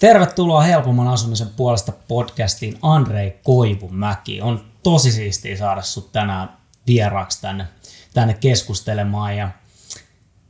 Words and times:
Tervetuloa 0.00 0.60
Helpomman 0.60 1.08
asumisen 1.08 1.48
puolesta 1.56 1.92
podcastiin 2.08 2.78
Andrei 2.82 3.40
Koivumäki. 3.44 4.40
On 4.40 4.64
tosi 4.82 5.12
siistiä 5.12 5.56
saada 5.56 5.82
sut 5.82 6.12
tänään 6.12 6.56
vieraaksi 6.86 7.40
tänne, 7.40 7.66
tänne 8.14 8.34
keskustelemaan 8.34 9.36
ja 9.36 9.50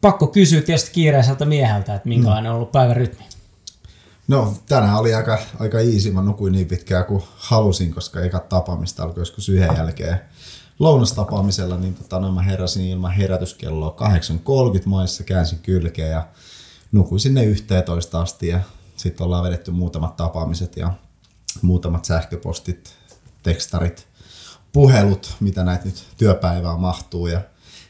pakko 0.01 0.27
kysyä 0.27 0.63
tietysti 0.63 0.91
kiireiseltä 0.91 1.45
mieheltä, 1.45 1.95
että 1.95 2.09
minkälainen 2.09 2.51
on 2.51 2.57
ollut 2.57 2.73
päivän 2.73 2.97
rytmi. 2.97 3.25
No 4.29 4.55
tänään 4.69 4.99
oli 4.99 5.15
aika, 5.15 5.39
aika 5.59 5.81
easy. 5.81 6.11
Mä 6.11 6.23
nukuin 6.23 6.53
niin 6.53 6.69
pitkään 6.69 7.05
kuin 7.05 7.23
halusin, 7.37 7.95
koska 7.95 8.21
eka 8.21 8.41
tapaamista 8.41 9.03
alkoi 9.03 9.21
joskus 9.21 9.49
yhden 9.49 9.77
jälkeen 9.77 10.21
lounastapaamisella, 10.79 11.77
niin 11.77 11.95
tota, 11.95 12.21
no, 12.21 12.33
mä 12.33 12.43
heräsin 12.43 12.89
ilman 12.89 13.13
herätyskelloa 13.13 13.97
8.30 14.79 14.83
maissa, 14.85 15.25
käänsin 15.25 15.59
kylkeä 15.59 16.07
ja 16.07 16.27
nukuin 16.93 17.21
sinne 17.21 17.45
11 17.45 18.21
asti 18.21 18.49
ja 18.49 18.61
sitten 18.97 19.25
ollaan 19.25 19.45
vedetty 19.45 19.71
muutamat 19.71 20.17
tapaamiset 20.17 20.77
ja 20.77 20.93
muutamat 21.63 22.05
sähköpostit, 22.05 22.95
tekstarit, 23.43 24.09
puhelut, 24.73 25.37
mitä 25.41 25.65
näitä 25.65 25.85
nyt 25.85 26.07
työpäivää 26.17 26.77
mahtuu. 26.77 27.27
Ja 27.27 27.41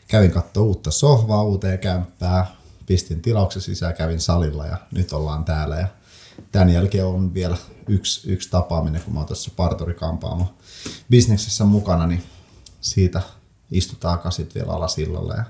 kävin 0.08 0.30
katsoa 0.30 0.62
uutta 0.62 0.90
sohvaa, 0.90 1.42
uuteen 1.42 1.78
kämppää, 1.78 2.46
pistin 2.86 3.22
tilauksen 3.22 3.62
sisään, 3.62 3.94
kävin 3.94 4.20
salilla 4.20 4.66
ja 4.66 4.76
nyt 4.92 5.12
ollaan 5.12 5.44
täällä. 5.44 5.76
Ja 5.76 5.88
tämän 6.52 6.70
jälkeen 6.70 7.06
on 7.06 7.34
vielä 7.34 7.56
yksi, 7.88 8.30
yksi 8.30 8.50
tapaaminen, 8.50 9.02
kun 9.02 9.14
mä 9.14 9.20
oon 9.20 9.26
tuossa 9.26 9.50
parturikampaamo 9.56 10.54
bisneksessä 11.10 11.64
mukana, 11.64 12.06
niin 12.06 12.22
siitä 12.80 13.22
istutaan 13.70 14.32
sitten 14.32 14.62
vielä 14.62 14.76
alasillalla 14.76 15.34
ja 15.34 15.44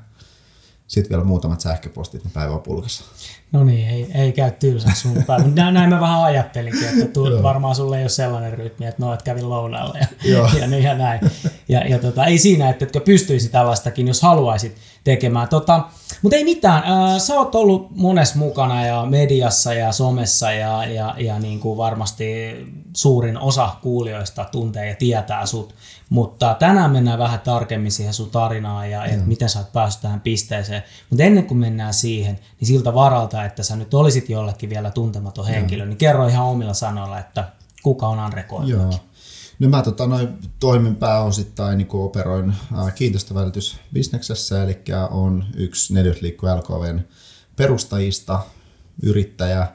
sitten 0.87 1.11
vielä 1.11 1.25
muutamat 1.25 1.61
sähköpostit, 1.61 2.25
niin 2.25 2.33
päivä 2.33 2.59
pulkassa. 2.59 3.05
No 3.53 3.65
niin, 3.65 3.89
ei, 3.89 4.11
ei 4.15 4.33
käy 4.33 4.51
tylsä 4.51 4.89
sun 4.95 5.25
päivä. 5.27 5.45
Näin, 5.55 5.75
näin 5.75 5.91
mä 5.91 6.01
vähän 6.01 6.23
ajattelinkin, 6.23 6.89
että 6.89 7.13
tuut, 7.13 7.43
varmaan 7.43 7.75
sulle 7.75 7.97
ei 7.97 8.03
ole 8.03 8.09
sellainen 8.09 8.53
rytmi, 8.53 8.87
että 8.87 9.03
no, 9.03 9.13
että 9.13 9.25
kävin 9.25 9.51
lounalla 9.51 9.99
ja, 10.25 10.49
ja, 10.61 10.67
niin 10.67 10.83
ja 10.83 10.95
näin. 10.95 11.21
Ja, 11.69 11.81
ja 11.81 11.99
tota, 11.99 12.25
ei 12.25 12.39
siinä, 12.39 12.71
että 12.71 12.85
etkö 12.85 13.01
pystyisi 13.01 13.49
tällaistakin, 13.49 14.09
jos 14.09 14.23
haluaisit 14.23 14.77
tekemään. 15.05 15.49
Tota, 15.49 15.81
mutta 16.23 16.37
ei 16.37 16.45
mitään, 16.45 16.83
äh, 16.83 17.19
sä 17.19 17.35
oot 17.35 17.55
ollut 17.55 17.91
monessa 17.91 18.39
mukana 18.39 18.87
ja 18.87 19.07
mediassa 19.07 19.75
ja 19.75 19.93
somessa 19.93 20.53
ja, 20.53 20.85
ja, 20.85 21.15
ja 21.19 21.39
niin 21.39 21.61
kuin 21.61 21.79
varmasti 21.79 22.25
suurin 22.97 23.39
osa 23.39 23.71
kuulijoista 23.83 24.45
tuntee 24.45 24.89
ja 24.89 24.95
tietää 24.95 25.47
sut. 25.47 25.75
Mutta 26.11 26.57
tänään 26.59 26.91
mennään 26.91 27.19
vähän 27.19 27.41
tarkemmin 27.41 27.93
siihen 27.93 28.15
sun 28.15 28.31
tarinaan 28.31 28.91
ja 28.91 29.05
että 29.05 29.27
miten 29.27 29.49
sä 29.49 29.59
oot 29.59 29.73
päässyt 29.73 30.03
tähän 30.03 30.21
pisteeseen. 30.21 30.83
Mutta 31.11 31.25
ennen 31.25 31.47
kuin 31.47 31.59
mennään 31.59 31.95
siihen, 31.95 32.39
niin 32.61 32.69
siltä 32.69 32.95
varalta, 32.95 33.45
että 33.45 33.63
sä 33.63 33.77
nyt 33.77 33.95
olisit 33.95 34.29
jollekin 34.29 34.71
vielä 34.71 34.91
tuntematon 34.91 35.47
henkilö, 35.47 35.83
Joo. 35.83 35.89
niin 35.89 35.99
kerro 35.99 36.29
ihan 36.29 36.47
omilla 36.47 36.75
sanoilla, 36.75 37.19
että 37.19 37.49
kuka 37.83 38.09
on 38.09 38.19
Andre 38.19 38.43
Koivumäki. 38.43 38.97
No 39.59 39.69
mä 39.69 39.83
tota, 39.83 40.07
noin, 40.07 40.29
toimin 40.61 40.97
pääosittain 40.97 41.79
niin 41.79 41.89
operoin 41.91 42.55
kiinteistövälitysbisneksessä, 42.95 44.63
eli 44.63 44.83
on 45.11 45.45
yksi 45.57 45.95
neljäsliikku 45.95 46.47
LKVn 46.47 47.01
perustajista, 47.57 48.41
yrittäjä 49.03 49.67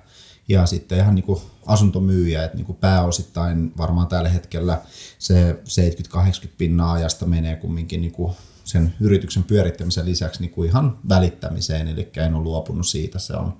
ja 0.51 0.65
sitten 0.65 0.97
ihan 0.97 1.15
niin 1.15 1.23
kuin 1.23 1.41
asuntomyyjä, 1.65 2.43
että 2.43 2.57
niin 2.57 2.65
kuin 2.65 2.77
pääosittain 2.77 3.73
varmaan 3.77 4.07
tällä 4.07 4.29
hetkellä 4.29 4.81
se 5.19 5.61
70-80 6.15 6.47
pinnaa 6.57 6.93
ajasta 6.93 7.25
menee 7.25 7.55
kumminkin 7.55 8.01
niin 8.01 8.11
kuin 8.11 8.33
sen 8.63 8.93
yrityksen 8.99 9.43
pyörittämisen 9.43 10.05
lisäksi 10.05 10.41
niin 10.41 10.51
kuin 10.51 10.69
ihan 10.69 10.99
välittämiseen, 11.09 11.87
eli 11.87 12.11
en 12.17 12.35
ole 12.35 12.43
luopunut 12.43 12.87
siitä, 12.87 13.19
se 13.19 13.33
on 13.33 13.57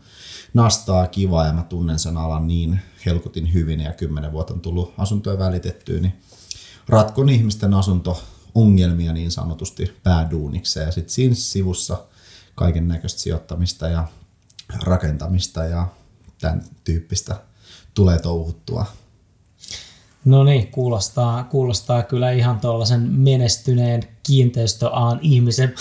nastaa 0.53 1.07
kiva 1.07 1.45
ja 1.45 1.53
mä 1.53 1.63
tunnen 1.63 1.99
sen 1.99 2.17
alan 2.17 2.47
niin 2.47 2.79
helkutin 3.05 3.53
hyvin 3.53 3.79
ja 3.79 3.93
kymmenen 3.93 4.31
vuotta 4.31 4.53
on 4.53 4.61
tullut 4.61 4.93
asuntoja 4.97 5.39
välitettyä, 5.39 5.99
niin 5.99 6.13
ratkon 6.87 7.29
ihmisten 7.29 7.73
asunto-ongelmia 7.73 9.13
niin 9.13 9.31
sanotusti 9.31 9.97
pääduunikseen. 10.03 10.85
Ja 10.85 10.91
sitten 10.91 11.13
siinä 11.13 11.35
sivussa 11.35 11.97
kaiken 12.55 12.87
näköistä 12.87 13.19
sijoittamista 13.19 13.87
ja 13.87 14.07
rakentamista 14.83 15.65
ja 15.65 15.87
tämän 16.41 16.63
tyyppistä 16.83 17.35
tulee 17.93 18.19
touhuttua. 18.19 18.85
No 20.25 20.43
niin, 20.43 20.67
kuulostaa, 20.67 21.43
kuulostaa 21.43 22.03
kyllä 22.03 22.31
ihan 22.31 22.59
tuollaisen 22.59 23.01
menestyneen 23.01 24.03
kiinteistöaan 24.23 25.19
ihmisen. 25.21 25.73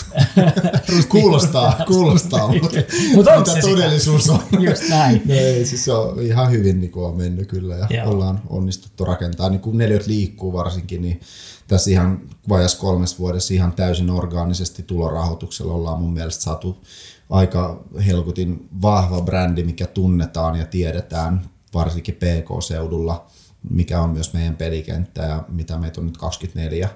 kuulostaa, 1.09 1.75
kuulostaa, 1.87 2.47
mutta 2.47 2.77
Mut 3.15 3.25
mitä 3.39 3.61
todellisuus 3.61 4.29
on. 4.29 4.39
Just 4.69 4.89
näin. 4.89 5.21
Ei, 5.29 5.65
siis 5.65 5.85
se 5.85 5.93
on 5.93 6.21
ihan 6.21 6.51
hyvin 6.51 6.79
niin 6.79 6.91
kuin 6.91 7.05
on 7.05 7.17
mennyt 7.17 7.47
kyllä 7.47 7.75
ja 7.75 7.87
Joo. 7.89 8.09
ollaan 8.09 8.41
onnistuttu 8.49 9.05
rakentaa. 9.05 9.49
Niin 9.49 9.61
kuin 9.61 9.77
neljät 9.77 10.07
liikkuu 10.07 10.53
varsinkin, 10.53 11.01
niin 11.01 11.19
tässä 11.67 11.91
ihan 11.91 12.21
vajas 12.49 12.75
kolmes 12.75 13.19
vuodessa 13.19 13.53
ihan 13.53 13.73
täysin 13.73 14.09
orgaanisesti 14.09 14.83
tulorahoituksella 14.83 15.73
ollaan 15.73 15.99
mun 15.99 16.13
mielestä 16.13 16.43
saatu 16.43 16.81
aika 17.31 17.83
helkutin 18.05 18.69
vahva 18.81 19.21
brändi, 19.21 19.63
mikä 19.63 19.87
tunnetaan 19.87 20.55
ja 20.55 20.65
tiedetään 20.65 21.49
varsinkin 21.73 22.15
PK-seudulla, 22.15 23.25
mikä 23.69 24.01
on 24.01 24.09
myös 24.09 24.33
meidän 24.33 24.55
pelikenttä 24.55 25.21
ja 25.21 25.43
mitä 25.47 25.77
meitä 25.77 26.01
on 26.01 26.07
nyt 26.07 26.17
24 26.17 26.89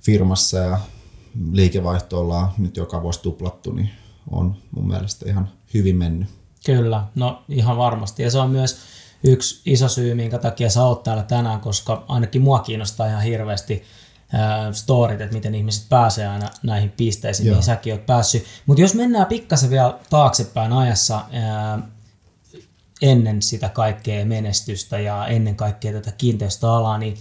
firmassa 0.00 0.58
ja 0.58 0.80
liikevaihto 1.52 2.20
ollaan 2.20 2.48
nyt 2.58 2.76
joka 2.76 3.02
vuosi 3.02 3.22
tuplattu, 3.22 3.72
niin 3.72 3.90
on 4.30 4.56
mun 4.70 4.88
mielestä 4.88 5.28
ihan 5.28 5.48
hyvin 5.74 5.96
mennyt. 5.96 6.28
Kyllä, 6.66 7.04
no 7.14 7.42
ihan 7.48 7.76
varmasti. 7.76 8.22
Ja 8.22 8.30
se 8.30 8.38
on 8.38 8.50
myös 8.50 8.78
yksi 9.24 9.60
iso 9.66 9.88
syy, 9.88 10.14
minkä 10.14 10.38
takia 10.38 10.70
sä 10.70 10.84
oot 10.84 11.02
täällä 11.02 11.22
tänään, 11.22 11.60
koska 11.60 12.04
ainakin 12.08 12.42
mua 12.42 12.58
kiinnostaa 12.58 13.06
ihan 13.06 13.22
hirveästi 13.22 13.82
storit, 14.72 15.20
että 15.20 15.34
miten 15.34 15.54
ihmiset 15.54 15.88
pääsee 15.88 16.28
aina 16.28 16.50
näihin 16.62 16.90
pisteisiin, 16.90 17.46
Joo. 17.46 17.52
mihin 17.52 17.64
säkin 17.64 17.92
oot 17.92 18.06
päässyt. 18.06 18.44
Mutta 18.66 18.80
jos 18.80 18.94
mennään 18.94 19.26
pikkasen 19.26 19.70
vielä 19.70 19.98
taaksepäin 20.10 20.72
ajassa, 20.72 21.24
ennen 23.02 23.42
sitä 23.42 23.68
kaikkea 23.68 24.24
menestystä 24.24 24.98
ja 24.98 25.26
ennen 25.26 25.56
kaikkea 25.56 25.92
tätä 25.92 26.12
kiinteistöalaa, 26.12 26.98
niin 26.98 27.16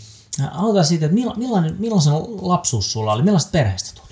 aloitetaan 0.51 0.85
siitä, 0.85 1.05
että 1.05 1.17
millainen, 1.37 1.75
millainen 1.79 2.13
lapsuus 2.41 2.91
sulla 2.91 3.13
oli, 3.13 3.23
millaista 3.23 3.51
perheestä 3.51 4.01
tuli? 4.01 4.11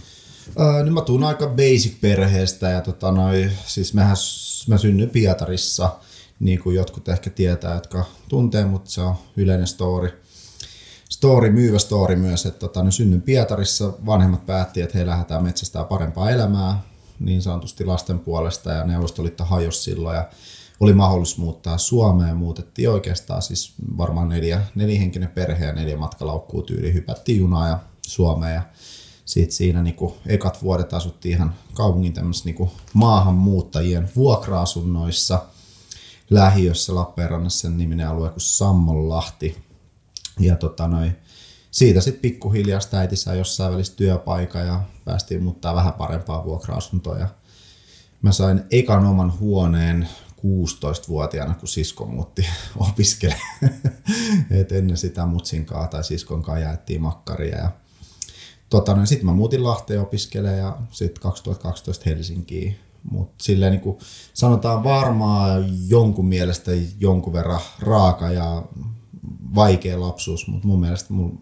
Öö, 0.60 0.84
niin 0.84 0.94
mä 0.94 1.02
tuun 1.02 1.24
aika 1.24 1.48
basic-perheestä 1.48 2.70
ja 2.70 2.82
tota 2.82 3.12
noi, 3.12 3.52
siis 3.66 3.94
mähän, 3.94 4.18
mä 4.68 4.78
synnyin 4.78 5.10
Pietarissa, 5.10 5.96
niin 6.40 6.60
kuin 6.60 6.76
jotkut 6.76 7.10
ehkä 7.10 7.30
tietää, 7.30 7.74
jotka 7.74 8.06
tuntee, 8.28 8.66
mutta 8.66 8.92
se 8.92 9.02
on 9.02 9.16
yleinen 9.38 9.68
story. 9.68 10.24
Story, 11.10 11.50
myyvä 11.50 11.80
story 11.80 12.16
myös, 12.16 12.46
että 12.46 12.60
tota, 12.60 12.84
ne 12.84 12.92
synnyin 12.92 13.22
Pietarissa, 13.22 13.94
vanhemmat 14.06 14.46
päätti, 14.46 14.82
että 14.82 14.98
he 14.98 15.06
lähdetään 15.06 15.44
metsästää 15.44 15.84
parempaa 15.84 16.30
elämää 16.30 16.82
niin 17.20 17.42
sanotusti 17.42 17.86
lasten 17.86 18.20
puolesta 18.20 18.72
ja 18.72 18.84
Neuvostoliitto 18.84 19.44
hajosi 19.44 19.82
silloin 19.82 20.16
ja 20.16 20.30
oli 20.80 20.94
mahdollisuus 20.94 21.38
muuttaa 21.38 21.78
Suomeen. 21.78 22.38
Muutettiin 22.38 22.90
oikeastaan 22.90 23.42
siis 23.42 23.74
varmaan 23.98 24.30
neljä, 24.30 24.62
nelihenkinen 24.76 25.30
perhe 25.30 25.66
ja 25.66 25.74
neljä 25.74 25.98
matkalaukkuu 25.98 26.62
tyyli. 26.62 26.94
Hypättiin 26.94 27.40
junaa 27.40 27.68
ja 27.68 27.80
Suomeen 28.08 28.56
ja 28.56 28.62
sitten 29.26 29.56
siinä 29.56 29.84
niinku 29.84 30.18
ekat 30.26 30.64
vuodet 30.64 30.94
asuttiin 30.94 31.36
ihan 31.36 31.56
kaupungin 31.74 32.14
tämmöisissä 32.14 32.48
niinku 32.48 32.72
maahanmuuttajien 32.94 34.10
vuokra-asunnoissa 34.16 35.46
lähiössä 36.30 36.96
Lappeenrannassa 36.96 37.60
sen 37.60 37.78
niminen 37.78 38.08
alue 38.08 38.30
kuin 38.30 38.42
Sammonlahti. 38.42 39.69
Ja 40.40 40.56
tota 40.56 40.88
noi, 40.88 41.12
siitä 41.72 42.02
sitten 42.02 42.22
pikkuhiljaa 42.22 42.80
sitä 42.80 43.00
äiti 43.00 43.16
sai 43.16 43.38
jossain 43.38 43.74
välissä 43.74 43.96
työpaikka 43.96 44.60
ja 44.60 44.82
päästiin 45.06 45.44
muuttaa 45.44 45.76
vähän 45.76 45.94
parempaa 45.94 46.46
vuokra-asuntoa. 46.46 47.28
Mä 48.22 48.32
sain 48.32 48.64
ekan 48.72 49.06
oman 49.06 49.40
huoneen 49.40 50.10
16-vuotiaana, 50.40 51.54
kun 51.56 51.68
sisko 51.68 52.06
muutti 52.06 52.46
opiskelemaan. 52.90 53.50
Et 54.60 54.72
ennen 54.72 54.98
sitä 54.98 55.26
mutsinkaan 55.26 55.90
tai 55.90 56.04
siskonkaan 56.04 56.62
jaettiin 56.62 57.02
makkaria. 57.02 57.58
Ja 57.58 57.72
tota, 58.70 58.96
no, 58.96 59.06
sitten 59.06 59.26
mä 59.26 59.34
muutin 59.34 59.64
Lahteen 59.64 60.02
opiskelemaan 60.02 60.60
ja 60.60 60.78
sitten 60.92 61.22
2012 61.22 62.04
Helsinkiin. 62.06 62.78
Mutta 63.12 63.44
silleen 63.44 63.72
niin 63.72 63.98
sanotaan 64.34 64.84
varmaan 64.84 65.66
jonkun 65.90 66.26
mielestä 66.26 66.72
jonkun 67.00 67.34
verran 67.34 67.62
raaka 67.80 68.32
ja 68.32 68.64
vaikea 69.56 70.00
lapsuus, 70.00 70.48
mutta 70.48 70.68
mun 70.68 70.80
mielestä 70.80 71.14
mun 71.14 71.40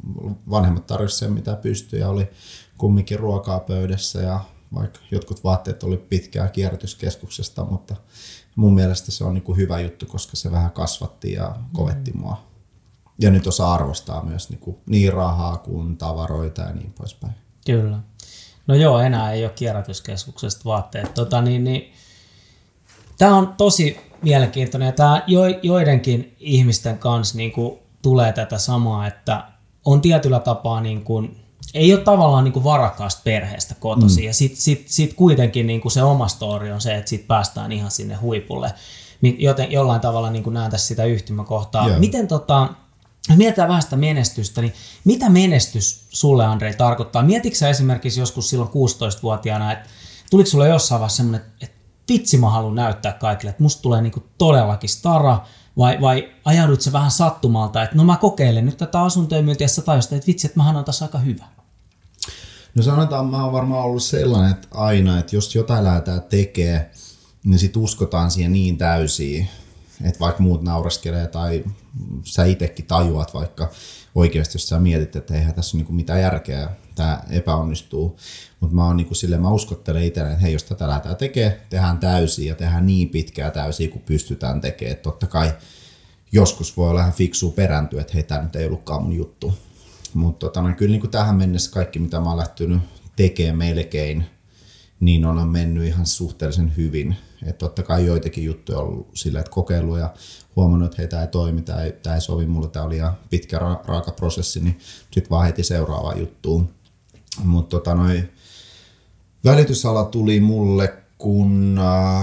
vanhemmat 0.50 0.88
tarvisivat 0.88 1.20
sen 1.20 1.34
mitä 1.34 1.56
pystyi 1.56 2.00
ja 2.00 2.10
oli 2.10 2.30
kumminkin 2.78 3.20
ruokaa 3.20 3.60
pöydässä 3.60 4.22
ja 4.22 4.40
vaikka 4.74 5.00
jotkut 5.12 5.44
vaatteet 5.44 5.84
oli 5.84 5.98
pitkää 5.98 6.48
kierrätyskeskuksesta, 6.48 7.64
mutta 7.64 7.96
mun 8.56 8.74
mielestä 8.74 9.12
se 9.12 9.24
on 9.24 9.34
niin 9.34 9.44
kuin 9.44 9.58
hyvä 9.58 9.80
juttu, 9.80 10.06
koska 10.06 10.36
se 10.36 10.52
vähän 10.52 10.72
kasvatti 10.72 11.32
ja 11.32 11.56
kovetti 11.74 12.12
mm. 12.12 12.20
mua. 12.20 12.48
Ja 13.20 13.32
nyt 13.32 13.48
osaa 13.48 13.74
arvostaa 13.74 14.24
myös 14.24 14.50
niin, 14.50 14.60
kuin 14.60 14.78
niin 14.86 15.14
rahaa 15.14 15.58
kuin 15.58 15.98
tavaroita 15.98 16.62
ja 16.62 16.74
niin 16.74 16.94
poispäin. 16.98 17.34
Kyllä. 17.66 18.00
No 18.68 18.76
joo, 18.76 19.00
enää 19.00 19.32
ei 19.32 19.44
ole 19.44 19.54
kierrätyskeskuksesta 19.56 20.66
vaatteet. 20.66 21.14
Tota, 21.14 21.42
niin, 21.42 21.64
niin, 21.64 21.94
Tämä 23.18 23.36
on 23.36 23.54
tosi 23.58 24.00
mielenkiintoinen. 24.22 24.86
Ja 24.86 24.92
tämä 24.92 25.24
jo, 25.28 25.42
joidenkin 25.64 26.36
ihmisten 26.40 26.98
kanssa 26.98 27.38
niin 27.38 27.52
kuin 27.52 27.80
tulee 28.02 28.34
tätä 28.34 28.58
samaa, 28.58 29.08
että 29.08 29.44
on 29.86 30.02
tietyllä 30.02 30.40
tapaa 30.40 30.82
niin 30.82 31.04
kuin, 31.04 31.38
ei 31.74 31.94
ole 31.94 32.04
tavallaan 32.04 32.44
niin 32.44 32.54
kuin 32.54 32.64
varakkaasta 32.64 33.22
perheestä 33.24 33.76
kotosi. 33.80 34.22
Mm. 34.22 34.28
Ja 34.28 34.34
sitten 34.34 34.62
sit, 34.62 34.84
sit 34.88 35.14
kuitenkin 35.14 35.68
niin 35.68 35.82
kuin 35.82 35.92
se 35.92 36.04
oma 36.04 36.28
story 36.28 36.72
on 36.72 36.82
se, 36.82 36.96
että 36.96 37.10
sit 37.10 37.28
päästään 37.28 37.72
ihan 37.72 37.92
sinne 37.92 38.16
huipulle. 38.16 38.74
Joten 39.38 39.72
jollain 39.72 40.02
tavalla 40.02 40.30
niin 40.30 40.44
kuin 40.44 40.54
näen 40.54 40.72
tässä 40.72 40.88
sitä 40.88 41.04
yhtymäkohtaa. 41.04 41.88
Yeah. 41.88 42.00
Miten 42.00 42.28
tota, 42.28 42.70
mietitään 43.36 43.68
vähän 43.68 43.82
sitä 43.82 43.96
menestystä, 43.96 44.62
niin 44.62 44.74
mitä 45.04 45.30
menestys 45.30 46.06
sulle 46.10 46.46
Andrei 46.46 46.74
tarkoittaa? 46.74 47.24
Mietitkö 47.24 47.70
esimerkiksi 47.70 48.20
joskus 48.20 48.50
silloin 48.50 48.70
16-vuotiaana, 48.70 49.72
että 49.72 49.90
tuliko 50.30 50.50
sulle 50.50 50.68
jossain 50.68 51.00
vaiheessa 51.00 51.18
semmoinen, 51.18 51.42
että 51.62 51.77
vitsi 52.10 52.38
mä 52.38 52.50
haluan 52.50 52.76
näyttää 52.76 53.14
kaikille, 53.14 53.50
että 53.50 53.64
musta 53.64 53.82
tulee 53.82 54.02
niinku 54.02 54.24
todellakin 54.38 54.90
stara, 54.90 55.40
vai, 55.78 56.02
vai 56.02 56.30
ajaudut 56.46 56.82
se 56.82 56.92
vähän 56.92 57.12
sattumalta, 57.12 57.84
että 57.84 57.96
no 57.96 58.04
mä 58.04 58.18
kokeilen 58.18 58.66
nyt 58.66 58.78
tätä 58.78 59.02
asuntojen 59.02 59.46
myyntiessä 59.46 59.82
tai 59.82 60.00
että 60.00 60.28
vitsi, 60.28 60.48
että 60.48 60.60
mähän 60.60 60.76
on 60.76 60.86
tässä 60.86 61.06
aika 61.06 61.20
hyvä. 61.20 61.46
No 62.76 62.84
sanotaan, 62.84 63.26
mä 63.26 63.44
oon 63.44 63.54
varmaan 63.54 63.84
ollut 63.84 64.04
sellainen, 64.04 64.52
että 64.52 64.68
aina, 64.72 65.20
että 65.20 65.36
jos 65.36 65.56
jotain 65.56 65.84
lähdetään 65.84 66.22
tekee, 66.22 66.92
niin 67.44 67.60
sit 67.60 67.78
uskotaan 67.78 68.32
siihen 68.32 68.54
niin 68.54 68.78
täysiin, 68.78 69.48
että 70.04 70.20
vaikka 70.20 70.44
muut 70.44 70.62
nauraskelee 70.62 71.28
tai 71.28 71.64
sä 72.24 72.46
itsekin 72.46 72.86
tajuat 72.86 73.34
vaikka 73.34 73.70
oikeasti, 74.16 74.56
jos 74.56 74.70
sä 74.70 74.80
mietit, 74.80 75.16
että 75.16 75.34
eihän 75.34 75.54
tässä 75.54 75.78
ole 75.78 75.80
niinku 75.80 75.94
mitään 75.94 76.22
järkeä, 76.22 76.70
tämä 76.98 77.22
epäonnistuu. 77.30 78.18
Mutta 78.60 78.76
mä, 78.76 78.86
oon 78.86 78.98
niinku 78.98 79.14
mä 79.40 79.52
uskottelen 79.52 80.04
itselleen, 80.04 80.34
että 80.34 80.44
hei, 80.44 80.54
jos 80.54 80.64
tätä 80.64 80.88
lähdetään 80.88 81.16
tekemään, 81.16 81.56
tehdään 81.70 81.98
täysin 81.98 82.48
ja 82.48 82.56
tehdään 82.56 82.88
niin 82.88 83.10
pitkää 83.10 83.52
täysin 83.52 83.90
kuin 83.90 84.02
pystytään 84.02 84.62
tekemään. 84.62 84.92
Et 84.92 85.02
totta 85.02 85.28
kai 85.28 85.54
joskus 86.32 86.78
voi 86.78 86.90
olla 86.90 87.02
ihan 87.02 87.14
fiksua 87.14 87.52
perääntyä, 87.52 88.02
että 88.02 88.14
hei, 88.14 88.24
tämä 88.24 88.42
nyt 88.42 88.56
ei 88.56 88.66
ollutkaan 88.66 89.04
mun 89.04 89.14
juttu. 89.14 89.54
Mutta 90.14 90.46
tota, 90.46 90.62
no, 90.62 90.74
kyllä 90.78 90.98
niin 90.98 91.12
tähän 91.12 91.36
mennessä 91.36 91.72
kaikki, 91.72 92.00
mitä 92.00 92.20
mä 92.20 92.30
oon 92.30 92.38
lähtenyt 92.38 92.82
tekemään 93.16 93.58
melkein, 93.58 94.26
niin 95.00 95.26
on 95.26 95.48
mennyt 95.48 95.88
ihan 95.88 96.06
suhteellisen 96.06 96.74
hyvin. 96.78 97.16
Että 97.46 97.60
totta 97.60 97.84
kai 97.84 98.06
joitakin 98.06 98.44
juttuja 98.44 98.78
on 98.78 98.84
ollut 98.84 99.10
sillä, 99.14 99.40
että 99.40 99.52
kokeillut 99.52 100.00
ja 100.00 100.14
huomannut, 100.56 100.86
että 100.86 101.02
hei, 101.02 101.08
tämä 101.08 101.22
ei 101.22 101.28
toimi, 101.28 101.62
tämä 101.62 101.82
ei, 101.82 101.94
ei 102.14 102.22
sovi 102.22 102.46
mulle, 102.46 102.68
tämä 102.68 102.86
oli 102.86 102.96
ihan 102.96 103.18
pitkä 103.30 103.58
ra- 103.58 103.88
raaka 103.88 104.12
prosessi, 104.12 104.60
niin 104.60 104.80
sitten 105.12 105.30
vaan 105.30 105.46
heti 105.46 105.64
seuraavaan 105.64 106.20
juttuun. 106.20 106.70
Mutta 107.44 107.78
tota, 107.78 107.96
noi, 107.96 108.24
välitysala 109.46 110.04
tuli 110.04 110.40
mulle, 110.40 110.94
kun 111.18 111.80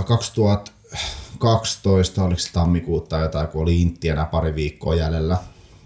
2012, 0.07 2.21
äh, 2.21 2.27
oliko 2.27 2.41
se 2.41 2.53
tammikuuta 2.53 3.09
tai 3.09 3.23
jotain, 3.23 3.49
kun 3.49 3.63
oli 3.63 3.83
Intiana 3.83 4.25
pari 4.25 4.55
viikkoa 4.55 4.95
jäljellä. 4.95 5.39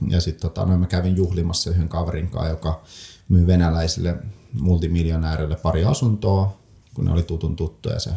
Ja 0.08 0.20
sitten 0.20 0.50
tota, 0.50 0.66
mä 0.66 0.86
kävin 0.86 1.16
juhlimassa 1.16 1.70
yhden 1.70 1.88
kaverin 1.88 2.30
kanssa, 2.30 2.50
joka 2.50 2.80
myy 3.28 3.46
venäläisille 3.46 4.16
multimiljonäärille 4.60 5.56
pari 5.56 5.84
asuntoa, 5.84 6.58
kun 6.94 7.04
ne 7.04 7.10
oli 7.10 7.22
tutun 7.22 7.56
tuttuja. 7.56 8.00
Se 8.00 8.10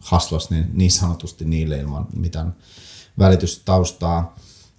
haslas 0.00 0.50
niin, 0.50 0.70
niin 0.72 0.90
sanotusti 0.90 1.44
niille 1.44 1.76
ilman 1.76 2.06
mitään 2.16 2.56
välitystaustaa. 3.18 4.36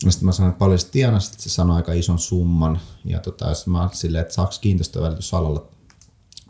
Sitten 0.10 0.26
mä 0.26 0.32
sanoin, 0.32 0.52
että 0.52 0.60
paljon 0.60 0.80
se 0.80 0.88
tienasi, 0.92 1.32
että 1.32 1.44
se 1.44 1.50
sanoi 1.50 1.76
aika 1.76 1.94
ison 1.94 2.20
summan. 2.20 2.80
Ja 3.06 3.20
tota, 3.20 3.54
sitten 3.54 3.72
mä 3.72 3.90
silleen, 3.94 4.22
että 4.22 4.34
saako 4.34 4.54
kiinteistövälitysalalle 4.62 5.62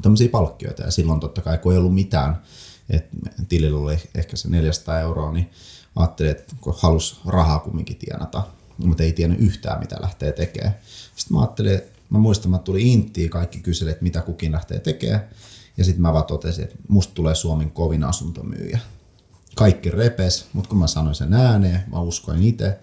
tämmöisiä 0.01 0.29
palkkioita. 0.29 0.83
Ja 0.83 0.91
silloin 0.91 1.19
totta 1.19 1.41
kai, 1.41 1.57
kun 1.57 1.71
ei 1.71 1.77
ollut 1.77 1.93
mitään, 1.93 2.41
että 2.89 3.17
tilillä 3.49 3.79
oli 3.79 3.97
ehkä 4.15 4.37
se 4.37 4.49
400 4.49 4.99
euroa, 4.99 5.31
niin 5.31 5.49
ajattelin, 5.95 6.31
että 6.31 6.55
kun 6.61 6.75
halus 6.77 7.21
rahaa 7.25 7.59
kumminkin 7.59 7.97
tienata, 7.97 8.43
mutta 8.77 9.03
ei 9.03 9.13
tiennyt 9.13 9.39
yhtään, 9.39 9.79
mitä 9.79 9.97
lähtee 10.01 10.31
tekemään. 10.31 10.77
Sitten 11.15 11.37
mä 11.37 11.41
ajattelin, 11.41 11.81
mä 12.09 12.19
muistan, 12.19 12.55
että 12.55 12.65
tuli 12.65 12.93
Intiin, 12.93 13.29
kaikki 13.29 13.59
kyseli, 13.59 13.91
että 13.91 14.03
mitä 14.03 14.21
kukin 14.21 14.51
lähtee 14.51 14.79
tekemään. 14.79 15.29
Ja 15.77 15.83
sitten 15.85 16.01
mä 16.01 16.13
vaan 16.13 16.25
totesin, 16.25 16.63
että 16.63 16.75
musta 16.87 17.13
tulee 17.13 17.35
Suomen 17.35 17.71
kovin 17.71 18.03
asuntomyyjä. 18.03 18.79
Kaikki 19.55 19.89
repes, 19.89 20.45
mutta 20.53 20.69
kun 20.69 20.79
mä 20.79 20.87
sanoin 20.87 21.15
sen 21.15 21.33
ääneen, 21.33 21.83
mä 21.91 22.01
uskoin 22.01 22.43
itse, 22.43 22.79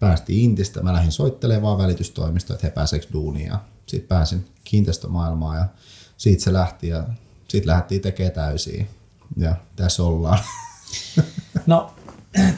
päästiin 0.00 0.44
Intistä, 0.44 0.82
mä 0.82 0.92
lähdin 0.92 1.12
soittelemaan 1.12 1.62
vaan 1.62 1.78
välitystoimista, 1.78 2.54
että 2.54 2.66
he 2.66 2.70
pääseekö 2.70 3.06
duuniin 3.12 3.46
ja 3.46 3.58
sitten 3.86 4.08
pääsin 4.08 4.44
kiinteistömaailmaan 4.64 5.58
ja 5.58 5.64
siitä 6.16 6.42
se 6.42 6.52
lähti 6.52 6.88
ja 6.88 7.04
sitten 7.48 7.70
lähdettiin 7.70 8.00
tekemään 8.00 8.34
täysiä 8.34 8.84
ja 9.36 9.56
tässä 9.76 10.02
ollaan. 10.02 10.38
No 11.66 11.90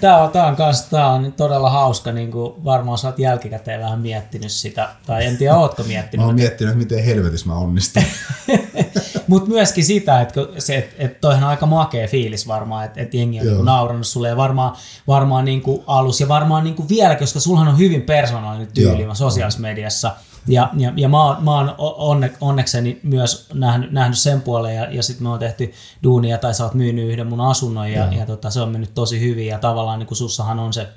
Tämä 0.01 0.23
on, 0.23 0.31
tämä 0.31 0.47
on, 0.47 0.57
kanssa, 0.57 0.91
tämä 0.91 1.09
on 1.09 1.33
todella 1.33 1.71
hauska, 1.71 2.13
niin 2.13 2.31
kuin 2.31 2.65
varmaan 2.65 2.99
sä 2.99 3.09
oot 3.09 3.19
jälkikäteen 3.19 3.81
vähän 3.81 4.01
miettinyt 4.01 4.53
sitä, 4.53 4.89
tai 5.07 5.27
en 5.27 5.37
tiedä, 5.37 5.57
ootko 5.57 5.83
miettinyt. 5.83 6.25
Mä 6.25 6.27
oon 6.27 6.35
miettinyt, 6.35 6.79
miten 6.79 7.05
helvetissä 7.05 7.47
mä 7.47 7.55
onnistun. 7.55 8.03
Mutta 9.29 9.49
myöskin 9.49 9.85
sitä, 9.85 10.21
että 10.21 10.41
se, 10.59 10.77
et, 10.77 10.95
et 10.99 11.21
toihan 11.21 11.45
on 11.45 11.51
aika 11.51 11.67
makea 11.67 12.09
fiilis 12.09 12.49
varmaan, 12.49 12.85
että 12.85 13.01
et 13.01 13.15
jengi 13.15 13.41
on 13.41 13.47
niin 13.47 13.65
naurannut 13.65 14.07
sulle 14.07 14.29
ja 14.29 14.37
varmaan, 14.37 14.77
varmaan 15.07 15.45
niin 15.45 15.63
kuin 15.63 15.85
alus 15.87 16.21
ja 16.21 16.29
varmaan 16.29 16.65
niin 16.65 16.75
kuin 16.75 16.89
vielä, 16.89 17.15
koska 17.17 17.41
sulhan 17.41 17.69
on 17.69 17.79
hyvin 17.79 18.03
persoonallinen 18.03 18.73
tyyli 18.75 19.07
sosiaalisessa 19.13 19.61
mediassa. 19.61 20.15
Ja, 20.47 20.71
ja, 20.77 20.93
ja 20.97 21.09
mä, 21.09 21.25
oon, 21.25 21.45
mä 21.45 21.57
oon 21.57 21.75
onne, 21.79 22.33
onnekseni 22.41 23.01
myös 23.03 23.49
nähnyt, 23.55 23.93
nähnyt 23.93 24.19
sen 24.19 24.43
puolen 24.43 24.77
ja, 24.77 24.91
ja 24.91 25.03
sitten 25.03 25.23
me 25.23 25.29
oon 25.29 25.39
tehty 25.39 25.73
duunia 26.03 26.39
tai 26.39 26.55
sä 26.55 26.65
oot 26.65 26.75
myynyt 26.75 27.11
yhden 27.11 27.27
mun 27.27 27.41
asunnon 27.41 27.93
ja, 27.93 28.05
ja, 28.05 28.13
ja 28.13 28.27
tota, 28.27 28.51
se 28.51 28.61
on 28.61 28.69
mennyt 28.69 28.95
tosi 28.95 29.21
hyvin 29.21 29.47
ja 29.47 29.59
tavallaan 29.59 29.99
niin 29.99 30.17
sussahan 30.17 30.59
on 30.59 30.73
se 30.73 30.89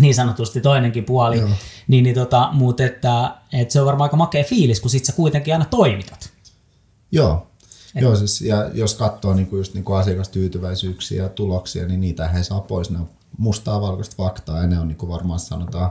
niin 0.00 0.14
sanotusti 0.14 0.60
toinenkin 0.60 1.04
puoli, 1.04 1.38
Joo. 1.38 1.48
niin, 1.88 2.04
niin 2.04 2.14
tota, 2.14 2.48
mutta 2.52 2.84
että, 2.84 3.34
että 3.52 3.72
se 3.72 3.80
on 3.80 3.86
varmaan 3.86 4.06
aika 4.06 4.16
makea 4.16 4.44
fiilis, 4.44 4.80
kun 4.80 4.90
sit 4.90 5.04
sä 5.04 5.12
kuitenkin 5.12 5.54
aina 5.54 5.64
toimitat. 5.64 6.30
Joo, 7.12 7.49
et... 7.94 8.02
Joo 8.02 8.16
siis, 8.16 8.40
ja 8.40 8.70
jos 8.74 8.94
katsoo 8.94 9.34
niin 9.34 9.46
kuin 9.46 9.58
just 9.58 9.74
niin 9.74 9.84
kuin 9.84 9.98
asiakastyytyväisyyksiä 9.98 11.22
ja 11.22 11.28
tuloksia, 11.28 11.86
niin 11.86 12.00
niitä 12.00 12.28
he 12.28 12.42
saa 12.42 12.60
pois, 12.60 12.90
ne 12.90 12.98
on 12.98 13.08
mustaa 13.38 13.80
valkoista 13.80 14.16
faktaa 14.16 14.58
ja 14.58 14.66
ne 14.66 14.78
on 14.78 14.88
niin 14.88 14.98
kuin 14.98 15.10
varmaan 15.10 15.40
sanotaan, 15.40 15.90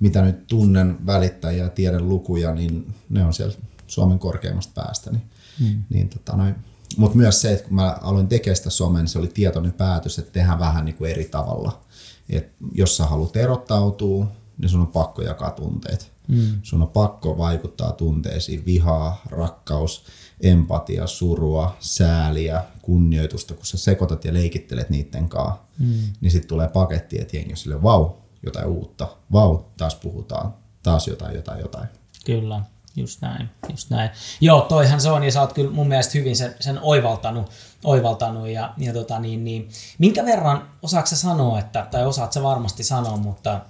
mitä 0.00 0.22
nyt 0.22 0.46
tunnen 0.46 1.06
välittäjiä 1.06 1.64
ja 1.64 1.70
tiedän 1.70 2.08
lukuja, 2.08 2.54
niin 2.54 2.94
ne 3.08 3.24
on 3.24 3.34
siellä 3.34 3.54
Suomen 3.86 4.18
korkeimmasta 4.18 4.82
päästä. 4.82 5.10
Niin, 5.10 5.22
hmm. 5.58 5.82
niin 5.90 6.08
tota 6.08 6.36
noin. 6.36 6.54
Mutta 6.96 7.16
myös 7.16 7.40
se, 7.40 7.52
että 7.52 7.64
kun 7.64 7.74
mä 7.74 7.98
aloin 8.02 8.28
tekemään 8.28 8.56
sitä 8.56 8.70
somea, 8.70 9.02
niin 9.02 9.08
se 9.08 9.18
oli 9.18 9.28
tietoinen 9.28 9.72
päätös, 9.72 10.18
että 10.18 10.32
tehdään 10.32 10.58
vähän 10.58 10.84
niin 10.84 10.94
kuin 10.96 11.10
eri 11.10 11.24
tavalla. 11.24 11.80
Et 12.28 12.52
jos 12.72 12.96
sä 12.96 13.06
haluat 13.06 13.36
erottautua, 13.36 14.26
niin 14.58 14.68
sun 14.68 14.80
on 14.80 14.86
pakko 14.86 15.22
jakaa 15.22 15.50
tunteet. 15.50 16.12
Mm. 16.28 16.58
Sun 16.62 16.82
on 16.82 16.88
pakko 16.88 17.38
vaikuttaa 17.38 17.92
tunteisiin, 17.92 18.64
vihaa, 18.64 19.22
rakkaus, 19.30 20.04
empatia, 20.40 21.06
surua, 21.06 21.76
sääliä, 21.80 22.64
kunnioitusta, 22.82 23.54
kun 23.54 23.66
sä 23.66 23.78
sekoitat 23.78 24.24
ja 24.24 24.34
leikittelet 24.34 24.90
niiden 24.90 25.28
kanssa, 25.28 25.58
mm. 25.78 25.98
niin 26.20 26.30
sitten 26.30 26.48
tulee 26.48 26.68
paketti, 26.68 27.20
että 27.20 27.36
jengi 27.36 27.56
sille, 27.56 27.82
vau, 27.82 28.10
jotain 28.42 28.66
uutta, 28.66 29.08
vau, 29.32 29.58
taas 29.76 29.94
puhutaan, 29.94 30.54
taas 30.82 31.08
jotain, 31.08 31.36
jotain, 31.36 31.60
jotain. 31.60 31.88
Kyllä, 32.26 32.60
just 32.96 33.22
näin, 33.22 33.50
just 33.70 33.90
näin. 33.90 34.10
Joo, 34.40 34.60
toihan 34.60 35.00
se 35.00 35.10
on, 35.10 35.24
ja 35.24 35.32
sä 35.32 35.40
oot 35.40 35.52
kyllä 35.52 35.70
mun 35.70 35.88
mielestä 35.88 36.18
hyvin 36.18 36.36
sen, 36.36 36.54
sen 36.60 36.78
oivaltanut, 36.82 37.50
oivaltanut 37.84 38.48
ja, 38.48 38.74
ja 38.78 38.92
tota 38.92 39.18
niin, 39.18 39.44
niin, 39.44 39.68
minkä 39.98 40.24
verran, 40.24 40.68
osaatko 40.82 41.06
sä 41.06 41.16
sanoa, 41.16 41.58
että, 41.58 41.86
tai 41.90 42.06
osaat 42.06 42.32
sä 42.32 42.42
varmasti 42.42 42.84
sanoa, 42.84 43.16
mutta 43.16 43.60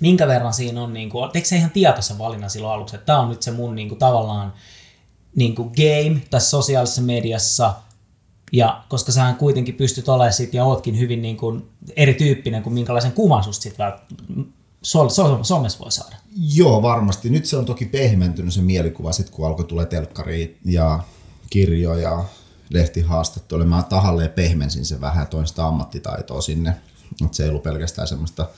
minkä 0.00 0.26
verran 0.26 0.54
siinä 0.54 0.82
on, 0.82 0.94
niin 0.94 1.10
kuin, 1.10 1.30
teikö 1.30 1.48
se 1.48 1.56
ihan 1.56 1.70
tietoisen 1.70 2.18
valinnan 2.18 2.50
silloin 2.50 2.74
aluksi, 2.74 2.96
että 2.96 3.06
tämä 3.06 3.20
on 3.20 3.28
nyt 3.28 3.42
se 3.42 3.50
mun 3.50 3.74
niin 3.74 3.88
kuin, 3.88 3.98
tavallaan 3.98 4.52
niin 5.36 5.54
kuin 5.54 5.70
game 5.76 6.22
tässä 6.30 6.50
sosiaalisessa 6.50 7.02
mediassa, 7.02 7.74
ja 8.52 8.84
koska 8.88 9.12
sä 9.12 9.34
kuitenkin 9.38 9.74
pystyt 9.74 10.08
olemaan 10.08 10.32
sit 10.32 10.54
ja 10.54 10.64
ootkin 10.64 10.98
hyvin 10.98 11.22
niin 11.22 11.36
kuin 11.36 11.70
erityyppinen 11.96 12.62
kuin 12.62 12.74
minkälaisen 12.74 13.12
kuvan 13.12 13.44
susta 13.44 13.62
sit 13.62 13.76
so, 14.82 15.08
so, 15.08 15.38
somessa 15.42 15.78
voi 15.78 15.92
saada. 15.92 16.16
Joo, 16.54 16.82
varmasti. 16.82 17.30
Nyt 17.30 17.46
se 17.46 17.56
on 17.56 17.64
toki 17.64 17.84
pehmentynyt 17.84 18.54
se 18.54 18.62
mielikuva 18.62 19.12
sit 19.12 19.30
kun 19.30 19.46
alkoi 19.46 19.64
tulee 19.64 19.86
telkkari 19.86 20.58
ja 20.64 21.00
kirjoja, 21.50 22.24
lehtihaastatteluja. 22.70 23.68
Mä 23.68 23.82
tahalleen 23.82 24.30
pehmensin 24.30 24.84
sen 24.84 25.00
vähän, 25.00 25.26
toin 25.26 25.46
sitä 25.46 25.66
ammattitaitoa 25.66 26.40
sinne. 26.40 26.76
Että 27.24 27.36
se 27.36 27.42
ei 27.42 27.48
ollut 27.48 27.62
pelkästään 27.62 28.08
semmoista 28.08 28.48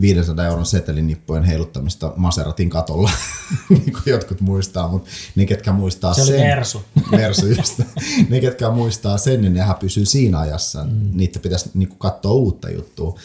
500 0.00 0.46
euron 0.46 0.66
setelinippujen 0.66 1.44
heiluttamista 1.44 2.12
Maseratin 2.16 2.70
katolla, 2.70 3.10
niin 3.68 3.92
kuin 3.92 4.02
jotkut 4.06 4.40
muistaa, 4.40 4.88
mutta 4.88 5.10
ne, 5.36 5.46
ketkä 5.46 5.72
muistaa 5.72 6.14
se 6.14 6.24
sen... 6.24 6.38
Se 6.38 6.44
Mersu. 6.44 6.82
Mersu, 7.10 7.46
just. 7.56 7.80
Ne, 8.28 8.40
ketkä 8.40 8.70
muistaa 8.70 9.18
sen, 9.18 9.40
niin 9.40 9.54
nehän 9.54 9.76
pysyy 9.76 10.06
siinä 10.06 10.38
ajassa. 10.38 10.84
Mm. 10.84 11.10
Niitä 11.12 11.38
pitäisi 11.38 11.70
niin 11.74 11.88
kuin, 11.88 11.98
katsoa 11.98 12.32
uutta 12.32 12.70
juttua. 12.70 13.18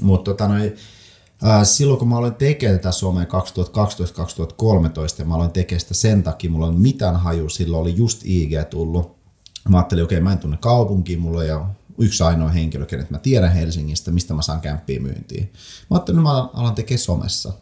Mutta 0.00 0.30
tota, 0.30 0.48
noin, 0.48 0.76
silloin 1.62 1.98
kun 1.98 2.08
mä 2.08 2.16
aloin 2.16 2.34
tekemään 2.34 2.78
tätä 2.78 2.92
Suomea 2.92 3.24
2012-2013 3.24 3.28
ja 5.18 5.24
mä 5.24 5.34
aloin 5.34 5.50
tekemään 5.50 5.80
sitä 5.80 5.94
sen 5.94 6.22
takia, 6.22 6.50
mulla 6.50 6.66
on 6.66 6.80
mitään 6.80 7.16
haju, 7.16 7.48
silloin 7.48 7.82
oli 7.82 7.96
just 7.96 8.20
IG 8.24 8.52
tullut. 8.70 9.18
Mä 9.68 9.76
ajattelin, 9.76 10.04
okei, 10.04 10.16
okay, 10.16 10.24
mä 10.24 10.32
en 10.32 10.38
tunne 10.38 10.56
kaupunkia, 10.60 11.18
mulla 11.18 11.44
ja 11.44 11.66
yksi 11.98 12.22
ainoa 12.22 12.48
henkilö, 12.48 12.86
kenet 12.86 13.10
mä 13.10 13.18
tiedän 13.18 13.52
Helsingistä, 13.52 14.10
mistä 14.10 14.34
mä 14.34 14.42
saan 14.42 14.60
kämppiä 14.60 15.00
myyntiin. 15.00 15.52
Mä 15.90 15.96
ajattelin, 15.96 16.20
että 16.20 16.30
mä 16.30 16.48
alan 16.54 16.74
tekemään 16.74 16.98
somessa. 16.98 17.52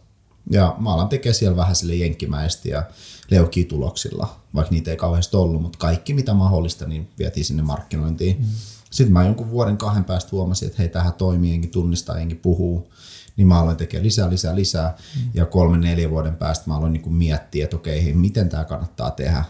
Ja 0.51 0.77
mä 0.79 0.95
alan 0.95 1.09
tekemään 1.09 1.35
siellä 1.35 1.57
vähän 1.57 1.77
sille 1.77 1.95
jenkkimäisesti 1.95 2.69
ja 2.69 2.83
leukituloksilla, 3.31 4.41
vaikka 4.55 4.71
niitä 4.71 4.91
ei 4.91 4.97
kauheasti 4.97 5.37
ollut, 5.37 5.63
mutta 5.63 5.79
kaikki 5.79 6.15
mitä 6.15 6.35
mahdollista, 6.35 6.87
niin 6.87 7.09
vietiin 7.19 7.45
sinne 7.45 7.63
markkinointiin. 7.63 8.37
Mm. 8.39 8.47
Sitten 8.91 9.13
mä 9.13 9.25
jonkun 9.25 9.51
vuoden 9.51 9.77
kahden 9.77 10.05
päästä 10.05 10.29
huomasin, 10.33 10.67
että 10.67 10.79
hei, 10.79 10.89
tähän 10.89 11.13
toimii, 11.13 11.51
jengi 11.51 11.67
tunnistaa, 11.69 12.19
jengi 12.19 12.35
puhuu. 12.35 12.93
Niin 13.37 13.49
mä 13.49 13.61
aloin 13.61 13.77
tekemään 13.77 14.05
lisää, 14.05 14.31
lisää, 14.31 14.55
lisää. 14.55 14.97
Mm. 15.17 15.31
Ja 15.35 15.47
kolme, 15.47 15.79
neljä 15.79 16.11
vuoden 16.11 16.37
päästä 16.37 16.65
mä 16.67 16.77
aloin 16.77 16.93
niin 16.93 17.15
miettiä, 17.15 17.65
että 17.65 17.77
okei, 17.77 18.05
hei, 18.05 18.13
miten 18.13 18.49
tämä 18.49 18.65
kannattaa 18.65 19.11
tehdä 19.11 19.45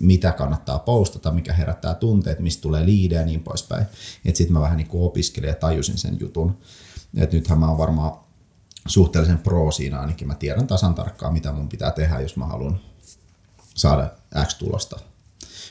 mitä 0.00 0.32
kannattaa 0.32 0.78
postata, 0.78 1.30
mikä 1.30 1.52
herättää 1.52 1.94
tunteet, 1.94 2.40
mistä 2.40 2.62
tulee 2.62 2.86
liidejä 2.86 3.20
ja 3.20 3.26
niin 3.26 3.42
poispäin. 3.42 3.86
Sitten 4.24 4.52
mä 4.52 4.60
vähän 4.60 4.76
niin 4.76 4.88
opiskelin 4.92 5.48
ja 5.48 5.54
tajusin 5.54 5.98
sen 5.98 6.20
jutun. 6.20 6.58
Et 7.16 7.32
nythän 7.32 7.58
mä 7.58 7.68
oon 7.68 7.78
varmaan 7.78 8.12
suhteellisen 8.86 9.38
pro 9.38 9.70
siinä 9.70 10.00
ainakin. 10.00 10.28
Mä 10.28 10.34
tiedän 10.34 10.66
tasan 10.66 10.94
tarkkaan, 10.94 11.32
mitä 11.32 11.52
mun 11.52 11.68
pitää 11.68 11.90
tehdä, 11.90 12.20
jos 12.20 12.36
mä 12.36 12.46
haluan 12.46 12.80
saada 13.74 14.10
X 14.46 14.54
tulosta. 14.54 15.00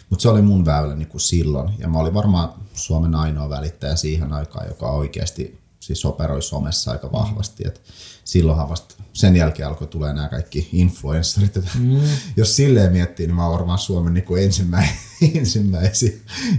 Mutta 0.09 0.23
se 0.23 0.29
oli 0.29 0.41
mun 0.41 0.65
väylä 0.65 0.95
niin 0.95 1.07
kuin 1.07 1.21
silloin. 1.21 1.69
Ja 1.79 1.87
mä 1.87 1.99
olin 1.99 2.13
varmaan 2.13 2.53
Suomen 2.73 3.15
ainoa 3.15 3.49
välittäjä 3.49 3.95
siihen 3.95 4.33
aikaan, 4.33 4.67
joka 4.67 4.91
oikeasti 4.91 5.62
siis 5.83 6.05
operoi 6.05 6.41
somessa 6.41 6.91
aika 6.91 7.11
vahvasti. 7.11 7.63
Et 7.67 7.81
silloinhan 8.23 8.69
vasta 8.69 8.95
sen 9.13 9.35
jälkeen 9.35 9.67
alkoi 9.67 9.87
tulee 9.87 10.13
nämä 10.13 10.29
kaikki 10.29 10.69
influencerit. 10.73 11.55
Mm. 11.79 12.01
Jos 12.37 12.55
silleen 12.55 12.91
miettii, 12.91 13.27
niin 13.27 13.35
mä 13.35 13.43
oon 13.43 13.53
varmaan 13.53 13.79
Suomen 13.79 14.13
niin 14.13 14.43
ensimmä, 14.43 14.83
ensimmäisiä 15.35 16.11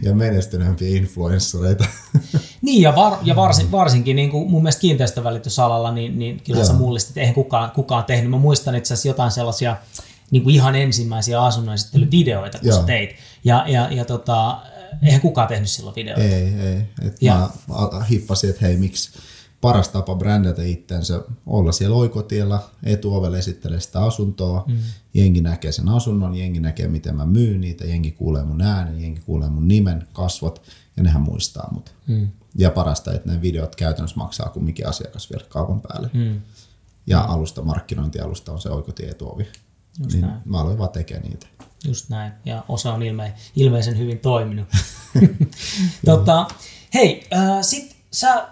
ja 0.03 0.15
menestyneempiä 0.15 0.97
influenssereita. 0.97 1.85
Niin, 2.63 2.83
ja, 2.83 2.97
var, 2.97 3.13
ja 3.23 3.37
varsin, 3.37 3.73
varsinkin 3.73 4.17
niin 4.17 4.31
kuin 4.31 4.51
mun 4.51 4.63
mielestä 4.63 4.81
kiinteistövälitysalalla, 4.81 5.93
niin, 5.93 6.19
niin 6.19 6.41
kyllä 6.47 6.61
Joo. 6.61 6.67
sä 6.67 6.73
mullistit, 6.73 7.11
että 7.11 7.21
eihän 7.21 7.35
kukaan, 7.35 7.71
kukaan 7.71 8.05
tehnyt. 8.05 8.31
Mä 8.31 8.39
muistan 8.39 8.75
itse 8.75 8.95
asiassa 8.95 9.09
jotain 9.09 9.31
sellaisia 9.31 9.77
niin 10.31 10.43
kuin 10.43 10.55
ihan 10.55 10.75
ensimmäisiä 10.75 11.43
asunnonesittelyvideoita, 11.43 12.59
kun 12.59 12.69
Joo. 12.69 12.81
sä 12.81 12.87
teit. 12.87 13.11
Ja, 13.45 13.65
ja, 13.69 13.89
ja 13.91 14.05
tota, 14.05 14.59
eihän 15.03 15.21
kukaan 15.21 15.49
tehnyt 15.49 15.69
silloin 15.69 15.97
videoita. 15.97 16.23
Ei, 16.23 16.55
ei. 16.55 16.83
Et 17.03 17.17
ja, 17.21 17.51
mä 17.69 18.05
hiffasin, 18.05 18.51
että 18.51 18.67
hei, 18.67 18.77
miksi 18.77 19.19
paras 19.61 19.89
tapa 19.89 20.15
brändätä 20.15 20.63
itsensä, 20.63 21.23
olla 21.47 21.73
siellä 21.73 21.97
oikotiellä, 21.97 22.61
etuovelle 22.83 23.39
esittelee 23.39 23.81
sitä 23.81 24.05
asuntoa, 24.05 24.65
mm. 24.67 24.79
jengi 25.15 25.41
näkee 25.41 25.73
sen 25.73 25.89
asunnon, 25.89 26.35
jengi 26.35 26.61
näkee 26.61 26.89
miten 26.89 27.17
mä 27.17 27.27
myyn 27.27 27.61
niitä, 27.61 27.85
jengi 27.85 28.11
kuulee 28.11 28.45
mun 28.45 28.63
äänen, 28.63 29.03
jengi 29.03 29.21
kuulee 29.21 29.49
mun 29.49 29.69
nimen, 29.69 30.09
kasvot 30.13 30.63
ja 30.97 31.03
nehän 31.03 31.23
muistaa 31.23 31.69
mut. 31.73 31.95
Mm. 32.07 32.29
Ja 32.57 32.71
parasta, 32.71 33.13
että 33.13 33.33
ne 33.33 33.43
videot 33.43 33.77
käytännössä 33.77 34.17
maksaa 34.17 34.49
kumminkin 34.49 34.89
asiakas 34.89 35.31
vielä 35.31 35.45
kaupan 35.49 35.81
päälle. 35.81 36.11
Mm. 36.13 36.41
Ja 37.07 37.21
alusta, 37.21 37.63
markkinointialusta 37.63 38.53
on 38.53 38.61
se 38.61 38.71
oikotie 38.71 39.09
etuovi. 39.09 39.47
Just 39.99 40.13
niin 40.13 40.21
näin. 40.21 40.41
mä 40.45 40.61
aloin 40.61 40.79
vaan 40.79 40.91
tekemään 40.91 41.29
niitä. 41.29 41.47
Just 41.85 42.09
näin. 42.09 42.33
Ja 42.45 42.65
osa 42.69 42.93
on 42.93 43.03
ilme, 43.03 43.35
ilmeisen 43.57 43.99
hyvin 43.99 44.19
toiminut. 44.19 44.69
tota, 46.07 46.47
hei, 46.95 47.27
äh, 47.33 47.59
sit 47.63 47.97
sä 48.11 48.49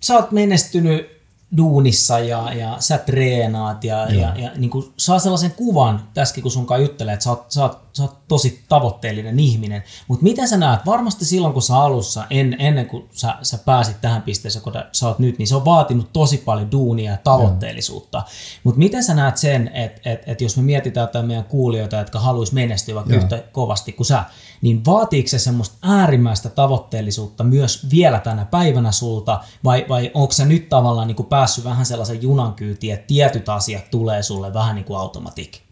sä 0.00 0.14
oot 0.14 0.32
menestynyt 0.32 1.20
duunissa 1.56 2.18
ja, 2.18 2.52
ja 2.52 2.76
sä 2.80 2.98
treenaat 2.98 3.84
ja, 3.84 4.14
ja, 4.14 4.36
ja 4.36 4.50
niin 4.56 4.70
kuin 4.70 4.92
saa 4.96 5.18
sellaisen 5.18 5.52
kuvan 5.52 6.08
tässäkin, 6.14 6.42
kun 6.42 6.52
sun 6.52 6.66
kanssa 6.66 6.82
juttelee, 6.82 7.14
että 7.14 7.24
sä 7.24 7.30
oot, 7.30 7.44
sä 7.48 7.62
oot, 7.62 7.78
sä 7.92 8.02
oot 8.02 8.28
tosi 8.28 8.64
tavoitteellinen 8.68 9.38
ihminen. 9.40 9.82
Mutta 10.08 10.22
miten 10.22 10.48
sä 10.48 10.56
näet, 10.56 10.86
varmasti 10.86 11.24
silloin 11.24 11.52
kun 11.52 11.62
sä 11.62 11.76
alussa, 11.76 12.24
en, 12.30 12.56
ennen 12.58 12.86
kuin 12.86 13.08
sä, 13.12 13.34
sä 13.42 13.58
pääsit 13.58 14.00
tähän 14.00 14.22
pisteeseen, 14.22 14.62
kun 14.62 14.72
sä 14.92 15.08
oot 15.08 15.18
nyt, 15.18 15.38
niin 15.38 15.46
se 15.46 15.56
on 15.56 15.64
vaatinut 15.64 16.12
tosi 16.12 16.38
paljon 16.38 16.72
duunia 16.72 17.10
ja 17.10 17.18
tavoitteellisuutta. 17.24 18.22
Mutta 18.64 18.78
miten 18.78 19.04
sä 19.04 19.14
näet 19.14 19.36
sen, 19.36 19.70
että 19.74 20.10
et, 20.10 20.22
et 20.26 20.40
jos 20.40 20.56
me 20.56 20.62
mietitään 20.62 21.04
jotain 21.04 21.26
meidän 21.26 21.44
kuulijoita, 21.44 21.96
jotka 21.96 22.20
haluaisi 22.20 22.54
menestyä 22.54 22.94
vaikka 22.94 23.14
yhtä 23.14 23.42
kovasti 23.52 23.92
kuin 23.92 24.06
sä, 24.06 24.24
niin 24.62 24.84
vaatiiko 24.84 25.28
se 25.28 25.38
semmoista 25.38 25.76
äärimmäistä 25.82 26.48
tavoitteellisuutta 26.48 27.44
myös 27.44 27.86
vielä 27.90 28.20
tänä 28.20 28.44
päivänä 28.44 28.92
sulta, 28.92 29.40
vai, 29.64 29.86
vai 29.88 30.10
onko 30.14 30.32
se 30.32 30.44
nyt 30.44 30.68
tavallaan 30.68 31.06
niin 31.06 31.16
kuin 31.16 31.26
päässyt 31.26 31.64
vähän 31.64 31.86
sellaisen 31.86 32.22
junan 32.22 32.54
kyytiin, 32.54 32.94
että 32.94 33.06
tietyt 33.06 33.48
asiat 33.48 33.90
tulee 33.90 34.22
sulle 34.22 34.54
vähän 34.54 34.74
niin 34.74 34.84
kuin 34.84 34.98
automatik? 34.98 35.69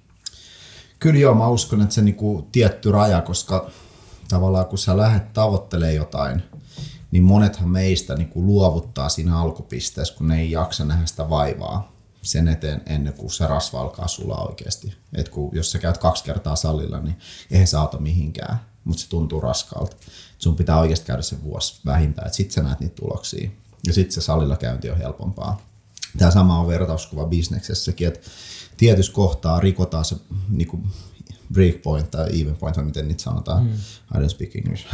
Kyllä 0.99 1.21
joo, 1.21 1.35
mä 1.35 1.49
uskon, 1.49 1.83
että 1.83 1.95
se 1.95 2.03
niin 2.03 2.15
kuin 2.15 2.47
tietty 2.53 2.93
raja, 2.93 3.23
koska 3.23 3.71
tavallaan 4.29 4.67
kun 4.67 4.79
sä 4.79 4.97
lähdet 4.97 5.33
tavoittelemaan 5.33 5.95
jotain, 5.95 6.43
niin 7.11 7.23
monethan 7.23 7.69
meistä 7.69 8.15
niin 8.15 8.29
kuin 8.29 8.47
luovuttaa 8.47 9.09
siinä 9.09 9.39
alkupisteessä, 9.39 10.15
kun 10.15 10.29
ne 10.29 10.41
ei 10.41 10.51
jaksa 10.51 10.85
nähdä 10.85 11.07
sitä 11.07 11.31
vaivaa 11.31 11.93
sen 12.23 12.49
eteen 12.49 12.83
ennen 12.87 13.13
kuin 13.13 13.31
se 13.31 13.47
rasva 13.47 13.81
alkaa 13.81 14.09
sulla 14.09 14.37
oikeasti. 14.37 14.95
Et 15.15 15.29
kun, 15.29 15.51
jos 15.53 15.73
sä 15.73 15.79
käyt 15.79 15.99
kaksi 15.99 16.25
kertaa 16.25 16.57
salilla, 16.57 17.01
niin 17.01 17.17
eihän 17.51 17.67
sä 17.67 17.81
auta 17.81 17.99
mihinkään 17.99 18.61
mutta 18.89 19.03
se 19.03 19.09
tuntuu 19.09 19.41
raskaalta. 19.41 19.97
Sun 20.39 20.57
pitää 20.57 20.81
oikeasti 20.81 21.07
käydä 21.07 21.23
se 21.23 21.43
vuosi 21.43 21.81
vähintään, 21.87 22.27
että 22.27 22.37
sitten 22.37 22.55
sä 22.55 22.63
näet 22.63 22.81
niitä 22.81 22.95
tuloksia. 22.95 23.51
Ja 23.87 23.93
sitten 23.93 24.13
se 24.13 24.21
salilla 24.21 24.57
käynti 24.57 24.91
on 24.91 24.99
helpompaa. 24.99 25.61
Tämä 26.19 26.31
sama 26.31 26.61
on 26.61 26.67
vertauskuva 26.67 27.27
bisneksessäkin, 27.27 28.09
että 28.09 28.31
tietyssä 28.79 29.13
kohtaa 29.13 29.61
rikotaan 29.61 30.05
se 30.05 30.17
niin 30.49 30.69
kuin 30.69 30.83
breakpoint 31.53 32.11
tai 32.11 32.41
even 32.41 32.57
point, 32.57 32.77
miten 32.77 33.09
niitä 33.09 33.23
sanotaan. 33.23 33.65
Mm. 33.65 33.73
I 34.15 34.25
don't 34.25 34.29
speak 34.29 34.57
English. 34.57 34.87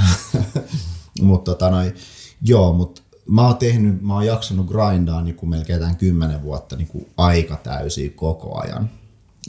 mutta 1.23 1.51
tota 1.51 1.71
noin, 1.71 1.95
joo, 2.43 2.73
mutta 2.73 3.03
mä 3.29 3.47
oon 3.47 3.57
tehnyt, 3.57 4.03
mä 4.03 4.15
oon 4.15 4.27
jaksanut 4.27 4.67
grindaa 4.67 5.23
niin 5.23 5.37
kuin 5.37 5.51
melkein 5.51 5.81
tämän 5.81 5.97
kymmenen 5.97 6.43
vuotta 6.43 6.77
niin 6.77 6.89
kuin 6.89 7.07
aika 7.17 7.57
täysin 7.57 8.13
koko 8.13 8.61
ajan. 8.61 8.91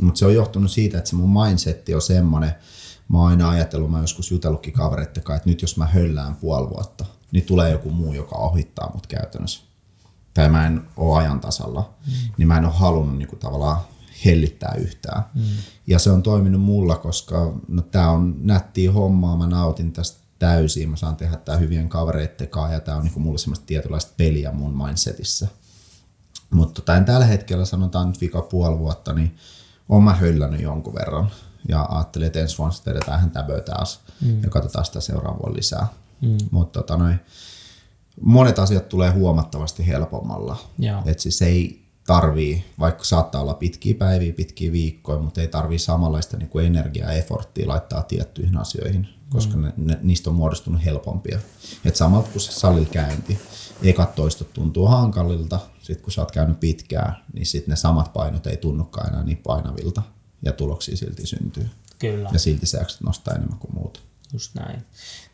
Mutta 0.02 0.20
se 0.20 0.26
on 0.26 0.34
johtunut 0.34 0.72
siitä, 0.72 0.98
että 0.98 1.10
se 1.10 1.16
mun 1.16 1.44
mindsetti 1.44 1.96
on 1.96 2.02
semmoinen, 2.02 2.52
mä 3.08 3.18
oon 3.18 3.28
aina 3.28 3.50
ajatellut, 3.50 3.92
mä 3.92 3.98
oon 3.98 4.04
joskus 4.04 4.32
jutellutkin 4.32 4.74
kavereitten 4.74 5.24
kanssa, 5.24 5.38
että 5.38 5.50
nyt 5.50 5.62
jos 5.62 5.78
mä 5.78 5.86
höllään 5.86 6.36
puoli 6.36 6.70
vuotta, 6.70 7.06
niin 7.32 7.46
tulee 7.46 7.72
joku 7.72 7.90
muu, 7.90 8.14
joka 8.14 8.36
ohittaa 8.36 8.92
mut 8.94 9.08
käytännössä. 9.08 9.64
Tai 10.34 10.50
mä 10.50 10.68
en 10.68 10.82
ole 10.98 11.18
ajan 11.18 11.40
tasalla, 11.40 11.94
mm. 12.08 12.14
niin 12.38 12.48
mä 12.48 12.58
en 12.58 12.66
ole 12.66 12.74
halunnut 12.74 13.18
niin 13.18 13.28
kuin, 13.28 13.40
tavallaan 13.40 13.80
hellittää 14.26 14.74
yhtään. 14.78 15.24
Mm. 15.36 15.44
Ja 15.88 16.00
se 16.00 16.12
on 16.12 16.24
toiminut 16.24 16.62
mulla, 16.62 16.96
koska 16.96 17.56
no, 17.68 17.82
tää 17.82 18.12
on 18.12 18.36
nättiä 18.40 18.92
hommaa, 18.92 19.38
mä 19.38 19.48
nautin 19.48 19.92
tästä 19.94 20.26
täysin, 20.40 20.90
mä 20.90 20.96
saan 20.96 21.16
tehdä 21.16 21.38
tää 21.38 21.58
hyvien 21.58 21.90
kavereitten 21.90 22.48
kanssa 22.48 22.74
ja 22.74 22.80
tää 22.80 22.96
on 22.96 23.04
niin 23.04 23.22
mulle 23.22 23.38
semmoista 23.38 23.66
tietynlaista 23.66 24.14
peliä 24.18 24.52
mun 24.52 24.78
mindsetissä. 24.78 25.48
Mutta 26.50 26.82
tota, 26.82 27.02
tällä 27.02 27.26
hetkellä, 27.26 27.66
sanotaan 27.66 28.08
nyt 28.08 28.22
vika 28.22 28.42
puoli 28.42 28.80
vuotta, 28.80 29.14
niin 29.14 29.36
oon 29.90 30.04
mä 30.04 30.14
höllännyt 30.14 30.62
jonkun 30.62 30.96
verran 30.96 31.32
ja 31.68 31.86
ajattelin, 31.90 32.28
että 32.28 32.40
ensi 32.40 32.58
vuonna 32.58 32.76
vedetään 32.86 33.20
hän 33.20 33.32
täbö 33.32 33.62
taas 33.62 34.00
mm. 34.22 34.44
ja 34.44 34.50
katsotaan 34.50 34.86
sitä 34.86 35.02
seuraavaa 35.02 35.54
lisää. 35.54 35.88
Mm. 36.22 36.38
Mutta 36.52 36.80
tota 36.80 36.98
noin, 36.98 37.20
monet 38.22 38.60
asiat 38.60 38.90
tulee 38.90 39.12
huomattavasti 39.12 39.88
helpommalla. 39.88 40.58
että 41.06 41.24
siis 41.24 41.42
ei 41.42 41.85
tarvii, 42.08 42.66
vaikka 42.80 43.04
saattaa 43.04 43.42
olla 43.42 43.54
pitkiä 43.54 43.94
päiviä, 43.94 44.34
pitkiä 44.34 44.72
viikkoja, 44.72 45.20
mutta 45.20 45.42
ei 45.42 45.48
tarvii 45.48 45.80
samanlaista 45.80 46.38
niin 46.38 46.50
kuin 46.50 46.66
energiaa 46.66 47.12
ja 47.12 47.18
efforttia 47.18 47.68
laittaa 47.68 48.04
tiettyihin 48.04 48.58
asioihin, 48.58 49.08
koska 49.30 49.58
mm. 49.58 49.64
ne, 49.64 49.74
ne, 49.78 50.00
niistä 50.02 50.30
on 50.30 50.36
muodostunut 50.36 50.86
helpompia. 50.86 51.40
Et 51.86 51.96
samalta 51.96 52.30
kuin 52.30 52.42
se 52.42 52.52
salilla 52.52 52.90
käynti, 52.92 53.40
ekat 53.84 54.16
toistot 54.16 54.54
tuntuu 54.54 54.88
hankalilta, 54.88 55.60
sitten 55.80 56.04
kun 56.04 56.14
sä 56.14 56.22
oot 56.22 56.32
käynyt 56.32 56.60
pitkään, 56.60 57.16
niin 57.34 57.46
sitten 57.46 57.72
ne 57.72 57.76
samat 57.76 58.14
painot 58.14 58.48
ei 58.48 58.58
tunnukaan 58.58 59.10
enää 59.10 59.24
niin 59.24 59.38
painavilta 59.38 60.02
ja 60.42 60.52
tuloksia 60.52 60.98
silti 60.98 61.28
syntyy. 61.28 61.70
Kyllä. 62.00 62.30
Ja 62.34 62.40
silti 62.40 62.66
sä 62.66 62.86
nostaa 63.04 63.34
enemmän 63.34 63.60
kuin 63.60 63.74
muut. 63.74 64.04
Just 64.34 64.56
näin. 64.56 64.84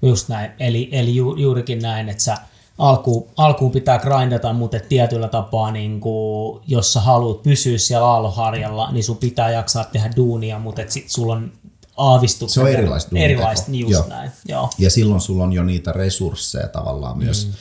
Just 0.01 0.29
näin. 0.29 0.51
Eli, 0.59 0.89
eli 0.91 1.15
ju, 1.15 1.35
juurikin 1.35 1.79
näin, 1.79 2.09
että 2.09 2.23
sä 2.23 2.37
alkuun, 2.81 3.27
alkuun 3.37 3.71
pitää 3.71 3.99
grindata, 3.99 4.53
mutta 4.53 4.77
tietyllä 4.89 5.27
tapaa, 5.27 5.71
niin 5.71 5.99
kuin, 5.99 6.61
jos 6.67 6.93
sä 6.93 7.01
haluat 7.01 7.43
pysyä 7.43 7.77
siellä 7.77 8.07
aalloharjalla, 8.07 8.91
niin 8.91 9.03
sun 9.03 9.17
pitää 9.17 9.51
jaksaa 9.51 9.83
tehdä 9.83 10.09
duunia, 10.15 10.59
mutta 10.59 10.81
sit 10.87 11.09
sulla 11.09 11.33
on 11.33 11.51
aavistukset. 11.97 12.53
Se 12.53 12.61
on 12.61 12.67
erilaista 12.67 13.19
Erilaista, 13.19 13.71
niin 13.71 13.81
just 13.81 13.91
Joo. 13.93 14.07
näin. 14.07 14.31
Joo. 14.47 14.69
Ja 14.77 14.89
silloin 14.89 15.21
sulla 15.21 15.43
on 15.43 15.53
jo 15.53 15.63
niitä 15.63 15.91
resursseja 15.91 16.67
tavallaan 16.67 17.17
myös, 17.17 17.47
mm. 17.47 17.53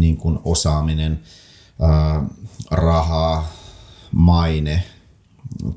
niin 0.00 0.16
kuin 0.16 0.38
osaaminen, 0.44 1.20
äh, 1.82 2.22
rahaa, 2.70 3.48
maine, 4.12 4.82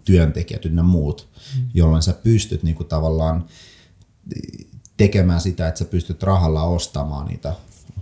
työntekijät 0.05 0.65
ynnä 0.65 0.83
muut, 0.83 1.27
mm. 1.57 1.67
jolloin 1.73 2.03
sä 2.03 2.13
pystyt 2.13 2.63
niin 2.63 2.75
kuin 2.75 2.87
tavallaan 2.87 3.45
tekemään 4.97 5.41
sitä, 5.41 5.67
että 5.67 5.79
sä 5.79 5.85
pystyt 5.85 6.23
rahalla 6.23 6.63
ostamaan 6.63 7.27
niitä 7.27 7.53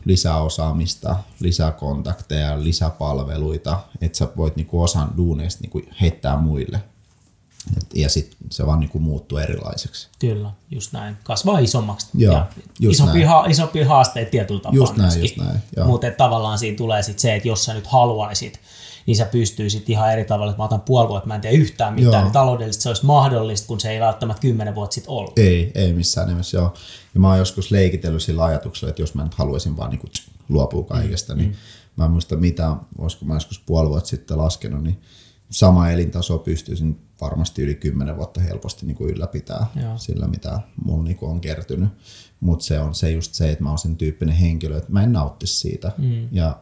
lisäosaamista, 0.05 1.15
lisäkontakteja, 1.39 2.63
lisäpalveluita, 2.63 3.79
että 4.01 4.17
sä 4.17 4.27
voit 4.38 4.55
niinku 4.55 4.81
osan 4.81 5.13
duuneista 5.17 5.62
niinku 5.62 5.81
heittää 6.01 6.38
muille. 6.38 6.84
ja 7.93 8.10
sitten 8.10 8.38
se 8.50 8.65
vaan 8.65 8.79
niin 8.79 9.01
muuttuu 9.01 9.38
erilaiseksi. 9.38 10.10
Kyllä, 10.20 10.51
just 10.72 10.93
näin. 10.93 11.17
Kasvaa 11.24 11.60
isommaksi 11.60 12.08
Joo, 12.13 12.34
ja 12.34 12.48
isompia, 12.89 13.29
ha- 13.29 13.46
isompia 13.46 13.88
haasteita 13.88 14.31
tietyllä 14.31 14.60
tapaa 14.60 14.75
just 14.75 14.98
näin, 14.98 15.22
just 15.22 15.38
näin, 15.38 15.60
Mutta 15.86 16.08
tavallaan 16.17 16.58
siinä 16.58 16.77
tulee 16.77 17.03
sit 17.03 17.20
se, 17.20 17.36
että 17.36 17.48
jos 17.48 17.65
sä 17.65 17.74
nyt 17.74 17.88
haluaisit, 17.88 18.60
niin 19.05 19.17
sä 19.17 19.25
pystyisit 19.25 19.89
ihan 19.89 20.13
eri 20.13 20.25
tavalla, 20.25 20.51
että 20.51 20.62
mä 20.62 20.65
otan 20.65 20.81
puoli 20.81 21.10
vuotta, 21.10 21.27
mä 21.27 21.36
en 21.36 21.41
tee 21.41 21.51
yhtään 21.51 21.93
mitään, 21.93 22.13
joo. 22.13 22.24
niin 22.24 22.31
taloudellisesti 22.31 22.84
se 22.84 22.89
olisi 22.89 23.05
mahdollista, 23.05 23.67
kun 23.67 23.79
se 23.79 23.91
ei 23.91 24.00
välttämättä 24.00 24.41
kymmenen 24.41 24.75
vuotta 24.75 24.93
sitten 24.93 25.12
ollut. 25.12 25.39
Ei, 25.39 25.72
ei 25.75 25.93
missään 25.93 26.27
nimessä, 26.27 26.58
joo. 26.58 26.74
Ja 27.13 27.20
mä 27.20 27.29
oon 27.29 27.38
joskus 27.38 27.72
leikitellyt 27.72 28.22
sillä 28.22 28.43
ajatuksella, 28.43 28.89
että 28.89 29.01
jos 29.01 29.15
mä 29.15 29.24
nyt 29.24 29.34
haluaisin 29.34 29.77
vaan 29.77 29.89
niin 29.89 30.12
luopua 30.50 30.84
kaikesta, 30.84 31.36
mm. 31.36 31.41
niin 31.41 31.55
mä 31.98 32.05
en 32.05 32.12
muista 32.12 32.36
mitä, 32.36 32.75
olisiko 32.98 33.25
mä 33.25 33.34
joskus 33.34 33.60
puoli 33.60 33.89
vuotta 33.89 34.10
sitten 34.10 34.38
laskenut, 34.38 34.84
niin 34.84 35.01
sama 35.50 35.89
elintaso 35.89 36.38
pystyisin 36.38 37.00
varmasti 37.22 37.62
yli 37.62 37.75
10 37.75 38.17
vuotta 38.17 38.41
helposti 38.41 38.86
niin 38.86 38.96
kuin 38.96 39.10
ylläpitää 39.10 39.65
Joo. 39.81 39.98
sillä, 39.98 40.27
mitä 40.27 40.60
mulla 40.86 41.03
niin 41.03 41.17
on 41.22 41.41
kertynyt. 41.41 41.89
Mutta 42.39 42.65
se 42.65 42.79
on 42.79 42.96
se 42.96 43.12
just 43.12 43.34
se, 43.34 43.51
että 43.51 43.63
mä 43.63 43.70
oon 43.70 43.77
sen 43.77 43.98
tyyppinen 43.98 44.36
henkilö, 44.36 44.77
että 44.77 44.91
mä 44.91 45.03
en 45.03 45.13
nauttisi 45.13 45.55
siitä. 45.55 45.91
Mm. 45.98 46.27
Ja 46.31 46.60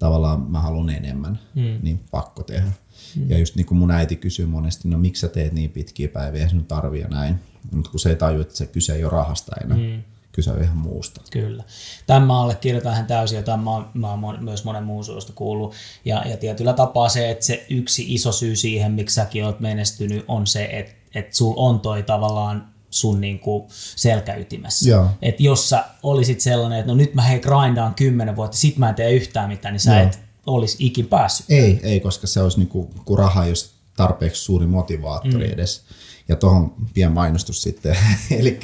tavallaan 0.00 0.50
mä 0.50 0.60
haluan 0.60 0.90
enemmän, 0.90 1.38
mm. 1.54 1.78
niin 1.82 2.00
pakko 2.10 2.42
tehdä. 2.42 2.72
Mm. 3.16 3.30
Ja 3.30 3.38
just 3.38 3.56
niin 3.56 3.66
kuin 3.66 3.78
mun 3.78 3.90
äiti 3.90 4.16
kysyy 4.16 4.46
monesti, 4.46 4.88
no 4.88 4.98
miksi 4.98 5.20
sä 5.20 5.28
teet 5.28 5.52
niin 5.52 5.70
pitkiä 5.70 6.08
päiviä, 6.08 6.48
sinun 6.48 6.64
tarvii 6.64 7.04
näin. 7.04 7.40
Mutta 7.72 7.90
kun 7.90 8.00
se 8.00 8.10
ei 8.10 8.16
tajua, 8.16 8.42
että 8.42 8.56
se 8.56 8.66
kyse 8.66 8.94
ei 8.94 9.04
ole 9.04 9.12
rahasta 9.12 9.52
enää. 9.64 9.78
Mm 9.78 10.02
kyse 10.32 10.50
on 10.50 10.62
ihan 10.62 10.76
muusta. 10.76 11.20
Kyllä. 11.30 11.64
Tämä 12.06 12.40
allekirjoitan 12.40 12.94
hän 12.94 13.06
täysin, 13.06 13.36
jota 13.36 13.56
mä, 13.56 13.70
mä 13.94 14.10
oon 14.10 14.44
myös 14.44 14.64
monen 14.64 14.84
muun 14.84 15.04
suosta 15.04 15.32
kuullut. 15.32 15.74
Ja, 16.04 16.28
ja 16.28 16.36
tietyllä 16.36 16.72
tapaa 16.72 17.08
se, 17.08 17.30
että 17.30 17.44
se 17.44 17.66
yksi 17.70 18.14
iso 18.14 18.32
syy 18.32 18.56
siihen, 18.56 18.92
miksi 18.92 19.14
säkin 19.14 19.44
oot 19.44 19.60
menestynyt, 19.60 20.24
on 20.28 20.46
se, 20.46 20.64
että, 20.64 20.92
että 21.14 21.36
sul 21.36 21.54
on 21.56 21.80
toi 21.80 22.02
tavallaan 22.02 22.68
sun 22.90 23.20
niin 23.20 23.38
kuin 23.38 23.64
selkäytimessä. 23.96 24.90
Että 25.22 25.42
jos 25.42 25.68
sä 25.68 25.84
olisit 26.02 26.40
sellainen, 26.40 26.78
että 26.78 26.92
no 26.92 26.96
nyt 26.96 27.14
mä 27.14 27.22
hei 27.22 27.40
grindaan 27.40 27.94
kymmenen 27.94 28.36
vuotta, 28.36 28.56
sit 28.56 28.76
mä 28.76 28.88
en 28.88 28.94
tee 28.94 29.12
yhtään 29.12 29.48
mitään, 29.48 29.74
niin 29.74 29.80
sä 29.80 29.94
Joo. 29.94 30.02
et 30.02 30.18
olisi 30.46 30.76
ikin 30.80 31.06
päässyt. 31.06 31.46
Ei, 31.50 31.80
ei, 31.82 32.00
koska 32.00 32.26
se 32.26 32.42
olisi 32.42 32.58
niin 32.58 32.68
kuin, 32.68 32.88
kun 33.04 33.18
raha 33.18 33.44
ei 33.44 33.50
olisi 33.50 33.70
tarpeeksi 33.96 34.42
suuri 34.42 34.66
motivaattori 34.66 35.46
mm. 35.46 35.52
edes 35.52 35.82
ja 36.30 36.36
tuohon 36.36 36.74
pien 36.94 37.12
mainostus 37.12 37.62
sitten. 37.62 37.96
Eli 38.40 38.60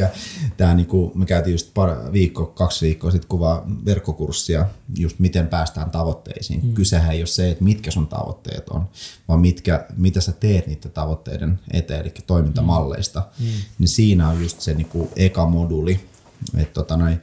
tämä 0.56 0.74
niinku, 0.74 1.12
me 1.14 1.26
käytiin 1.26 1.54
just 1.54 1.74
par, 1.74 2.12
viikko, 2.12 2.46
kaksi 2.46 2.86
viikkoa 2.86 3.10
sitten 3.10 3.28
kuvaa 3.28 3.66
verkkokurssia, 3.84 4.66
just 4.98 5.18
miten 5.18 5.48
päästään 5.48 5.90
tavoitteisiin. 5.90 6.66
Mm. 6.66 6.74
Kysehän 6.74 7.12
ei 7.12 7.20
ole 7.20 7.26
se, 7.26 7.50
että 7.50 7.64
mitkä 7.64 7.90
sun 7.90 8.08
tavoitteet 8.08 8.68
on, 8.68 8.88
vaan 9.28 9.40
mitkä, 9.40 9.86
mitä 9.96 10.20
sä 10.20 10.32
teet 10.32 10.66
niiden 10.66 10.90
tavoitteiden 10.90 11.60
eteen, 11.72 12.00
eli 12.00 12.14
toimintamalleista. 12.26 13.22
Mm. 13.38 13.46
Mm. 13.46 13.52
Niin 13.78 13.88
siinä 13.88 14.28
on 14.28 14.42
just 14.42 14.60
se 14.60 14.74
niinku 14.74 15.10
eka 15.16 15.46
moduli, 15.46 16.00
että 16.56 16.74
tota 16.74 16.96
noin, 16.96 17.20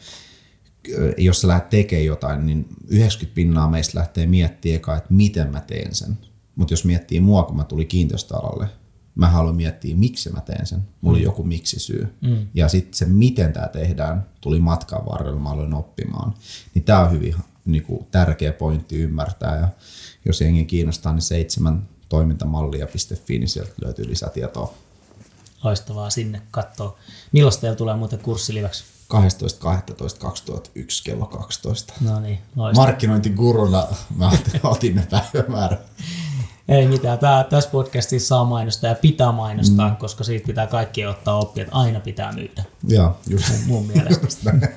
jos 1.17 1.41
sä 1.41 1.47
lähdet 1.47 1.69
tekemään 1.69 2.05
jotain, 2.05 2.45
niin 2.45 2.67
90 2.87 3.35
pinnaa 3.35 3.69
meistä 3.69 3.99
lähtee 3.99 4.25
miettimään 4.25 4.75
eka, 4.75 4.97
että 4.97 5.13
miten 5.13 5.51
mä 5.51 5.59
teen 5.59 5.95
sen. 5.95 6.17
Mutta 6.55 6.73
jos 6.73 6.85
miettii 6.85 7.19
mua, 7.19 7.43
kun 7.43 7.55
mä 7.55 7.63
tulin 7.63 7.87
kiinteistöalalle, 7.87 8.67
mä 9.15 9.29
haluan 9.29 9.55
miettiä, 9.55 9.95
miksi 9.95 10.29
mä 10.29 10.41
teen 10.41 10.65
sen. 10.65 10.87
Mulla 11.01 11.17
mm. 11.17 11.23
joku 11.23 11.43
miksi-syy. 11.43 12.15
Mm. 12.21 12.47
Ja 12.53 12.67
sitten 12.67 12.93
se, 12.93 13.05
miten 13.05 13.53
tämä 13.53 13.67
tehdään, 13.67 14.25
tuli 14.41 14.59
matkan 14.59 15.05
varrella, 15.05 15.39
mä 15.39 15.49
aloin 15.49 15.73
oppimaan. 15.73 16.33
Niin 16.73 16.83
tämä 16.83 16.99
on 16.99 17.11
hyvin 17.11 17.35
niin 17.65 17.83
kuin, 17.83 18.07
tärkeä 18.11 18.53
pointti 18.53 18.97
ymmärtää. 18.97 19.59
Ja 19.59 19.67
jos 20.25 20.41
jengi 20.41 20.65
kiinnostaa, 20.65 21.13
niin 21.13 21.21
seitsemän 21.21 21.87
toimintamallia.fi, 22.09 23.39
niin 23.39 23.49
sieltä 23.49 23.73
löytyy 23.81 24.07
lisätietoa. 24.07 24.73
Loistavaa 25.63 26.09
sinne 26.09 26.41
katsoa. 26.51 26.97
Milloin 27.31 27.59
teillä 27.61 27.75
tulee 27.75 27.95
muuten 27.95 28.19
kurssiliväksi? 28.19 28.83
12.12.2001 29.13 29.19
kello 31.03 31.25
12. 31.25 31.93
No 32.01 32.19
niin, 32.19 32.39
loistavaa. 32.55 32.87
Markkinointiguruna 32.87 33.87
mä 34.15 34.31
otin 34.63 34.95
ne 34.95 35.07
päivämäärät. 35.09 35.91
Ei 36.67 36.87
mitään. 36.87 37.19
Tää, 37.19 37.43
tässä 37.43 37.69
podcastissa 37.69 38.27
saa 38.27 38.45
mainostaa 38.45 38.89
ja 38.89 38.95
pitää 38.95 39.31
mainostaa, 39.31 39.89
mm. 39.89 39.95
koska 39.95 40.23
siitä 40.23 40.47
pitää 40.47 40.67
kaikki 40.67 41.05
ottaa 41.05 41.39
oppia, 41.39 41.63
että 41.63 41.75
aina 41.75 41.99
pitää 41.99 42.31
myydä. 42.31 42.63
Joo, 42.87 43.17
just. 43.29 43.45
Mun 43.65 43.87
mielestä. 43.87 44.53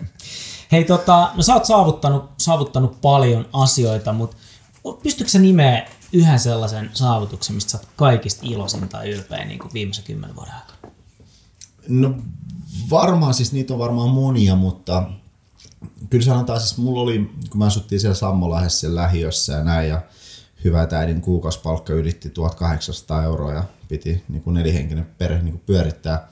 Hei, 0.72 0.84
tota, 0.84 1.30
no 1.34 1.42
sä 1.42 1.54
oot 1.54 1.64
saavuttanut, 1.64 2.30
saavuttanut 2.38 3.00
paljon 3.00 3.48
asioita, 3.52 4.12
mutta 4.12 4.36
pystytkö 5.02 5.30
sä 5.30 5.38
nimeä 5.38 5.88
yhden 6.12 6.38
sellaisen 6.38 6.90
saavutuksen, 6.92 7.54
mistä 7.54 7.70
sä 7.70 7.78
oot 7.78 7.88
kaikista 7.96 8.42
iloisin 8.44 8.88
tai 8.88 9.10
ylpeä 9.10 9.44
niin 9.44 9.58
kuin 9.58 9.72
viimeisen 9.72 10.04
kymmenen 10.04 10.36
vuoden 10.36 10.54
aikana? 10.54 10.94
No 11.88 12.14
varmaan, 12.90 13.34
siis 13.34 13.52
niitä 13.52 13.72
on 13.72 13.78
varmaan 13.78 14.10
monia, 14.10 14.56
mutta 14.56 15.02
kyllä 16.10 16.24
sanotaan, 16.24 16.60
siis 16.60 16.78
mulla 16.78 17.00
oli, 17.00 17.30
kun 17.50 17.58
mä 17.58 17.66
asuttiin 17.66 18.00
siellä 18.00 18.14
Sammolahdessa 18.14 18.94
lähiössä 18.94 19.52
ja 19.52 19.64
näin, 19.64 19.88
ja 19.88 20.02
hyvä 20.66 20.88
äidin 20.92 21.20
kuukausipalkka 21.20 21.92
ylitti 21.92 22.30
1800 22.30 23.22
euroa 23.22 23.52
ja 23.52 23.64
piti 23.88 24.24
niin 24.28 24.42
kuin 24.42 24.54
nelihenkinen 24.54 25.06
perhe 25.18 25.42
niin 25.42 25.52
kuin 25.52 25.62
pyörittää. 25.66 26.28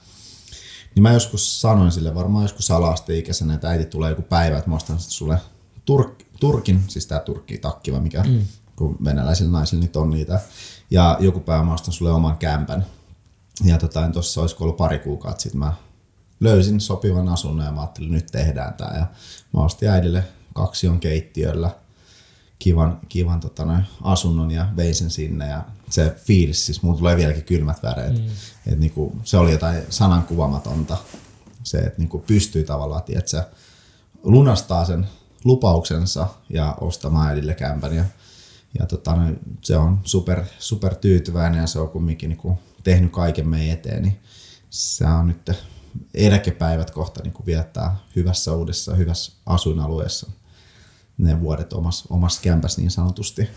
Niin 0.95 1.03
mä 1.03 1.13
joskus 1.13 1.61
sanoin 1.61 1.93
sille, 1.93 2.15
varmaan 2.15 2.45
joskus 2.45 2.71
ala-asteikäisenä, 2.71 3.55
että 3.55 3.69
äiti 3.69 3.85
tulee 3.85 4.11
joku 4.11 4.23
päivä, 4.23 4.59
että 4.59 4.71
mä 4.71 4.77
ostan 4.77 4.99
sulle 4.99 5.39
turk, 5.85 6.23
turkin, 6.41 6.85
siis 6.89 7.07
tää 7.07 7.21
turkki 7.21 7.59
takki 7.59 7.93
vai 7.93 8.01
mikä, 8.01 8.23
mm. 8.23 8.41
kun 8.77 8.97
venäläisillä 9.05 9.53
naisilla 9.53 9.81
niitä 9.81 10.01
on 10.01 10.11
niitä. 10.11 10.41
Ja 10.91 11.17
joku 11.21 11.41
päivä 11.41 11.65
mä 11.65 11.75
ostan 11.75 11.93
sulle 11.93 12.13
oman 12.13 12.39
kämpän. 12.39 12.87
Ja 13.65 13.79
tota, 13.79 14.09
tuossa 14.13 14.41
olisiko 14.41 14.65
ollut 14.65 14.77
pari 14.77 14.99
kuukautta 14.99 15.43
sitten 15.43 15.59
mä 15.59 15.73
löysin 16.41 16.81
sopivan 16.81 17.29
asunnon 17.29 17.67
ja 17.67 17.73
mä 17.73 17.81
ajattelin, 17.81 18.13
nyt 18.13 18.27
tehdään 18.27 18.75
tää. 18.75 18.97
Ja 18.97 19.07
mä 19.53 19.65
ostin 19.65 19.89
äidille 19.89 20.25
kaksi 20.55 20.89
on 20.89 21.01
keittiöllä 21.01 21.71
kivan, 22.59 23.01
kivan 23.09 23.41
tota 23.41 23.65
noin, 23.65 23.85
asunnon 24.03 24.51
ja 24.51 24.69
vein 24.77 24.95
sen 24.95 25.11
sinne 25.11 25.49
ja 25.49 25.65
se 25.91 26.17
fiilis, 26.17 26.67
siis 26.67 26.83
mulla 26.83 26.99
tulee 26.99 27.17
vieläkin 27.17 27.45
kylmät 27.45 27.83
väreet. 27.83 28.19
Mm. 28.19 28.27
Et 28.73 28.79
niinku, 28.79 29.17
se 29.23 29.37
oli 29.37 29.53
jotain 29.53 29.83
sanankuvamatonta. 29.91 30.97
Se, 31.63 31.79
että 31.79 31.99
niinku 31.99 32.19
pystyy 32.19 32.65
tavallaan, 32.65 33.03
että 33.09 33.49
lunastaa 34.23 34.85
sen 34.85 35.07
lupauksensa 35.45 36.27
ja 36.51 36.77
ostamaan 36.81 37.29
äidille 37.29 37.55
kämpän. 37.55 37.97
Ja, 37.97 38.05
ja 38.79 38.87
tota, 38.87 39.15
noin, 39.17 39.39
se 39.63 39.77
on 39.77 40.01
super, 40.05 40.45
super 40.59 40.95
tyytyväinen 40.95 41.61
ja 41.61 41.67
se 41.67 41.79
on 41.79 41.89
kumminkin 41.89 42.29
niinku 42.29 42.59
tehnyt 42.85 43.13
kaiken 43.13 43.49
meidän 43.49 43.75
eteen. 43.75 44.03
Niin 44.03 44.21
se 44.71 45.05
on 45.05 45.27
nyt 45.27 45.51
eläkepäivät 46.15 46.91
kohta 46.91 47.23
niin 47.23 47.35
viettää 47.47 47.97
hyvässä 48.17 48.53
uudessa, 48.53 48.95
hyvässä 48.95 49.33
asuinalueessa 49.47 50.31
ne 51.19 51.41
vuodet 51.41 51.73
omassa, 51.73 52.07
omassa 52.11 52.43
kämpässä 52.43 52.81
niin 52.81 52.91
sanotusti. 52.91 53.49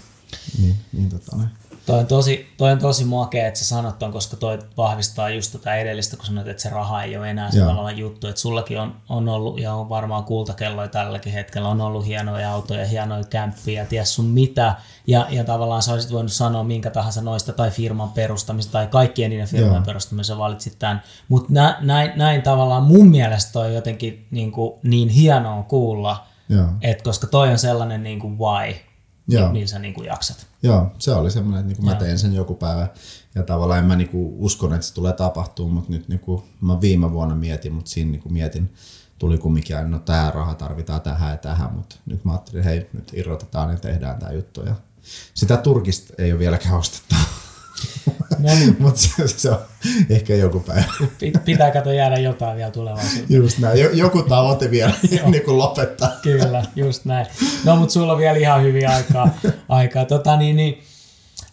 Niin, 0.61 0.75
niin 0.93 1.09
tota, 1.09 1.37
ne. 1.37 1.47
Toi 1.87 1.99
on 1.99 2.07
tosi, 2.07 2.47
toi 2.57 2.71
on 2.71 2.79
tosi 2.79 3.05
makea, 3.05 3.47
että 3.47 3.59
sä 3.59 3.65
sanot 3.65 3.99
ton, 3.99 4.11
koska 4.11 4.37
toi 4.37 4.59
vahvistaa 4.77 5.29
just 5.29 5.51
tätä 5.51 5.75
edellistä, 5.75 6.17
kun 6.17 6.25
sanoit, 6.25 6.47
että 6.47 6.63
se 6.63 6.69
raha 6.69 7.03
ei 7.03 7.17
ole 7.17 7.29
enää 7.29 7.51
se 7.51 7.59
tavallaan 7.59 7.97
juttu. 7.97 8.27
Että 8.27 8.41
sullakin 8.41 8.79
on, 8.79 8.95
on 9.09 9.29
ollut, 9.29 9.59
ja 9.59 9.73
on 9.73 9.89
varmaan 9.89 10.23
kultakelloja 10.23 10.87
tälläkin 10.87 11.33
hetkellä, 11.33 11.69
on 11.69 11.81
ollut 11.81 12.05
hienoja 12.05 12.53
autoja, 12.53 12.85
hienoja 12.85 13.23
kämppiä, 13.23 13.85
ties 13.85 14.15
sun 14.15 14.25
mitä. 14.25 14.75
Ja, 15.07 15.27
ja 15.29 15.43
tavallaan 15.43 15.81
sä 15.81 15.93
olisit 15.93 16.11
voinut 16.11 16.31
sanoa 16.31 16.63
minkä 16.63 16.89
tahansa 16.89 17.21
noista 17.21 17.53
tai 17.53 17.71
firman 17.71 18.09
perustamista 18.09 18.71
tai 18.71 18.87
kaikkien 18.87 19.29
niiden 19.29 19.47
firman 19.47 19.83
perustamista 19.83 20.37
valitsit 20.37 20.79
tämän. 20.79 21.01
Mutta 21.27 21.47
nä, 21.53 21.77
näin, 21.81 22.11
näin 22.15 22.41
tavallaan 22.41 22.83
mun 22.83 23.07
mielestä 23.07 23.59
on 23.59 23.73
jotenkin 23.73 24.27
niin, 24.31 24.51
kuin, 24.51 24.79
niin 24.83 25.09
hienoa 25.09 25.63
kuulla, 25.63 26.26
et 26.81 27.01
koska 27.01 27.27
toi 27.27 27.51
on 27.51 27.59
sellainen 27.59 28.03
niin 28.03 28.19
kuin 28.19 28.37
why, 28.39 28.75
Joo. 29.27 29.51
millä 29.51 29.67
sä 29.67 29.79
niin 29.79 29.93
kuin 29.93 30.07
jaksat. 30.07 30.47
Joo, 30.63 30.91
se 30.99 31.11
oli 31.11 31.31
semmoinen, 31.31 31.59
että 31.59 31.67
niin 31.67 31.77
kuin 31.77 31.85
mä 31.85 31.95
teen 31.95 32.19
sen 32.19 32.33
joku 32.33 32.55
päivä. 32.55 32.87
Ja 33.35 33.43
tavallaan 33.43 33.79
en 33.79 33.85
mä 33.85 33.95
niin 33.95 34.09
kuin 34.09 34.33
uskon, 34.37 34.73
että 34.73 34.87
se 34.87 34.93
tulee 34.93 35.13
tapahtumaan, 35.13 35.73
mutta 35.73 35.91
nyt 35.91 36.07
niin 36.07 36.19
kuin 36.19 36.43
mä 36.61 36.81
viime 36.81 37.11
vuonna 37.11 37.35
mietin, 37.35 37.73
mutta 37.73 37.91
siinä 37.91 38.11
niin 38.11 38.21
kuin 38.21 38.33
mietin, 38.33 38.73
tuli 39.19 39.37
kumminkin, 39.37 39.91
no 39.91 39.99
tämä 39.99 40.31
raha 40.35 40.55
tarvitaan 40.55 41.01
tähän 41.01 41.31
ja 41.31 41.37
tähän, 41.37 41.73
mutta 41.73 41.95
nyt 42.05 42.25
mä 42.25 42.31
ajattelin, 42.31 42.63
hei, 42.63 42.89
nyt 42.93 43.11
irrotetaan 43.13 43.69
ja 43.69 43.77
tehdään 43.77 44.19
tämä 44.19 44.31
juttu. 44.31 44.61
Ja 44.61 44.75
sitä 45.33 45.57
Turkista 45.57 46.13
ei 46.17 46.31
ole 46.31 46.39
vieläkään 46.39 46.75
ostettu. 46.75 47.15
No 48.39 48.55
niin. 48.55 48.75
Mutta 48.83 49.01
se, 49.01 49.27
se, 49.27 49.49
on 49.49 49.59
ehkä 50.09 50.35
joku 50.35 50.59
päivä. 50.59 50.83
Pitää 51.45 51.71
kato 51.71 51.91
jäädä 51.91 52.17
jotain 52.17 52.57
vielä 52.57 52.71
tulevaisuuteen. 52.71 53.25
Just 53.29 53.57
näin. 53.57 53.79
Joku 53.97 54.21
tavoite 54.21 54.71
vielä 54.71 54.93
niin 55.31 55.43
kuin 55.43 55.57
lopettaa. 55.57 56.09
Kyllä, 56.21 56.65
just 56.75 57.05
näin. 57.05 57.27
No 57.63 57.75
mutta 57.75 57.93
sulla 57.93 58.13
on 58.13 58.19
vielä 58.19 58.37
ihan 58.37 58.63
hyvin 58.63 58.89
aikaa. 58.89 59.29
aikaa. 59.69 60.05
Tota, 60.05 60.37
niin, 60.37 60.55
niin, 60.55 60.83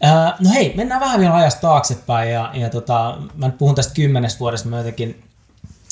äh, 0.05 0.35
no 0.41 0.51
hei, 0.55 0.73
mennään 0.77 1.01
vähän 1.01 1.21
vielä 1.21 1.37
ajasta 1.37 1.61
taaksepäin. 1.61 2.31
Ja, 2.31 2.51
ja 2.55 2.71
tota, 2.71 3.19
mä 3.35 3.47
nyt 3.47 3.59
puhun 3.59 3.75
tästä 3.75 3.95
kymmenestä 3.95 4.41
vuodesta. 4.41 4.69
Mä 4.69 4.79
jotenkin, 4.79 5.25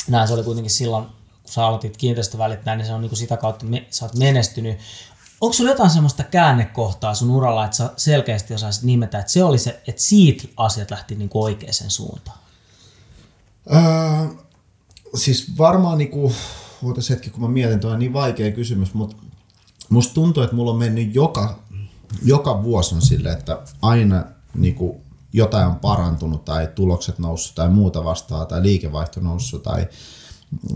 näin 0.08 0.28
se 0.28 0.34
oli 0.34 0.42
kuitenkin 0.42 0.70
silloin, 0.70 1.04
kun 1.04 1.52
sä 1.52 1.66
aloitit 1.66 1.96
kiinteistövälittäjän, 1.96 2.78
niin 2.78 2.86
se 2.86 2.92
on 2.92 3.00
niin 3.00 3.10
kuin 3.10 3.18
sitä 3.18 3.36
kautta, 3.36 3.64
me, 3.64 3.86
sä 3.90 4.04
oot 4.04 4.14
menestynyt 4.14 4.78
onko 5.42 5.52
sulla 5.52 5.70
jotain 5.70 5.90
semmoista 5.90 6.22
käännekohtaa 6.22 7.14
sun 7.14 7.30
uralla, 7.30 7.64
että 7.64 7.76
sä 7.76 7.90
selkeästi 7.96 8.54
osaisit 8.54 8.82
nimetä, 8.82 9.18
että 9.18 9.32
se 9.32 9.44
oli 9.44 9.58
se, 9.58 9.82
että 9.88 10.02
siitä 10.02 10.48
asiat 10.56 10.90
lähti 10.90 11.14
niin 11.14 11.30
oikeaan 11.34 11.74
suuntaan? 11.88 12.38
Öö, 13.74 13.82
siis 15.14 15.58
varmaan 15.58 15.98
niinku, 15.98 16.32
ootas 16.84 17.10
hetki 17.10 17.30
kun 17.30 17.40
mä 17.42 17.48
mietin, 17.48 17.80
tuo 17.80 17.90
on 17.90 17.98
niin 17.98 18.12
vaikea 18.12 18.50
kysymys, 18.50 18.94
mutta 18.94 19.16
musta 19.88 20.14
tuntuu, 20.14 20.42
että 20.42 20.56
mulla 20.56 20.70
on 20.70 20.78
mennyt 20.78 21.14
joka, 21.14 21.58
joka 22.24 22.62
vuosi 22.62 22.94
on 22.94 23.02
silleen, 23.02 23.38
että 23.38 23.58
aina 23.82 24.24
niinku 24.54 25.00
jotain 25.32 25.66
on 25.66 25.76
parantunut 25.76 26.44
tai 26.44 26.68
tulokset 26.74 27.18
noussut 27.18 27.54
tai 27.54 27.68
muuta 27.68 28.04
vastaa 28.04 28.46
tai 28.46 28.62
liikevaihto 28.62 29.20
noussut 29.20 29.62
tai 29.62 29.88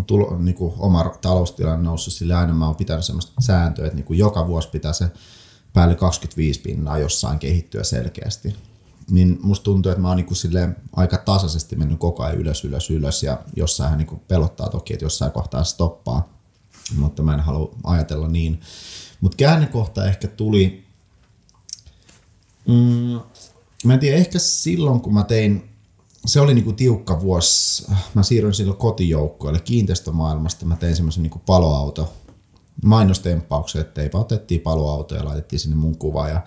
tulo, 0.06 0.38
niin 0.38 0.54
kuin 0.54 0.74
oma 0.78 1.04
taloustilanne 1.20 1.84
noussut, 1.84 2.14
sillä 2.14 2.38
aina 2.38 2.54
mä 2.54 2.66
oon 2.66 2.76
pitänyt 2.76 3.04
sellaista 3.04 3.32
sääntöä, 3.40 3.86
että 3.86 3.96
niin 3.96 4.04
kuin 4.04 4.18
joka 4.18 4.46
vuosi 4.46 4.68
pitää 4.68 4.92
se 4.92 5.10
päälle 5.72 5.94
25 5.94 6.60
pinnaa 6.60 6.98
jossain 6.98 7.38
kehittyä 7.38 7.84
selkeästi. 7.84 8.56
Niin 9.10 9.38
musta 9.42 9.64
tuntuu, 9.64 9.92
että 9.92 10.02
mä 10.02 10.08
oon 10.08 10.16
niin 10.16 10.26
kuin 10.26 10.74
aika 10.96 11.18
tasaisesti 11.18 11.76
mennyt 11.76 11.98
koko 11.98 12.22
ajan 12.22 12.38
ylös, 12.38 12.64
ylös, 12.64 12.90
ylös 12.90 13.22
ja 13.22 13.38
jossain 13.56 13.98
niin 13.98 14.06
kuin 14.06 14.20
pelottaa 14.28 14.68
toki, 14.68 14.92
että 14.92 15.04
jossain 15.04 15.32
kohtaa 15.32 15.64
stoppaa, 15.64 16.28
mutta 16.96 17.22
mä 17.22 17.34
en 17.34 17.40
halua 17.40 17.74
ajatella 17.84 18.28
niin. 18.28 18.60
Mutta 19.20 19.36
käännekohta 19.36 20.04
ehkä 20.04 20.28
tuli, 20.28 20.84
mm, 22.68 23.20
mä 23.84 23.94
en 23.94 24.00
tiedä, 24.00 24.16
ehkä 24.16 24.38
silloin 24.38 25.00
kun 25.00 25.14
mä 25.14 25.24
tein 25.24 25.75
se 26.26 26.40
oli 26.40 26.54
niinku 26.54 26.72
tiukka 26.72 27.20
vuosi. 27.20 27.86
Mä 28.14 28.22
siirryin 28.22 28.54
silloin 28.54 28.78
kotijoukkoille 28.78 29.60
kiinteistömaailmasta. 29.60 30.66
Mä 30.66 30.76
tein 30.76 30.96
semmoisen 30.96 31.22
niinku 31.22 31.40
paloauto 31.46 32.12
mainostemppauksen, 32.84 33.80
että 33.80 33.94
teipä 33.94 34.18
otettiin 34.18 34.60
paloauto 34.60 35.14
ja 35.14 35.24
laitettiin 35.24 35.60
sinne 35.60 35.76
mun 35.76 35.98
kuva 35.98 36.28
ja 36.28 36.44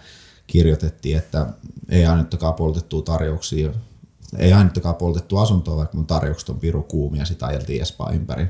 kirjoitettiin, 0.48 1.18
että 1.18 1.54
ei 1.90 2.06
ainuttakaan 2.06 2.54
poltettua 2.54 3.02
tarjouksia, 3.02 3.74
ei 4.38 4.54
ainuttakaan 4.54 4.96
poltettu 4.96 5.38
asuntoa, 5.38 5.78
vaikka 5.78 5.98
mun 5.98 6.06
tarjoukset 6.08 6.50
on 6.50 6.60
piru 6.60 6.84
kuumia, 6.84 7.26
sitä 7.26 7.46
ajeltiin 7.46 7.82
Espaa 7.82 8.12
ympäri. 8.12 8.48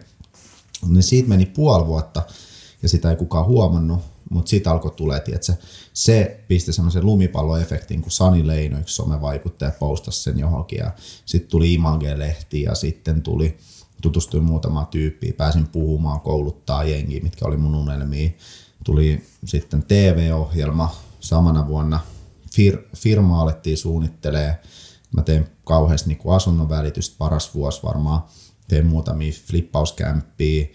Niin 0.88 1.04
siitä 1.04 1.30
meni 1.30 1.46
puoli 1.46 1.88
vuotta 1.88 2.22
ja 2.84 2.90
sitä 2.90 3.10
ei 3.10 3.16
kukaan 3.16 3.46
huomannut 3.46 4.00
mutta 4.30 4.50
sitten 4.50 4.72
alkoi 4.72 4.92
tulee, 4.92 5.18
että 5.18 5.56
se 5.94 6.44
pisti 6.48 6.74
semmoisen 6.74 7.06
lumipalloefektin, 7.06 8.02
kun 8.02 8.12
Sani 8.12 8.48
Leino, 8.48 8.80
yksi 8.80 8.96
somevaikuttaja, 8.96 9.72
postasi 9.80 10.24
sen 10.24 10.40
johonkin 10.40 10.80
ja 10.80 10.92
sitten 11.26 11.52
tuli 11.52 11.74
Image-lehti 11.74 12.62
ja 12.62 12.76
sitten 12.76 13.22
tuli 13.22 13.58
tutustuin 14.02 14.44
muutamaan 14.44 14.88
tyyppiin, 14.88 15.34
pääsin 15.34 15.68
puhumaan, 15.68 16.22
kouluttaa 16.22 16.84
jengiä, 16.84 17.24
mitkä 17.24 17.46
oli 17.46 17.58
mun 17.58 17.76
unelmia. 17.76 18.30
Tuli 18.84 19.24
sitten 19.46 19.84
TV-ohjelma 19.84 20.96
samana 21.20 21.68
vuonna, 21.68 22.00
fir- 22.46 22.90
firma 22.96 23.42
alettiin 23.42 23.78
suunnittelee. 23.78 24.60
Mä 25.12 25.22
tein 25.22 25.48
kauheasti 25.64 26.10
niin 26.10 26.36
asunnon 26.36 26.70
välitystä, 26.70 27.16
paras 27.18 27.56
vuosi 27.56 27.84
varmaan. 27.84 28.22
Tein 28.68 28.86
muutamia 28.86 29.32
flippauskämppiä. 29.48 30.68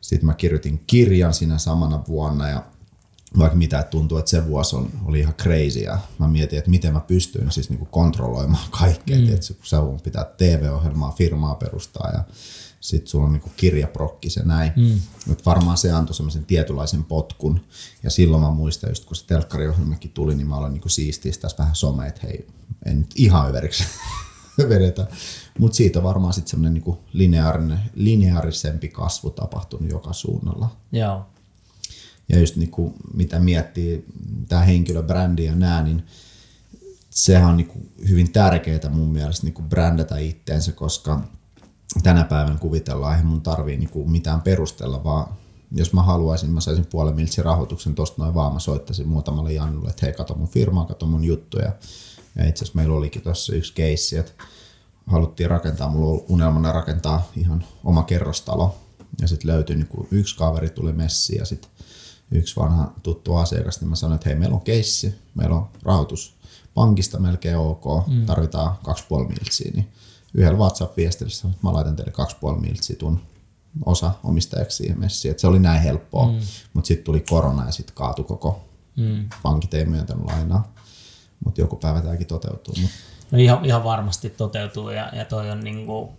Sitten 0.00 0.26
mä 0.26 0.34
kirjoitin 0.34 0.82
kirjan 0.86 1.34
siinä 1.34 1.58
samana 1.58 2.04
vuonna 2.08 2.48
ja 2.48 2.62
vaikka 3.38 3.58
mitä, 3.58 3.78
että 3.78 3.90
tuntuu, 3.90 4.18
että 4.18 4.30
se 4.30 4.46
vuosi 4.46 4.76
on, 4.76 4.90
oli 5.04 5.20
ihan 5.20 5.34
crazy 5.34 5.78
ja 5.78 5.98
mä 6.18 6.28
mietin, 6.28 6.58
että 6.58 6.70
miten 6.70 6.92
mä 6.92 7.00
pystyin 7.00 7.52
siis 7.52 7.70
niinku 7.70 7.84
kontrolloimaan 7.84 8.68
kaikkea, 8.70 9.18
mm. 9.18 9.34
että 9.34 9.54
kun 9.54 9.66
sä 9.66 9.76
pitää 10.02 10.24
TV-ohjelmaa, 10.24 11.12
firmaa 11.12 11.54
perustaa 11.54 12.10
ja 12.10 12.24
sitten 12.80 13.08
sulla 13.08 13.26
on 13.26 13.32
niinku 13.32 13.50
kirjaprokki 13.56 14.30
se 14.30 14.42
näin. 14.44 14.72
Mm. 14.76 15.00
Mutta 15.26 15.44
varmaan 15.46 15.78
se 15.78 15.92
antoi 15.92 16.14
semmoisen 16.14 16.44
tietynlaisen 16.44 17.04
potkun 17.04 17.60
ja 18.02 18.10
silloin 18.10 18.42
mä 18.42 18.50
muistan 18.50 18.90
just 18.90 19.04
kun 19.04 19.16
se 19.16 19.26
telkkariohjelmakin 19.26 20.10
tuli, 20.10 20.34
niin 20.34 20.46
mä 20.46 20.56
olen 20.56 20.72
niinku 20.72 20.88
siistiä 20.88 21.32
tässä 21.40 21.58
vähän 21.58 21.76
some, 21.76 22.06
että 22.06 22.20
hei, 22.26 22.46
en 22.86 22.98
nyt 22.98 23.10
ihan 23.14 23.48
överiksi 23.48 23.84
vedetä. 24.68 25.06
Mutta 25.58 25.76
siitä 25.76 26.02
varmaan 26.02 26.32
sitten 26.32 26.50
semmoinen 26.50 26.82
lineaarinen, 27.12 27.80
lineaarisempi 27.94 28.88
kasvu 28.88 29.30
tapahtunut 29.30 29.90
joka 29.90 30.12
suunnalla. 30.12 30.76
Joo 30.92 31.26
ja 32.28 32.38
just 32.38 32.56
niin 32.56 32.70
kuin, 32.70 32.94
mitä 33.14 33.38
miettii 33.38 34.04
tämä 34.48 34.62
henkilöbrändi 34.62 35.44
ja 35.44 35.54
nää, 35.54 35.82
niin 35.82 36.02
sehän 37.10 37.50
on 37.50 37.56
niin 37.56 37.66
kuin 37.66 37.92
hyvin 38.08 38.32
tärkeää 38.32 38.90
mun 38.90 39.08
mielestä 39.08 39.46
niin 39.46 39.54
kuin 39.54 39.68
brändätä 39.68 40.18
itteensä, 40.18 40.72
koska 40.72 41.20
tänä 42.02 42.24
päivänä 42.24 42.58
kuvitellaan, 42.58 43.14
että 43.14 43.26
mun 43.26 43.40
tarvii 43.40 43.76
niin 43.76 43.90
kuin 43.90 44.10
mitään 44.10 44.40
perustella, 44.40 45.04
vaan 45.04 45.28
jos 45.72 45.92
mä 45.92 46.02
haluaisin, 46.02 46.50
mä 46.50 46.60
saisin 46.60 46.86
puolen 46.86 47.14
miltsi 47.14 47.42
rahoituksen 47.42 47.94
tosta 47.94 48.22
noin 48.22 48.34
vaan, 48.34 48.52
mä 48.52 48.58
soittaisin 48.58 49.08
muutamalle 49.08 49.52
Jannulle, 49.52 49.90
että 49.90 50.06
hei, 50.06 50.12
kato 50.12 50.34
mun 50.34 50.48
firmaa, 50.48 50.84
kato 50.84 51.06
mun 51.06 51.24
juttuja. 51.24 51.72
Ja 52.36 52.48
itse 52.48 52.64
asiassa 52.64 52.76
meillä 52.76 52.94
olikin 52.94 53.22
tuossa 53.22 53.54
yksi 53.54 53.72
keissi, 53.72 54.16
että 54.16 54.32
haluttiin 55.06 55.50
rakentaa, 55.50 55.90
mulla 55.90 56.12
on 56.12 56.24
unelmana 56.28 56.72
rakentaa 56.72 57.30
ihan 57.36 57.64
oma 57.84 58.02
kerrostalo. 58.02 58.78
Ja 59.20 59.28
sitten 59.28 59.50
löytyi 59.50 59.76
niin 59.76 60.06
yksi 60.10 60.36
kaveri 60.36 60.70
tuli 60.70 60.92
messiin 60.92 61.38
ja 61.38 61.44
sitten 61.44 61.70
yksi 62.30 62.56
vanha 62.56 62.92
tuttu 63.02 63.36
asiakas, 63.36 63.80
niin 63.80 63.88
mä 63.88 63.96
sanoin, 63.96 64.16
että 64.16 64.28
hei, 64.28 64.38
meillä 64.38 64.54
on 64.54 64.60
keissi, 64.60 65.14
meillä 65.34 65.56
on 65.56 65.68
rahoitus 65.82 66.34
pankista 66.74 67.18
melkein 67.18 67.56
ok, 67.56 67.84
mm. 68.06 68.26
tarvitaan 68.26 68.76
2,5 68.88 69.28
miltsiä, 69.28 69.70
niin 69.74 69.88
yhdellä 70.34 70.58
WhatsApp-viestillä 70.58 71.54
mä 71.62 71.72
laitan 71.72 71.96
teille 71.96 72.12
2,5 72.54 72.60
miltsiä 72.60 72.96
tun 72.96 73.20
osa 73.86 74.10
omistajaksi 74.24 74.76
siihen 74.76 75.00
messiin, 75.00 75.30
että 75.30 75.40
se 75.40 75.46
oli 75.46 75.58
näin 75.58 75.82
helppoa, 75.82 76.26
mm. 76.26 76.38
mutta 76.74 76.88
sitten 76.88 77.04
tuli 77.04 77.20
korona 77.20 77.66
ja 77.66 77.72
sitten 77.72 77.94
kaatui 77.94 78.24
koko 78.24 78.64
mm. 78.96 79.28
pankit 79.42 79.74
ei 79.74 79.84
myöntänyt 79.84 80.24
lainaa, 80.24 80.74
mutta 81.44 81.60
joku 81.60 81.76
päivä 81.76 82.00
tämäkin 82.00 82.26
toteutuu. 82.26 82.74
Mut. 82.80 82.90
No 83.30 83.38
ihan, 83.38 83.64
ihan 83.64 83.84
varmasti 83.84 84.30
toteutuu 84.30 84.90
ja, 84.90 85.10
ja 85.16 85.24
toi 85.24 85.50
on 85.50 85.60
niinku 85.60 86.12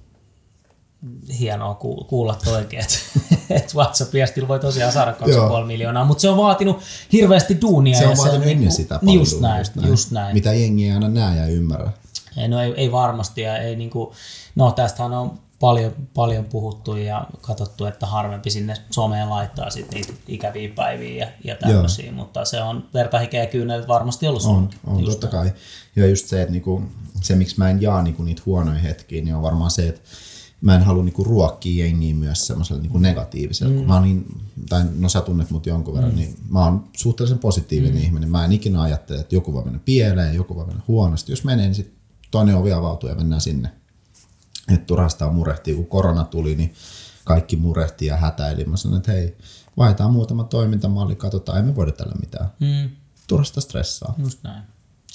hienoa 1.39 1.75
kuulla 2.07 2.35
toikin, 2.43 2.79
että, 2.79 2.95
että 3.49 3.73
WhatsApp-viestillä 3.75 4.47
voi 4.47 4.59
tosiaan 4.59 4.91
saada 4.91 5.11
2,5 5.11 5.65
miljoonaa, 5.65 6.05
mutta 6.05 6.21
se 6.21 6.29
on 6.29 6.37
vaatinut 6.37 6.79
hirveästi 7.11 7.61
duunia. 7.61 7.97
Se 7.97 8.07
on 8.07 8.17
vaatinut 8.17 8.31
se 8.31 8.37
on 8.37 8.43
ennen 8.43 8.59
niin, 8.59 8.71
sitä 8.71 8.99
paljon. 8.99 9.17
Just 9.17 9.41
näin, 9.41 9.59
just 9.59 9.75
näin. 9.75 9.89
Just 9.89 10.11
näin. 10.11 10.33
Mitä 10.33 10.53
jengi 10.53 10.85
ei 10.85 10.91
aina 10.91 11.09
näe 11.09 11.37
ja 11.37 11.45
ymmärrä. 11.45 11.91
Ei, 12.37 12.47
no 12.47 12.61
ei, 12.61 12.73
ei 12.77 12.91
varmasti. 12.91 13.41
Ja 13.41 13.57
ei 13.57 13.75
niin 13.75 13.89
kuin, 13.89 14.09
no 14.55 14.71
tästähän 14.71 15.13
on 15.13 15.39
paljon, 15.59 15.95
paljon 16.13 16.45
puhuttu 16.45 16.95
ja 16.95 17.27
katsottu, 17.41 17.85
että 17.85 18.05
harvempi 18.05 18.49
sinne 18.49 18.73
someen 18.91 19.29
laittaa 19.29 19.69
sit 19.69 19.91
niitä 19.91 20.13
ikäviä 20.27 20.69
päiviä 20.75 21.25
ja, 21.25 21.27
ja 21.43 21.55
tämmöisiä, 21.55 22.05
Joo. 22.05 22.15
mutta 22.15 22.45
se 22.45 22.61
on 22.61 22.87
vertahikeä 22.93 23.45
kyynel 23.45 23.87
varmasti 23.87 24.27
ollut 24.27 24.43
On, 24.43 24.69
on 24.87 25.05
totta 25.05 25.27
kai. 25.27 25.51
Ja 25.95 26.07
just 26.07 26.27
se, 26.27 26.41
että 26.41 26.51
niinku, 26.51 26.83
se 27.21 27.35
miksi 27.35 27.55
mä 27.57 27.69
en 27.69 27.81
jaa 27.81 28.03
niinku 28.03 28.23
niitä 28.23 28.41
huonoja 28.45 28.79
hetkiä, 28.79 29.21
niin 29.21 29.35
on 29.35 29.41
varmaan 29.41 29.71
se, 29.71 29.87
että 29.87 30.01
mä 30.61 30.75
en 30.75 30.83
halua 30.83 31.03
niinku 31.03 31.23
ruokkia 31.23 31.85
jengiä 31.85 32.15
myös 32.15 32.47
semmoisella 32.47 32.81
niinku 32.81 32.97
negatiivisella. 32.97 33.71
Mm. 33.71 33.77
Kun 33.77 33.87
mä 33.87 33.93
oon 33.93 34.03
niin, 34.03 34.41
tai 34.69 34.83
no 34.99 35.09
sä 35.09 35.21
tunnet 35.21 35.51
mut 35.51 35.65
jonkun 35.65 35.93
verran, 35.93 36.11
mm. 36.11 36.17
niin 36.17 36.35
mä 36.49 36.63
oon 36.63 36.87
suhteellisen 36.97 37.39
positiivinen 37.39 37.95
mm. 37.95 38.01
ihminen. 38.01 38.31
Mä 38.31 38.45
en 38.45 38.51
ikinä 38.51 38.81
ajattele, 38.81 39.19
että 39.19 39.35
joku 39.35 39.53
voi 39.53 39.63
mennä 39.63 39.79
pieleen, 39.85 40.35
joku 40.35 40.55
voi 40.55 40.65
mennä 40.65 40.83
huonosti. 40.87 41.31
Jos 41.31 41.43
menee, 41.43 41.65
niin 41.65 41.75
sit 41.75 41.93
toinen 42.31 42.55
ovi 42.55 42.73
avautuu 42.73 43.09
ja 43.09 43.15
mennään 43.15 43.41
sinne. 43.41 43.71
Että 44.73 44.85
turhastaan 44.85 45.35
murehtii, 45.35 45.75
kun 45.75 45.87
korona 45.87 46.23
tuli, 46.23 46.55
niin 46.55 46.73
kaikki 47.23 47.55
murehti 47.55 48.05
ja 48.05 48.17
hätäili. 48.17 48.65
Mä 48.65 48.77
sanoin, 48.77 48.97
että 48.97 49.11
hei, 49.11 49.37
vaihdetaan 49.77 50.13
muutama 50.13 50.43
toimintamalli, 50.43 51.15
katsotaan, 51.15 51.59
emme 51.59 51.75
voida 51.75 51.91
tällä 51.91 52.15
mitään. 52.19 52.49
Mm. 52.59 52.89
Turhasta 53.27 53.61
stressaa. 53.61 54.13
Just 54.17 54.43
näin. 54.43 54.63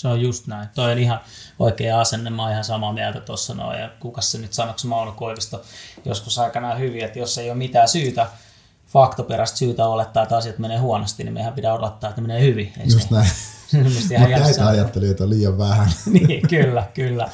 Se 0.04 0.08
on 0.08 0.20
just 0.20 0.46
näin. 0.46 0.68
Toi 0.74 0.92
on 0.92 0.98
ihan 0.98 1.20
oikea 1.58 2.00
asenne. 2.00 2.30
Mä 2.30 2.42
oon 2.42 2.50
ihan 2.52 2.64
samaa 2.64 2.92
mieltä 2.92 3.20
tuossa 3.20 3.54
noin. 3.54 3.80
Ja 3.80 3.90
kuka 4.00 4.20
se 4.20 4.38
nyt 4.38 4.52
sanoksi 4.52 4.86
Mauno 4.86 5.12
Koivisto 5.12 5.62
joskus 6.04 6.38
aikanaan 6.38 6.78
hyvin, 6.78 7.04
että 7.04 7.18
jos 7.18 7.38
ei 7.38 7.50
ole 7.50 7.58
mitään 7.58 7.88
syytä, 7.88 8.26
faktoperäistä 8.88 9.58
syytä 9.58 9.86
olettaa, 9.86 10.22
että 10.22 10.36
asiat 10.36 10.58
menee 10.58 10.78
huonosti, 10.78 11.24
niin 11.24 11.34
meidän 11.34 11.52
pitää 11.52 11.74
odottaa, 11.74 12.10
että 12.10 12.20
ne 12.20 12.26
menee 12.26 12.42
hyvin. 12.42 12.72
Ei 12.80 12.86
just 12.92 13.08
se, 13.08 13.14
näin. 13.14 13.30
Mutta 13.84 14.38
näitä 14.38 14.66
ajattelijoita 14.66 15.24
on 15.24 15.30
liian 15.30 15.58
vähän. 15.58 15.90
niin, 16.12 16.48
kyllä, 16.48 16.86
kyllä. 16.94 17.30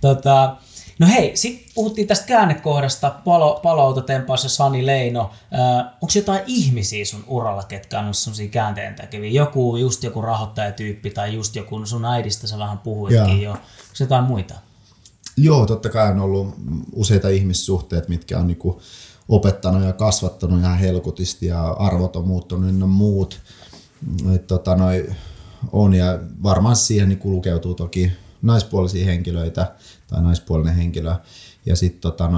Tota, 0.00 0.56
No 1.00 1.06
hei, 1.06 1.36
sitten 1.36 1.72
puhuttiin 1.74 2.08
tästä 2.08 2.26
käännekohdasta, 2.26 3.10
palo, 3.24 3.60
paloautotempaus 3.62 4.44
ja 4.44 4.50
Sani 4.50 4.86
Leino. 4.86 5.30
Äh, 5.54 5.86
Onko 6.00 6.12
jotain 6.14 6.42
ihmisiä 6.46 7.04
sun 7.04 7.24
uralla, 7.26 7.62
ketkä 7.62 7.98
on 7.98 8.04
ollut 8.04 8.16
sellaisia 8.16 8.48
käänteentekeviä? 8.48 9.30
Joku, 9.30 9.76
just 9.76 10.04
joku 10.04 10.22
rahoittajatyyppi 10.22 11.10
tai 11.10 11.34
just 11.34 11.56
joku, 11.56 11.86
sun 11.86 12.04
äidistä 12.04 12.46
sä 12.46 12.58
vähän 12.58 12.78
puhuitkin 12.78 13.42
jo. 13.42 13.50
Onko 13.50 13.62
jotain 14.00 14.24
muita? 14.24 14.54
Joo, 15.36 15.66
totta 15.66 15.88
kai 15.88 16.10
on 16.10 16.20
ollut 16.20 16.54
useita 16.92 17.28
ihmissuhteita, 17.28 18.08
mitkä 18.08 18.38
on 18.38 18.46
niinku 18.46 18.80
opettanut 19.28 19.84
ja 19.84 19.92
kasvattanut 19.92 20.60
ihan 20.60 20.78
helkutisti 20.78 21.46
ja 21.46 21.70
arvot 21.70 22.16
on 22.16 22.26
muuttunut 22.26 22.68
ynnä 22.68 22.86
muut. 22.86 23.40
Et 24.34 24.46
tota, 24.46 24.76
noi, 24.76 25.10
on 25.72 25.94
ja 25.94 26.18
varmaan 26.42 26.76
siihen 26.76 27.08
niin 27.08 27.20
lukeutuu 27.24 27.74
toki 27.74 28.12
naispuolisia 28.42 29.04
henkilöitä 29.04 29.74
tai 30.10 30.22
naispuolinen 30.22 30.74
henkilö. 30.74 31.14
Ja 31.66 31.76
sitten 31.76 32.00
tota, 32.00 32.30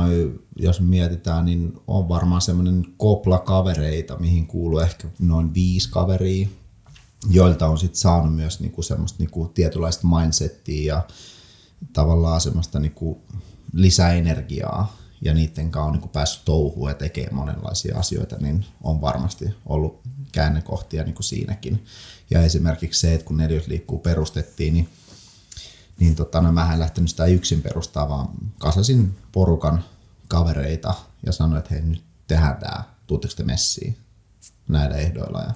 jos 0.57 0.81
mietitään, 0.81 1.45
niin 1.45 1.81
on 1.87 2.09
varmaan 2.09 2.41
semmoinen 2.41 2.85
kopla 2.97 3.39
kavereita, 3.39 4.19
mihin 4.19 4.47
kuuluu 4.47 4.79
ehkä 4.79 5.09
noin 5.19 5.55
viisi 5.55 5.91
kaveria, 5.91 6.49
joilta 7.31 7.67
on 7.67 7.79
sitten 7.79 8.01
saanut 8.01 8.37
myös 8.37 8.61
niinku 8.61 8.83
semmoista 8.83 9.19
niinku 9.19 9.51
tietynlaista 9.55 10.07
mindsettiä 10.07 10.95
ja 10.95 11.03
tavallaan 11.93 12.41
semmoista 12.41 12.79
niinku 12.79 13.23
lisäenergiaa. 13.73 14.97
ja 15.25 15.35
niiden 15.35 15.71
kanssa 15.71 15.87
on 15.87 15.93
niin 15.93 16.01
kuin 16.01 16.11
päässyt 16.11 16.45
touhuun 16.45 16.91
ja 16.91 16.95
tekemään 16.95 17.35
monenlaisia 17.35 17.99
asioita, 17.99 18.37
niin 18.37 18.65
on 18.83 19.01
varmasti 19.01 19.45
ollut 19.67 20.01
käännekohtia 20.33 21.05
niin 21.05 21.15
kuin 21.15 21.25
siinäkin. 21.25 21.85
Ja 22.31 22.43
esimerkiksi 22.43 23.01
se, 23.01 23.15
että 23.15 23.25
kun 23.25 23.37
Neljät 23.37 23.67
liikkuu 23.67 23.99
perustettiin, 23.99 24.75
niin, 24.75 24.89
niin 26.03 26.15
tota, 26.15 26.41
no, 26.41 26.53
mä 26.53 26.73
en 26.73 26.81
lähtenyt 26.81 27.11
sitä 27.11 27.27
yksin 27.27 27.63
perustaa, 27.63 28.09
vaan 28.09 28.29
kasasin 28.59 29.19
porukan 29.33 29.85
kavereita 30.29 30.95
ja 31.27 31.33
sanoin, 31.33 31.59
että 31.59 31.75
hei 31.75 31.83
nyt 31.83 32.03
tehdään 32.29 32.57
tämä, 32.57 32.85
tuutteko 33.07 33.35
te 33.37 33.43
messiin 33.43 33.99
näillä 34.69 34.97
ehdoilla. 34.97 35.41
Ja 35.41 35.51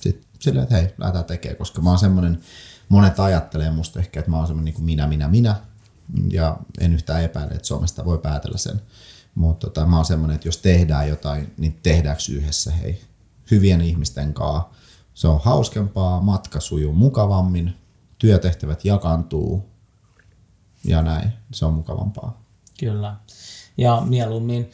sitten 0.00 0.28
silleen, 0.38 0.62
että 0.62 0.76
hei, 0.76 0.94
lähdetään 0.98 1.24
tekemään, 1.24 1.58
koska 1.58 1.82
mä 1.82 1.90
oon 1.90 1.98
semmoinen, 1.98 2.40
monet 2.88 3.20
ajattelee 3.20 3.70
musta 3.70 3.98
ehkä, 3.98 4.20
että 4.20 4.30
mä 4.30 4.36
oon 4.36 4.46
semmoinen 4.46 4.64
niin 4.64 4.74
kuin 4.74 4.84
minä, 4.84 5.06
minä, 5.06 5.28
minä, 5.28 5.56
ja 6.30 6.56
en 6.80 6.94
yhtään 6.94 7.22
epäile, 7.22 7.54
että 7.54 7.68
Suomesta 7.68 8.04
voi 8.04 8.18
päätellä 8.18 8.58
sen. 8.58 8.80
Mutta 9.34 9.66
tota, 9.66 9.86
mä 9.86 9.96
oon 9.96 10.04
semmoinen, 10.04 10.34
että 10.34 10.48
jos 10.48 10.56
tehdään 10.56 11.08
jotain, 11.08 11.54
niin 11.58 11.80
tehdäänkö 11.82 12.22
yhdessä 12.32 12.72
hei, 12.72 13.02
hyvien 13.50 13.80
ihmisten 13.80 14.34
kanssa. 14.34 14.68
Se 15.14 15.28
on 15.28 15.40
hauskempaa, 15.44 16.20
matka 16.20 16.60
sujuu 16.60 16.92
mukavammin, 16.92 17.74
työtehtävät 18.18 18.84
jakantuu 18.84 19.73
ja 20.84 21.02
näin. 21.02 21.32
Se 21.52 21.66
on 21.66 21.74
mukavampaa. 21.74 22.42
Kyllä. 22.78 23.16
Ja 23.76 24.02
mieluummin 24.06 24.70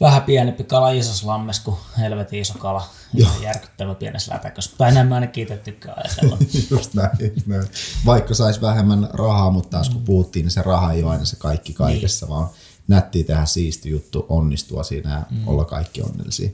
vähän 0.00 0.22
pienempi 0.22 0.64
kala 0.64 0.90
isossa 0.90 1.26
lammessa 1.26 1.62
kuin 1.64 1.76
helvetin 1.98 2.40
iso 2.40 2.54
kala. 2.58 2.88
Joo. 3.14 3.30
Järkyttävä 3.42 3.94
pienessä 3.94 4.34
lätäkössä. 4.34 4.76
Tai 4.78 4.94
näin 4.94 5.06
mä 5.06 5.14
ainakin 5.14 5.42
itse 5.42 5.56
tykkään 5.56 5.98
ajatella. 5.98 6.38
just 6.70 6.94
näin, 6.94 7.10
just 7.34 7.46
näin. 7.46 7.64
Vaikka 8.06 8.34
saisi 8.34 8.60
vähemmän 8.60 9.08
rahaa, 9.12 9.50
mutta 9.50 9.70
taas 9.70 9.90
kun 9.90 10.04
puhuttiin, 10.04 10.44
niin 10.44 10.50
se 10.50 10.62
raha 10.62 10.92
ei 10.92 11.02
ole 11.02 11.12
aina 11.12 11.24
se 11.24 11.36
kaikki 11.36 11.72
kaikessa, 11.72 12.26
niin. 12.26 12.34
vaan 12.34 12.48
nätti 12.88 13.24
tehdä 13.24 13.44
siisti 13.44 13.90
juttu, 13.90 14.26
onnistua 14.28 14.82
siinä 14.82 15.10
ja 15.10 15.22
mm. 15.30 15.48
olla 15.48 15.64
kaikki 15.64 16.02
onnellisia. 16.02 16.50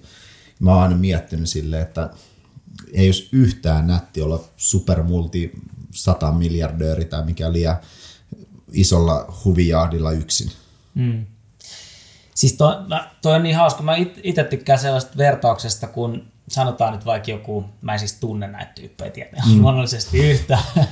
Mä 0.60 0.70
oon 0.70 0.82
aina 0.82 0.96
miettinyt 0.96 1.48
silleen, 1.48 1.82
että 1.82 2.10
ei 2.92 3.06
jos 3.06 3.28
yhtään 3.32 3.86
nätti 3.86 4.22
olla 4.22 4.40
supermulti 4.56 5.52
100 5.94 6.32
miljardööri 6.32 7.04
tai 7.04 7.24
mikä 7.24 7.52
liian 7.52 7.76
isolla 8.72 9.34
huvijahdilla 9.44 10.12
yksin. 10.12 10.50
Mm. 10.94 11.26
Siis 12.34 12.52
toi, 12.52 12.74
toi 13.22 13.34
on 13.34 13.42
niin 13.42 13.56
hauska. 13.56 13.82
Mä 13.82 13.96
itse 14.22 14.44
tykkään 14.44 14.78
sellaista 14.78 15.16
vertauksesta, 15.16 15.86
kun 15.86 16.31
sanotaan 16.52 16.92
nyt 16.92 17.06
vaikka 17.06 17.30
joku, 17.30 17.64
mä 17.80 17.92
en 17.92 17.98
siis 17.98 18.12
tunne 18.12 18.46
näitä 18.46 18.72
tyyppejä 18.74 19.10
tietää 19.10 19.42
mm. 19.46 19.62
luonnollisesti 19.62 20.30
yhtä, 20.30 20.58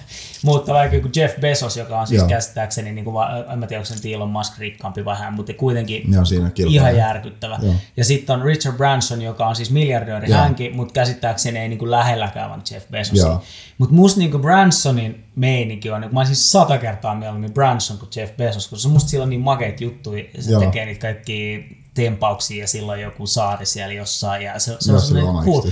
mutta 0.45 0.75
vaikka 0.75 0.97
joku 0.97 1.09
Jeff 1.17 1.41
Bezos, 1.41 1.77
joka 1.77 2.01
on 2.01 2.07
siis 2.07 2.19
Joo. 2.19 2.29
käsittääkseni, 2.29 2.93
niin 2.93 3.05
kuin, 3.05 3.17
en 3.53 3.59
mä 3.59 3.67
tiedä, 3.67 3.81
onko 3.81 3.95
sen 3.95 4.13
Elon 4.13 4.31
Musk 4.31 4.59
rikkaampi 4.59 5.05
vai 5.05 5.19
hän, 5.19 5.35
mutta 5.35 5.53
kuitenkin 5.53 6.13
Joo, 6.13 6.25
siinä 6.25 6.51
ihan 6.69 6.97
järkyttävä. 6.97 7.59
Joo. 7.63 7.75
Ja 7.97 8.05
sitten 8.05 8.37
on 8.37 8.43
Richard 8.43 8.77
Branson, 8.77 9.23
joka 9.23 9.47
on 9.47 9.57
siis 9.57 9.71
miljardööri 9.71 10.31
Joo. 10.31 10.39
hänkin, 10.39 10.77
mutta 10.77 10.93
käsittääkseni 10.93 11.59
ei 11.59 11.69
niin 11.69 11.79
kuin 11.79 11.91
lähelläkään 11.91 12.51
vaan 12.51 12.63
Jeff 12.71 12.91
Bezosin. 12.91 13.39
Mutta 13.79 13.95
musta 13.95 14.19
niin 14.19 14.31
kuin 14.31 14.43
Bransonin 14.43 15.25
meininki 15.37 15.91
on, 15.91 16.01
niin 16.01 16.15
mä 16.15 16.25
siis 16.25 16.53
sata 16.53 16.79
kertaa 16.79 17.15
mieluummin 17.15 17.55
Branson 17.55 17.99
kuin 17.99 18.11
Jeff 18.17 18.37
Bezos, 18.37 18.69
koska 18.69 18.89
musta 18.89 19.11
sillä 19.11 19.23
on 19.23 19.31
niin 19.31 19.41
makeita 19.41 19.85
juttuja, 19.85 20.25
ja 20.37 20.43
se 20.43 20.51
Joo. 20.51 20.61
tekee 20.61 20.87
niitä 20.87 21.07
kaikki 21.07 21.67
tempauksia 22.05 22.65
ja 22.65 22.69
silloin 22.69 23.01
joku 23.01 23.27
saari 23.27 23.67
siellä 23.67 23.95
jossain. 23.95 24.43
Ja 24.43 24.59
se, 24.59 24.77
se 24.79 24.93
on 24.93 25.01
sellainen 25.01 25.45
cool. 25.45 25.63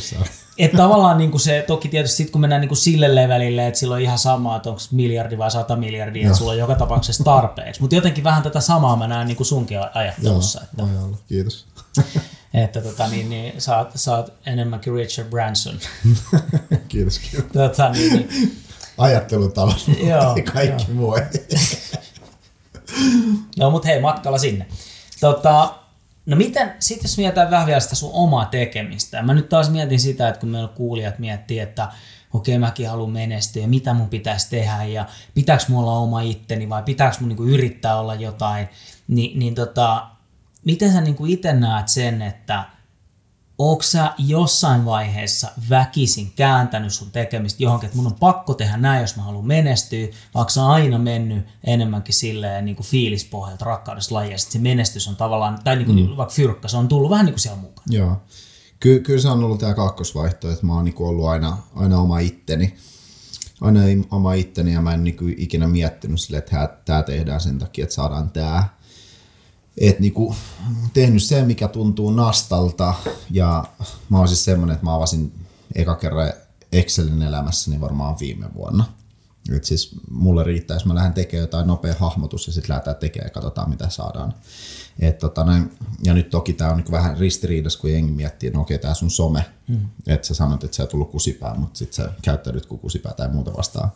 Että 0.58 0.76
tavallaan 0.76 1.18
niin 1.18 1.30
kuin 1.30 1.40
se, 1.40 1.64
toki 1.66 1.88
tietysti 1.88 2.16
sit 2.16 2.30
kun 2.30 2.40
mennään 2.40 2.60
niin 2.60 2.68
kuin 2.68 2.78
sille 2.78 3.14
levelille, 3.14 3.66
että 3.66 3.80
sillä 3.80 3.94
on 3.94 4.00
ihan 4.00 4.18
sama, 4.18 4.56
että 4.56 4.68
onko 4.68 4.80
miljardi 4.90 5.38
vai 5.38 5.50
sata 5.50 5.76
miljardia, 5.76 6.26
että 6.26 6.38
sulla 6.38 6.52
on 6.52 6.58
joka 6.58 6.74
tapauksessa 6.74 7.24
tarpeeksi. 7.24 7.80
Mutta 7.80 7.96
jotenkin 7.96 8.24
vähän 8.24 8.42
tätä 8.42 8.60
samaa 8.60 8.96
mä 8.96 9.06
näen 9.06 9.26
niin 9.26 9.36
kuin 9.36 9.46
sunkin 9.46 9.78
ajattelussa. 9.94 10.60
Joo, 10.78 10.86
että, 10.86 11.04
olla. 11.04 11.16
Kiitos. 11.28 11.66
että 12.54 12.80
tota, 12.80 13.08
niin, 13.08 13.30
niin, 13.30 13.60
sä, 13.60 13.78
oot, 13.78 13.88
sä 13.94 14.16
oot 14.16 14.32
enemmänkin 14.46 14.94
Richard 14.94 15.28
Branson. 15.28 15.78
kiitos, 16.88 17.18
kiitos. 17.18 17.52
Tota, 17.52 17.90
niin, 17.90 18.12
niin. 18.12 18.62
Ajattelutalo, 18.98 19.74
joo, 20.06 20.36
kaikki 20.52 20.84
joo. 20.88 20.94
muu 20.94 21.16
No 23.58 23.70
mut 23.70 23.84
hei, 23.84 24.00
matkalla 24.00 24.38
sinne. 24.38 24.66
Tota, 25.20 25.74
No 26.28 26.36
miten, 26.36 26.72
sitten 26.78 27.04
jos 27.04 27.18
mietitään 27.18 27.50
vähän 27.50 27.66
vielä 27.66 27.80
sitä 27.80 27.94
sun 27.94 28.10
omaa 28.12 28.44
tekemistä. 28.44 29.22
Mä 29.22 29.34
nyt 29.34 29.48
taas 29.48 29.70
mietin 29.70 30.00
sitä, 30.00 30.28
että 30.28 30.40
kun 30.40 30.48
meillä 30.48 30.68
kuulijat 30.68 31.18
miettii, 31.18 31.58
että 31.58 31.88
okei 32.32 32.56
okay, 32.56 32.68
mäkin 32.68 32.88
haluan 32.88 33.10
menestyä 33.10 33.62
ja 33.62 33.68
mitä 33.68 33.94
mun 33.94 34.08
pitäisi 34.08 34.50
tehdä 34.50 34.84
ja 34.84 35.06
pitääkö 35.34 35.64
mulla 35.68 35.90
olla 35.90 36.00
oma 36.00 36.20
itteni 36.20 36.68
vai 36.68 36.82
pitääkö 36.82 37.16
mun 37.20 37.28
niinku 37.28 37.44
yrittää 37.44 38.00
olla 38.00 38.14
jotain, 38.14 38.68
niin, 39.08 39.38
niin 39.38 39.54
tota, 39.54 40.06
miten 40.64 40.92
sä 40.92 41.00
niinku 41.00 41.26
itse 41.26 41.52
näet 41.52 41.88
sen, 41.88 42.22
että 42.22 42.64
Onko 43.58 43.82
sä 43.82 44.12
jossain 44.18 44.84
vaiheessa 44.84 45.48
väkisin 45.70 46.32
kääntänyt 46.36 46.92
sun 46.92 47.10
tekemistä 47.10 47.62
johonkin, 47.62 47.86
että 47.86 47.96
mun 47.96 48.06
on 48.06 48.14
pakko 48.14 48.54
tehdä 48.54 48.76
näin, 48.76 49.00
jos 49.00 49.16
mä 49.16 49.22
haluan 49.22 49.46
menestyä, 49.46 50.06
vai 50.34 50.40
onko 50.40 50.50
sä 50.50 50.66
aina 50.66 50.98
mennyt 50.98 51.46
enemmänkin 51.64 52.14
silleen 52.14 52.64
niin 52.64 52.76
kuin 52.76 52.86
fiilispohjalta 52.86 53.64
rakkaudesta 53.64 54.14
lajia, 54.14 54.38
se 54.38 54.58
menestys 54.58 55.08
on 55.08 55.16
tavallaan, 55.16 55.58
tai 55.64 55.76
niin 55.76 55.86
kuin 55.86 56.10
mm. 56.10 56.16
vaikka 56.16 56.34
fyrkka, 56.34 56.68
se 56.68 56.76
on 56.76 56.88
tullut 56.88 57.10
vähän 57.10 57.26
niin 57.26 57.34
kuin 57.34 57.40
siellä 57.40 57.60
mukaan. 57.60 57.86
Joo. 57.90 58.16
Ky- 58.80 59.00
kyllä 59.00 59.20
se 59.20 59.28
on 59.28 59.44
ollut 59.44 59.58
tämä 59.58 59.74
kakkosvaihtoehto, 59.74 60.50
että 60.50 60.66
mä 60.66 60.74
oon 60.74 60.84
niin 60.84 60.94
ollut 60.98 61.26
aina, 61.26 61.58
aina 61.74 62.00
oma 62.00 62.18
itteni. 62.18 62.76
Aina 63.60 63.80
oma 64.10 64.32
itteni 64.32 64.72
ja 64.72 64.82
mä 64.82 64.94
en 64.94 65.04
niin 65.04 65.16
kuin 65.16 65.34
ikinä 65.38 65.68
miettinyt 65.68 66.20
sille, 66.20 66.38
että 66.38 66.78
tämä 66.84 67.02
tehdään 67.02 67.40
sen 67.40 67.58
takia, 67.58 67.82
että 67.82 67.94
saadaan 67.94 68.30
tämä 68.30 68.64
et 69.80 70.00
niinku, 70.00 70.34
tehnyt 70.92 71.22
sen, 71.22 71.46
mikä 71.46 71.68
tuntuu 71.68 72.10
nastalta. 72.10 72.94
Ja 73.30 73.64
mä 74.08 74.18
oon 74.18 74.28
siis 74.28 74.44
semmonen, 74.44 74.74
että 74.74 74.84
mä 74.84 74.94
avasin 74.94 75.32
eka 75.74 75.94
kerran 75.94 76.32
Excelin 76.72 77.22
elämässäni 77.22 77.80
varmaan 77.80 78.16
viime 78.20 78.54
vuonna. 78.54 78.84
Et 79.56 79.64
siis 79.64 79.96
mulle 80.10 80.44
riittää, 80.44 80.74
jos 80.74 80.86
mä 80.86 80.94
lähden 80.94 81.12
tekemään 81.12 81.42
jotain 81.42 81.66
nopea 81.66 81.94
hahmotus 81.98 82.46
ja 82.46 82.52
sitten 82.52 82.70
lähdetään 82.70 82.96
tekemään 82.96 83.26
ja 83.26 83.30
katsotaan 83.30 83.70
mitä 83.70 83.88
saadaan. 83.88 84.34
Et 85.00 85.18
tota 85.18 85.44
näin, 85.44 85.70
ja 86.04 86.14
nyt 86.14 86.30
toki 86.30 86.52
tämä 86.52 86.70
on 86.70 86.76
niinku 86.76 86.92
vähän 86.92 87.18
ristiriidassa, 87.18 87.78
kun 87.78 87.92
jengi 87.92 88.12
miettii, 88.12 88.46
että 88.46 88.56
no 88.56 88.62
okei, 88.62 88.78
tämä 88.78 88.94
sun 88.94 89.10
some, 89.10 89.44
mm. 89.68 89.88
että 90.06 90.26
sä 90.26 90.34
sanot, 90.34 90.64
että 90.64 90.76
sä 90.76 90.82
et 90.82 90.88
tullut 90.88 91.10
kusipää, 91.10 91.54
mutta 91.54 91.78
sitten 91.78 91.94
sä 91.96 92.12
käyttäydyt 92.22 92.66
kuin 92.66 92.78
kusipää 92.78 93.12
tai 93.12 93.28
muuta 93.28 93.56
vastaan 93.56 93.90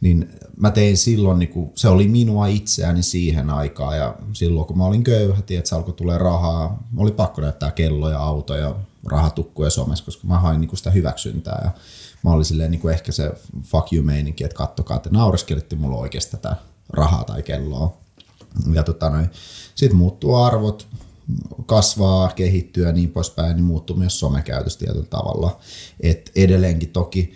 niin 0.00 0.32
mä 0.56 0.70
tein 0.70 0.96
silloin, 0.96 1.38
niin 1.38 1.48
kuin, 1.48 1.70
se 1.74 1.88
oli 1.88 2.08
minua 2.08 2.46
itseäni 2.46 3.02
siihen 3.02 3.50
aikaan 3.50 3.96
ja 3.96 4.16
silloin 4.32 4.66
kun 4.66 4.78
mä 4.78 4.84
olin 4.84 5.04
köyhä, 5.04 5.38
että 5.38 5.76
alkoi 5.76 5.94
tulee 5.94 6.18
rahaa, 6.18 6.82
oli 6.96 7.12
pakko 7.12 7.40
näyttää 7.40 7.70
kelloja, 7.70 8.18
autoja, 8.18 8.76
rahatukkuja 9.06 9.70
somessa, 9.70 10.04
koska 10.04 10.26
mä 10.26 10.38
hain 10.38 10.60
niin 10.60 10.68
kuin 10.68 10.78
sitä 10.78 10.90
hyväksyntää 10.90 11.60
ja 11.64 11.70
mä 12.24 12.30
olin 12.30 12.44
silleen 12.44 12.70
niin 12.70 12.80
kuin 12.80 12.94
ehkä 12.94 13.12
se 13.12 13.32
fuck 13.62 13.92
you 13.92 14.04
meininki, 14.04 14.44
että 14.44 14.56
kattokaa, 14.56 14.96
että 14.96 15.10
naureskelitte 15.12 15.76
mulla 15.76 15.96
oikeasti 15.96 16.30
tätä 16.30 16.56
rahaa 16.90 17.24
tai 17.24 17.42
kelloa. 17.42 17.96
Ja 18.72 18.82
tota 18.82 19.10
noin, 19.10 19.30
sit 19.74 19.92
muuttuu 19.92 20.34
arvot, 20.34 20.86
kasvaa, 21.66 22.28
kehittyy 22.28 22.86
ja 22.86 22.92
niin 22.92 23.10
poispäin, 23.10 23.56
niin 23.56 23.64
muuttuu 23.64 23.96
myös 23.96 24.20
somekäytös 24.20 24.76
tietyllä 24.76 25.06
tavalla. 25.10 25.60
Et 26.00 26.32
edelleenkin 26.36 26.90
toki 26.90 27.32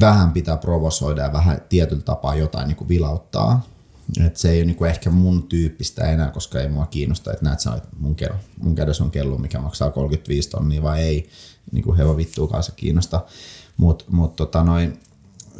vähän 0.00 0.32
pitää 0.32 0.56
provosoida 0.56 1.22
ja 1.22 1.32
vähän 1.32 1.60
tietyllä 1.68 2.02
tapaa 2.02 2.34
jotain 2.34 2.68
niin 2.68 2.76
kuin 2.76 2.88
vilauttaa. 2.88 3.66
Et 4.26 4.36
se 4.36 4.50
ei 4.50 4.58
ole 4.58 4.64
niin 4.64 4.76
kuin 4.76 4.90
ehkä 4.90 5.10
mun 5.10 5.42
tyyppistä 5.42 6.04
enää, 6.04 6.30
koska 6.30 6.60
ei 6.60 6.68
mua 6.68 6.86
kiinnosta, 6.86 7.32
että 7.32 7.44
näet 7.44 7.60
sä, 7.60 7.74
että 7.74 7.88
mun, 7.98 8.14
kello, 8.14 8.36
mun 8.62 8.74
kädessä 8.74 9.04
on 9.04 9.10
kello, 9.10 9.38
mikä 9.38 9.60
maksaa 9.60 9.90
35 9.90 10.50
tonnia 10.50 10.82
vai 10.82 11.02
ei. 11.02 11.28
Niin 11.72 11.84
kuin 11.84 11.96
heva 11.96 12.16
vittuukaan 12.16 12.62
se 12.62 12.72
kiinnosta. 12.76 13.24
Mutta 13.76 14.04
mut 14.08 14.36
tota 14.36 14.64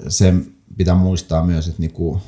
se 0.09 0.35
pitää 0.77 0.95
muistaa 0.95 1.45
myös, 1.45 1.69
että 1.69 1.81
niinku 1.81 2.21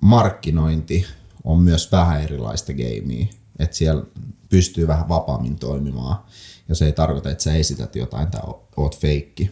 markkinointi 0.00 1.06
on 1.44 1.60
myös 1.60 1.92
vähän 1.92 2.22
erilaista 2.22 2.72
gamea. 2.72 3.26
Että 3.58 3.76
siellä 3.76 4.04
pystyy 4.48 4.86
vähän 4.86 5.08
vapaammin 5.08 5.56
toimimaan. 5.56 6.16
Ja 6.68 6.74
se 6.74 6.86
ei 6.86 6.92
tarkoita, 6.92 7.30
että 7.30 7.44
sä 7.44 7.54
esität 7.54 7.96
jotain 7.96 8.30
tai 8.30 8.40
oot 8.76 8.98
feikki 8.98 9.50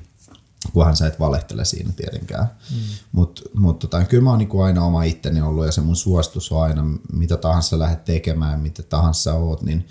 kunhan 0.72 0.96
sä 0.96 1.06
et 1.06 1.20
valehtele 1.20 1.64
siinä 1.64 1.92
tietenkään. 1.92 2.50
Mm. 2.70 2.76
Mutta 3.12 3.42
mut 3.54 3.78
tota, 3.78 4.04
kyllä 4.04 4.24
mä 4.24 4.30
oon 4.30 4.38
niinku 4.38 4.60
aina 4.60 4.84
oma 4.84 5.02
itteni 5.02 5.40
ollut 5.40 5.66
ja 5.66 5.72
se 5.72 5.80
mun 5.80 5.96
suostus 5.96 6.52
on 6.52 6.62
aina, 6.62 6.84
mitä 7.12 7.36
tahansa 7.36 7.78
lähdet 7.78 8.04
tekemään, 8.04 8.60
mitä 8.60 8.82
tahansa 8.82 9.34
oot, 9.34 9.62
niin, 9.62 9.86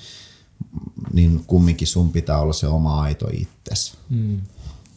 niin 1.13 1.43
kumminkin 1.47 1.87
sun 1.87 2.11
pitää 2.11 2.39
olla 2.39 2.53
se 2.53 2.67
oma 2.67 3.01
aito 3.01 3.27
itsesi. 3.33 3.97
Mm. 4.09 4.41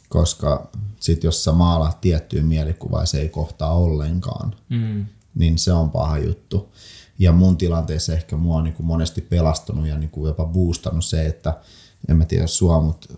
Koska 0.08 0.70
sit 1.00 1.24
jos 1.24 1.44
sä 1.44 1.52
maalaat 1.52 2.00
tiettyä 2.00 2.42
mielikuvaa 2.42 3.06
se 3.06 3.20
ei 3.20 3.28
kohtaa 3.28 3.74
ollenkaan, 3.74 4.54
mm. 4.68 5.06
niin 5.34 5.58
se 5.58 5.72
on 5.72 5.90
paha 5.90 6.18
juttu. 6.18 6.72
Ja 7.18 7.32
mun 7.32 7.56
tilanteessa 7.56 8.12
ehkä 8.12 8.36
mua 8.36 8.56
on 8.56 8.64
niinku 8.64 8.82
monesti 8.82 9.20
pelastunut 9.20 9.86
ja 9.86 9.98
niinku 9.98 10.26
jopa 10.26 10.44
boostannut 10.44 11.04
se, 11.04 11.26
että 11.26 11.60
en 12.08 12.16
mä 12.16 12.24
tiedä 12.24 12.46
sua, 12.46 12.80
mutta 12.80 13.14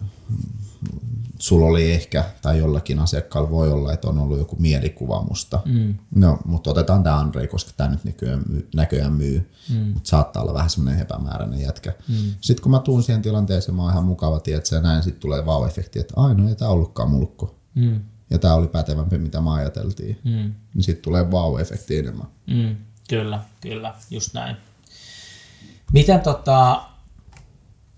sulla 1.42 1.66
oli 1.66 1.92
ehkä, 1.92 2.24
tai 2.42 2.59
jollakin 2.59 2.98
asiakkaalla 2.98 3.50
voi 3.50 3.72
olla, 3.72 3.92
että 3.92 4.09
on 4.09 4.18
ollut 4.18 4.38
joku 4.38 4.57
mielikuva 4.59 5.22
musta. 5.22 5.61
Mm. 5.64 5.94
No, 6.14 6.38
mutta 6.44 6.70
otetaan 6.70 7.02
tämä 7.02 7.18
Andrei, 7.18 7.48
koska 7.48 7.70
tämä 7.76 7.90
nyt 7.90 8.05
näköjään 8.05 8.42
myy, 8.48 8.68
näköjään 8.74 9.12
myy. 9.12 9.50
Mm. 9.70 9.76
Mutta 9.76 10.09
saattaa 10.09 10.42
olla 10.42 10.55
vähän 10.55 10.70
semmoinen 10.70 11.02
epämääräinen 11.02 11.61
jätkä. 11.61 11.92
Mm. 12.09 12.35
Sitten 12.40 12.62
kun 12.62 12.70
mä 12.70 12.78
tuun 12.78 13.02
siihen 13.02 13.22
tilanteeseen, 13.22 13.76
mä 13.76 13.83
oon 13.83 13.92
ihan 13.92 14.05
mukava, 14.05 14.40
tiedätkö, 14.40 14.76
ja 14.76 14.83
näin 14.83 15.02
sitten 15.02 15.20
tulee 15.20 15.46
vau-efekti, 15.46 16.00
että 16.00 16.14
ainoa 16.16 16.48
ei 16.48 16.57
tämä 16.57 16.70
ollutkaan 16.70 17.11
mulkku. 17.11 17.55
Mm. 17.74 18.00
Ja 18.31 18.38
tämä 18.38 18.55
oli 18.55 18.68
pätevämpi, 18.68 19.18
mitä 19.18 19.40
mä 19.40 19.55
ajateltiin. 19.55 20.18
Mm. 20.24 20.55
Niin 20.74 20.83
sitten 20.83 21.05
tulee 21.05 21.31
vau-efekti 21.31 21.98
enemmän. 21.98 22.26
Mm. 22.46 22.76
Kyllä, 23.09 23.40
kyllä, 23.61 23.94
just 24.11 24.35
näin. 24.35 24.57
Miten 25.92 26.20
tota, 26.20 26.83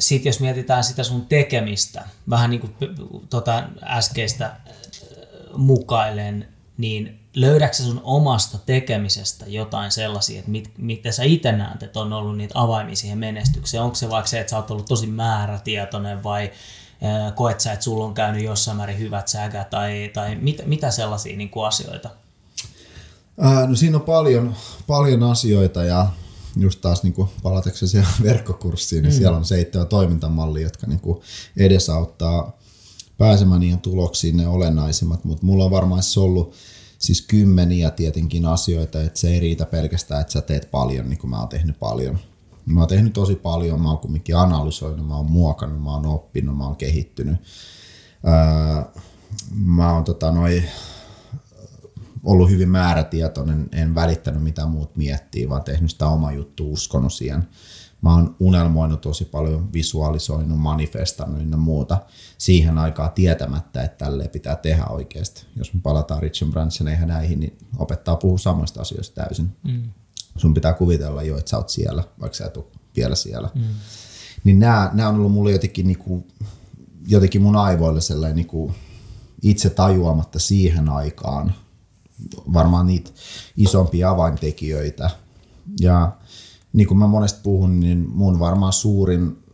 sitten 0.08 0.30
jos 0.30 0.40
mietitään 0.40 0.84
sitä 0.84 1.04
sun 1.04 1.26
tekemistä, 1.26 2.04
vähän 2.30 2.50
niin 2.50 2.60
kuin 2.60 2.74
tota 3.30 3.62
äskeistä 3.82 4.46
äh, 4.46 4.54
mukailen, 5.56 6.48
niin 6.78 7.20
löydätkö 7.34 7.76
sun 7.76 8.00
omasta 8.04 8.58
tekemisestä 8.66 9.44
jotain 9.48 9.90
sellaisia, 9.90 10.38
että 10.38 10.50
mit, 10.50 10.70
mitä 10.78 11.12
sä 11.12 11.22
itse 11.22 11.52
näet, 11.52 11.82
että 11.82 12.00
on 12.00 12.12
ollut 12.12 12.36
niitä 12.36 12.60
avaimia 12.60 12.96
siihen 12.96 13.18
menestykseen? 13.18 13.82
Onko 13.82 13.94
se 13.94 14.10
vaikka 14.10 14.28
se, 14.28 14.40
että 14.40 14.50
sä 14.50 14.56
oot 14.56 14.70
ollut 14.70 14.86
tosi 14.86 15.06
määrätietoinen 15.06 16.22
vai 16.22 16.50
äh, 17.04 17.34
koet 17.34 17.60
sä, 17.60 17.72
että 17.72 17.84
sulla 17.84 18.04
on 18.04 18.14
käynyt 18.14 18.44
jossain 18.44 18.76
määrin 18.76 18.98
hyvät 18.98 19.28
säkä 19.28 19.64
tai, 19.64 20.10
tai 20.14 20.34
mit, 20.34 20.66
mitä 20.66 20.90
sellaisia 20.90 21.36
niin 21.36 21.50
kuin 21.50 21.66
asioita? 21.66 22.10
Ää, 23.40 23.66
no 23.66 23.74
siinä 23.74 23.96
on 23.96 24.02
paljon, 24.02 24.54
paljon 24.86 25.22
asioita 25.22 25.84
ja 25.84 26.06
just 26.56 26.80
taas 26.80 27.02
niin 27.02 27.12
kuin 27.12 27.28
palatakseni 27.42 27.90
siihen 27.90 28.08
verkkokurssiin, 28.22 29.02
niin 29.02 29.12
mm. 29.12 29.16
siellä 29.18 29.36
on 29.36 29.44
seitsemän 29.44 29.88
toimintamallia, 29.88 30.62
jotka 30.62 30.86
niin 30.86 31.00
kuin 31.00 31.20
edesauttaa 31.56 32.58
pääsemään 33.18 33.60
niihin 33.60 33.80
tuloksiin 33.80 34.36
ne 34.36 34.48
olennaisimmat, 34.48 35.24
mutta 35.24 35.46
mulla 35.46 35.64
on 35.64 35.70
varmaan 35.70 36.02
ollut 36.16 36.54
siis 36.98 37.22
kymmeniä 37.22 37.90
tietenkin 37.90 38.46
asioita, 38.46 39.02
että 39.02 39.20
se 39.20 39.28
ei 39.28 39.40
riitä 39.40 39.66
pelkästään, 39.66 40.20
että 40.20 40.32
sä 40.32 40.40
teet 40.40 40.70
paljon, 40.70 41.08
niin 41.08 41.18
kuin 41.18 41.30
mä 41.30 41.38
oon 41.38 41.48
tehnyt 41.48 41.78
paljon. 41.78 42.18
Mä 42.66 42.80
oon 42.80 42.88
tehnyt 42.88 43.12
tosi 43.12 43.34
paljon, 43.34 43.80
mä 43.80 43.88
oon 43.88 43.98
kumminkin 43.98 44.36
analysoinut, 44.36 45.06
mä 45.06 45.16
oon 45.16 45.30
muokannut, 45.30 45.82
mä 45.82 45.92
oon 45.92 46.06
oppinut, 46.06 46.56
mä 46.56 46.64
oon 46.64 46.76
kehittynyt. 46.76 47.36
Öö, 48.26 49.02
mä 49.54 49.92
oon 49.92 50.04
tota, 50.04 50.32
noi, 50.32 50.62
ollut 52.24 52.50
hyvin 52.50 52.68
määrätietoinen, 52.68 53.68
en 53.72 53.94
välittänyt 53.94 54.42
mitä 54.42 54.66
muut 54.66 54.96
miettii, 54.96 55.48
vaan 55.48 55.64
tehnyt 55.64 55.90
sitä 55.90 56.08
oma 56.08 56.32
juttu, 56.32 56.72
uskonut 56.72 57.12
siihen. 57.12 57.48
Mä 58.02 58.14
oon 58.14 58.36
unelmoinut 58.40 59.00
tosi 59.00 59.24
paljon, 59.24 59.72
visualisoinut, 59.72 60.58
manifestannut 60.58 61.50
ja 61.50 61.56
muuta 61.56 61.98
siihen 62.38 62.78
aikaan 62.78 63.12
tietämättä, 63.12 63.82
että 63.82 64.04
tälleen 64.04 64.30
pitää 64.30 64.56
tehdä 64.56 64.84
oikeasti. 64.84 65.46
Jos 65.56 65.74
me 65.74 65.80
palataan 65.82 66.22
Richard 66.22 66.52
Bransoneihin 66.52 67.08
näihin, 67.08 67.40
niin 67.40 67.58
opettaa 67.78 68.16
puhua 68.16 68.38
samoista 68.38 68.80
asioista 68.80 69.22
täysin. 69.22 69.56
Mm. 69.62 69.82
Sun 70.36 70.54
pitää 70.54 70.72
kuvitella 70.72 71.22
jo, 71.22 71.38
että 71.38 71.50
sä 71.50 71.56
oot 71.56 71.68
siellä, 71.68 72.04
vaikka 72.20 72.36
sä 72.36 72.46
et 72.46 72.56
ole 72.56 72.64
vielä 72.96 73.14
siellä. 73.14 73.48
Mm. 73.54 73.62
Niin 74.44 74.58
nämä, 74.58 74.90
nämä 74.92 75.08
on 75.08 75.14
ollut 75.14 75.32
mulle 75.32 75.52
jotenkin, 75.52 75.86
niinku, 75.86 76.26
jotenkin 77.06 77.42
mun 77.42 77.56
aivoille 77.56 78.00
sellainen 78.00 78.36
niinku, 78.36 78.74
itse 79.42 79.70
tajuamatta 79.70 80.38
siihen 80.38 80.88
aikaan– 80.88 81.54
varmaan 82.52 82.86
niitä 82.86 83.10
isompia 83.56 84.10
avaintekijöitä. 84.10 85.10
Ja 85.80 86.12
niin 86.72 86.88
kuin 86.88 86.98
mä 86.98 87.06
monesti 87.06 87.40
puhun, 87.42 87.80
niin 87.80 88.08
mun 88.08 88.38
varmaan 88.38 88.72
suurin, 88.72 89.44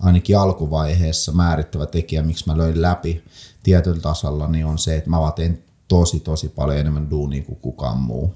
ainakin 0.00 0.38
alkuvaiheessa 0.38 1.32
määrittävä 1.32 1.86
tekijä, 1.86 2.22
miksi 2.22 2.44
mä 2.46 2.56
löin 2.56 2.82
läpi 2.82 3.24
tietyllä 3.62 4.00
tasolla, 4.00 4.48
niin 4.48 4.66
on 4.66 4.78
se, 4.78 4.96
että 4.96 5.10
mä 5.10 5.16
teen 5.36 5.64
tosi 5.88 6.20
tosi 6.20 6.48
paljon 6.48 6.78
enemmän 6.78 7.10
duunia 7.10 7.42
kuin 7.42 7.60
kukaan 7.60 7.98
muu. 7.98 8.34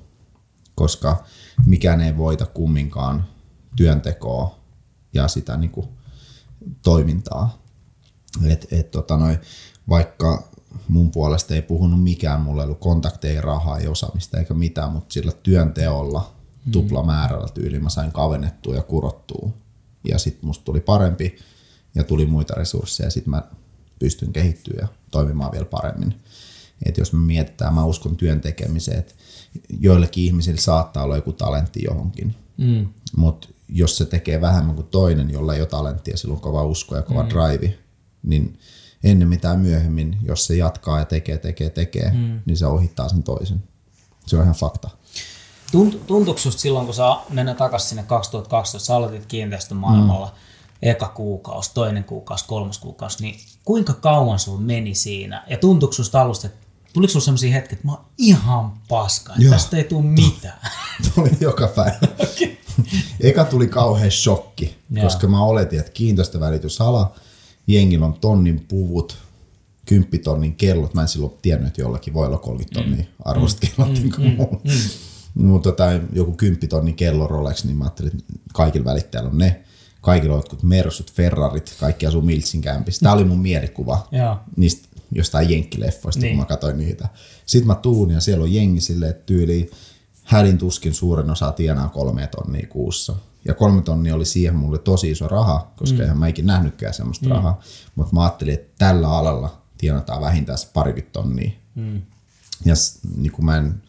Koska 0.74 1.24
mikään 1.66 2.00
ei 2.00 2.16
voita 2.16 2.46
kumminkaan 2.46 3.24
työntekoa 3.76 4.58
ja 5.14 5.28
sitä 5.28 5.56
niin 5.56 5.70
kuin 5.70 5.88
toimintaa. 6.82 7.62
Et, 8.44 8.66
et, 8.72 8.90
tota 8.90 9.16
noi, 9.16 9.38
vaikka 9.88 10.49
mun 10.88 11.10
puolesta 11.10 11.54
ei 11.54 11.62
puhunut 11.62 12.02
mikään, 12.02 12.40
mulla 12.40 12.62
ei 12.62 12.64
ollut 12.64 12.80
kontakteja, 12.80 13.40
rahaa, 13.40 13.78
ei 13.78 13.88
osaamista 13.88 14.38
eikä 14.38 14.54
mitään, 14.54 14.92
mutta 14.92 15.12
sillä 15.12 15.32
työnteolla 15.32 16.32
mm. 16.64 16.72
tupla 16.72 17.02
määrällä 17.02 17.48
tyyli 17.54 17.78
mä 17.78 17.88
sain 17.88 18.12
kavennettua 18.12 18.74
ja 18.74 18.82
kurottua. 18.82 19.50
Ja 20.04 20.18
sitten 20.18 20.46
musta 20.46 20.64
tuli 20.64 20.80
parempi 20.80 21.36
ja 21.94 22.04
tuli 22.04 22.26
muita 22.26 22.54
resursseja 22.54 23.06
ja 23.06 23.10
sitten 23.10 23.30
mä 23.30 23.42
pystyn 23.98 24.32
kehittyä 24.32 24.78
ja 24.80 24.88
toimimaan 25.10 25.52
vielä 25.52 25.64
paremmin. 25.64 26.14
Et 26.86 26.98
jos 26.98 27.12
me 27.12 27.18
mietitään, 27.18 27.74
mä 27.74 27.84
uskon 27.84 28.16
työn 28.16 28.40
tekemiseen, 28.40 28.98
että 28.98 29.14
joillekin 29.80 30.24
ihmisillä 30.24 30.60
saattaa 30.60 31.04
olla 31.04 31.16
joku 31.16 31.32
talentti 31.32 31.80
johonkin, 31.84 32.34
mm. 32.56 32.88
mutta 33.16 33.48
jos 33.68 33.96
se 33.96 34.04
tekee 34.04 34.40
vähemmän 34.40 34.74
kuin 34.74 34.86
toinen, 34.86 35.30
jolla 35.30 35.54
ei 35.54 35.60
ole 35.60 35.68
talenttia, 35.68 36.16
sillä 36.16 36.34
on 36.34 36.40
kova 36.40 36.64
usko 36.64 36.96
ja 36.96 37.02
kova 37.02 37.22
mm. 37.22 37.28
drive, 37.28 37.78
niin 38.22 38.58
ennen 39.04 39.28
mitään 39.28 39.60
myöhemmin, 39.60 40.18
jos 40.22 40.46
se 40.46 40.56
jatkaa 40.56 40.98
ja 40.98 41.04
tekee, 41.04 41.38
tekee, 41.38 41.70
tekee, 41.70 42.10
mm. 42.10 42.40
niin 42.46 42.56
se 42.56 42.66
ohittaa 42.66 43.08
sen 43.08 43.22
toisen. 43.22 43.62
Se 44.26 44.36
on 44.36 44.42
ihan 44.42 44.54
fakta. 44.54 44.90
Tuntuuko 46.06 46.40
just 46.44 46.58
silloin, 46.58 46.86
kun 46.86 46.94
sä 46.94 47.16
mennä 47.30 47.54
takaisin 47.54 47.88
sinne 47.88 48.02
2012, 48.02 48.86
sä 48.86 48.96
aloitit 48.96 49.26
kiinteistömaailmalla, 49.26 50.26
mm. 50.26 50.32
eka 50.82 51.08
kuukausi, 51.08 51.70
toinen 51.74 52.04
kuukausi, 52.04 52.44
kolmas 52.48 52.78
kuukausi, 52.78 53.22
niin 53.22 53.34
kuinka 53.64 53.92
kauan 53.92 54.38
sulla 54.38 54.60
meni 54.60 54.94
siinä? 54.94 55.44
Ja 55.50 55.56
tuntuuko 55.56 55.92
susta 55.92 56.20
alusta, 56.20 56.46
että 56.46 56.66
tuliko 56.92 57.10
sulla 57.10 57.24
sellaisia 57.24 57.52
hetkiä, 57.52 57.72
että 57.72 57.86
mä 57.86 57.92
oon 57.92 58.04
ihan 58.18 58.72
paska, 58.88 59.32
että 59.32 59.44
Joo. 59.44 59.52
tästä 59.52 59.76
ei 59.76 59.84
tule 59.84 60.02
mitään? 60.02 60.60
tuli 61.14 61.30
joka 61.40 61.68
päivä. 61.68 61.98
okay. 62.12 62.56
Eka 63.20 63.44
tuli 63.44 63.66
kauhean 63.66 64.10
shokki, 64.10 64.76
Joo. 64.90 65.04
koska 65.04 65.28
mä 65.28 65.44
oletin, 65.44 65.78
että 65.78 65.92
kiinteistövälitysala– 65.92 67.12
jengillä 67.72 68.06
on 68.06 68.14
tonnin 68.14 68.64
puvut, 68.68 69.18
kymppitonnin 69.86 70.56
kellot. 70.56 70.94
Mä 70.94 71.02
en 71.02 71.08
silloin 71.08 71.32
tiennyt, 71.42 71.68
että 71.68 71.80
jollakin 71.80 72.14
voi 72.14 72.26
olla 72.26 72.38
30 72.38 72.80
tonnia 72.80 73.04
mm. 73.04 73.12
arvosta 73.24 73.66
mm. 73.66 73.84
kellot. 73.84 74.00
Mm. 74.02 74.70
Mm. 74.70 74.72
Mm. 75.34 75.46
Mutta 75.46 75.70
tota, 75.70 75.84
joku 76.12 76.32
kymppitonnin 76.32 76.94
kello 76.94 77.26
Rolex, 77.26 77.64
niin 77.64 77.76
mä 77.76 77.84
ajattelin, 77.84 78.12
että 78.18 78.24
kaikilla 78.52 78.84
välittäjillä 78.84 79.30
on 79.30 79.38
ne. 79.38 79.60
Kaikilla 80.00 80.34
on 80.34 80.38
jotkut 80.38 80.62
Mersut, 80.62 81.12
Ferrarit, 81.12 81.76
kaikki 81.80 82.06
asuu 82.06 82.22
Miltsin 82.22 82.60
kämpissä. 82.60 83.00
Tämä 83.00 83.14
oli 83.14 83.24
mun 83.24 83.38
mielikuva 83.38 84.08
ja. 84.12 84.40
niistä 84.56 84.88
jostain 85.12 85.50
jenkkileffoista, 85.50 86.22
niin. 86.22 86.32
kun 86.32 86.38
mä 86.38 86.44
katsoin 86.44 86.78
niitä. 86.78 87.08
Sitten 87.46 87.66
mä 87.66 87.74
tuun 87.74 88.10
ja 88.10 88.20
siellä 88.20 88.42
on 88.42 88.54
jengi 88.54 88.80
silleen, 88.80 89.10
että 89.10 89.26
tyyli 89.26 89.70
hädin 90.24 90.58
tuskin 90.58 90.94
suurin 90.94 91.30
osa 91.30 91.52
tienaa 91.52 91.88
kolme 91.88 92.26
tonnia 92.26 92.66
kuussa. 92.66 93.16
Ja 93.44 93.54
kolme 93.54 93.82
tonnia 93.82 94.14
oli 94.14 94.24
siihen 94.24 94.56
mulle 94.56 94.78
tosi 94.78 95.10
iso 95.10 95.28
raha, 95.28 95.72
koska 95.76 95.96
mm. 95.96 96.02
eihän 96.02 96.18
mä 96.18 96.28
ikinä 96.28 96.52
nähnytkään 96.52 96.94
semmoista 96.94 97.26
mm. 97.26 97.32
rahaa. 97.32 97.60
Mutta 97.94 98.14
mä 98.14 98.22
ajattelin, 98.22 98.54
että 98.54 98.74
tällä 98.78 99.10
alalla 99.10 99.62
tienataan 99.78 100.20
vähintään 100.20 100.58
se 100.58 100.68
parikymmentä 100.72 101.12
tonnia. 101.12 101.50
Mm. 101.74 102.02
Ja 102.64 102.74
niin 103.16 103.32
kun 103.32 103.44
mä 103.44 103.56
en 103.56 103.82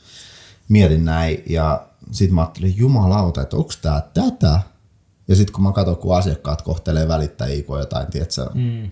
mietin 0.70 1.06
näin, 1.06 1.44
ja 1.50 1.88
sitten 2.12 2.36
mä 2.36 2.42
ajattelin, 2.42 2.78
jumalauta, 2.78 3.42
että 3.42 3.58
onko 3.58 3.74
tää 3.82 4.02
tätä? 4.14 4.62
Ja 5.28 5.36
sitten 5.36 5.54
kun 5.54 5.64
mä 5.64 5.72
katson, 5.72 5.98
kun 5.98 6.18
asiakkaat 6.18 6.62
kohtelee 6.62 7.08
välittäjiä 7.08 7.64
kuin 7.64 7.80
jotain, 7.80 8.08
tiedätkö, 8.08 8.50
mm. 8.54 8.90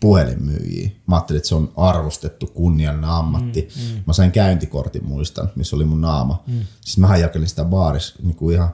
puhelinmyyjiä. 0.00 0.90
Mä 1.06 1.16
ajattelin, 1.16 1.38
että 1.38 1.48
se 1.48 1.54
on 1.54 1.72
arvostettu 1.76 2.46
kunniallinen 2.46 3.10
ammatti. 3.10 3.68
Mm, 3.76 3.94
mm. 3.94 4.02
Mä 4.06 4.12
sain 4.12 4.32
käyntikortin 4.32 5.04
muistan, 5.04 5.50
missä 5.56 5.76
oli 5.76 5.84
mun 5.84 6.00
naama. 6.00 6.42
Mm. 6.46 6.60
Siis 6.80 6.98
mä 6.98 7.16
jakelin 7.16 7.48
sitä 7.48 7.64
baarissa 7.64 8.14
niin 8.22 8.36
kuin 8.36 8.54
ihan 8.54 8.70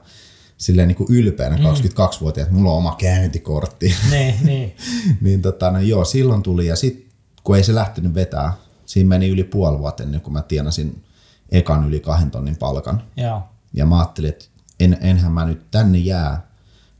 silleen 0.57 0.87
niin 0.87 0.95
kuin 0.95 1.11
ylpeänä 1.11 1.57
mm. 1.57 1.63
22-vuotiaat, 1.63 2.51
mulla 2.51 2.71
on 2.71 2.77
oma 2.77 2.95
käyntikortti. 2.99 3.95
Ne, 4.11 4.35
niin. 4.43 4.75
niin 5.21 5.41
tota, 5.41 5.71
no 5.71 5.79
joo, 5.79 6.05
silloin 6.05 6.43
tuli 6.43 6.67
ja 6.67 6.75
sitten 6.75 7.07
kun 7.43 7.55
ei 7.55 7.63
se 7.63 7.75
lähtenyt 7.75 8.13
vetää, 8.13 8.53
siinä 8.85 9.07
meni 9.07 9.29
yli 9.29 9.43
puoli 9.43 9.79
vuotta 9.79 10.03
ennen 10.03 10.21
kuin 10.21 10.33
mä 10.33 10.41
tienasin 10.41 11.03
ekan 11.49 11.87
yli 11.87 11.99
kahden 11.99 12.31
tonnin 12.31 12.57
palkan. 12.57 13.03
Joo. 13.17 13.41
Ja 13.73 13.85
mä 13.85 13.99
ajattelin, 13.99 14.29
että 14.29 14.45
en, 14.79 14.97
enhän 15.01 15.31
mä 15.31 15.45
nyt 15.45 15.71
tänne 15.71 15.97
jää, 15.97 16.47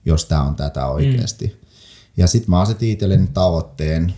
jos 0.05 0.25
tää 0.25 0.41
on 0.41 0.55
tätä 0.55 0.87
oikeasti. 0.87 1.47
Mm. 1.47 1.67
Ja 2.17 2.27
sitten 2.27 2.49
mä 2.49 2.61
asetin 2.61 2.89
itselleni 2.89 3.27
tavoitteen, 3.33 4.13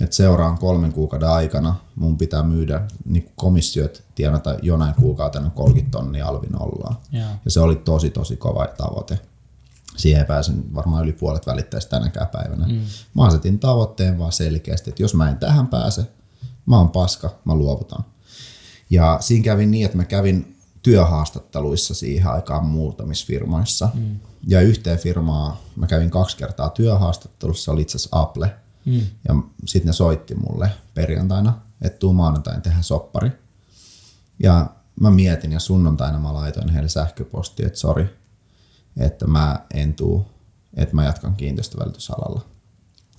että 0.00 0.16
seuraan 0.16 0.58
kolmen 0.58 0.92
kuukauden 0.92 1.28
aikana 1.28 1.76
mun 1.94 2.18
pitää 2.18 2.42
myydä 2.42 2.82
niin 3.04 3.32
komissiot 3.36 4.02
tienata 4.14 4.56
jonain 4.62 4.94
kuukautena 4.94 5.50
30 5.50 5.98
tonnia 5.98 6.26
alvin 6.26 6.62
ollaan. 6.62 6.96
Yeah. 7.14 7.30
Ja 7.44 7.50
se 7.50 7.60
oli 7.60 7.76
tosi 7.76 8.10
tosi 8.10 8.36
kova 8.36 8.66
tavoite. 8.66 9.18
Siihen 9.96 10.26
pääsen 10.26 10.74
varmaan 10.74 11.04
yli 11.04 11.12
puolet 11.12 11.46
välittäisi 11.46 11.88
tänäkään 11.88 12.28
päivänä. 12.28 12.66
Mm. 12.66 12.80
Mä 13.14 13.26
asetin 13.26 13.58
tavoitteen 13.58 14.18
vaan 14.18 14.32
selkeästi, 14.32 14.90
että 14.90 15.02
jos 15.02 15.14
mä 15.14 15.28
en 15.28 15.36
tähän 15.36 15.66
pääse, 15.66 16.06
mä 16.66 16.78
oon 16.78 16.90
paska, 16.90 17.30
mä 17.44 17.54
luovutan. 17.54 18.04
Ja 18.90 19.18
siinä 19.20 19.44
kävi 19.44 19.66
niin, 19.66 19.84
että 19.84 19.96
mä 19.96 20.04
kävin 20.04 20.56
työhaastatteluissa 20.82 21.94
siihen 21.94 22.26
aikaan 22.26 22.66
muutamissa 22.66 23.26
firmoissa. 23.26 23.88
Mm. 23.94 24.18
Ja 24.48 24.60
yhteen 24.60 24.98
firmaa 24.98 25.60
mä 25.76 25.86
kävin 25.86 26.10
kaksi 26.10 26.36
kertaa 26.36 26.68
työhaastattelussa, 26.68 27.72
oli 27.72 27.82
itse 27.82 27.96
asiassa 27.96 28.20
Apple– 28.20 28.54
Mm. 28.90 29.06
Ja 29.28 29.34
sitten 29.66 29.86
ne 29.86 29.92
soitti 29.92 30.34
mulle 30.34 30.70
perjantaina, 30.94 31.60
että 31.82 31.98
tuu 31.98 32.12
maanantain 32.12 32.62
tehdä 32.62 32.82
soppari. 32.82 33.32
Ja 34.42 34.66
mä 35.00 35.10
mietin 35.10 35.52
ja 35.52 35.60
sunnuntaina 35.60 36.18
mä 36.18 36.34
laitoin 36.34 36.68
heille 36.68 36.88
sähköpostia, 36.88 37.66
että 37.66 37.78
sori, 37.78 38.06
että 38.96 39.26
mä 39.26 39.60
en 39.74 39.94
tuu, 39.94 40.26
että 40.76 40.94
mä 40.94 41.04
jatkan 41.04 41.36
kiinteistövälitysalalla. 41.36 42.44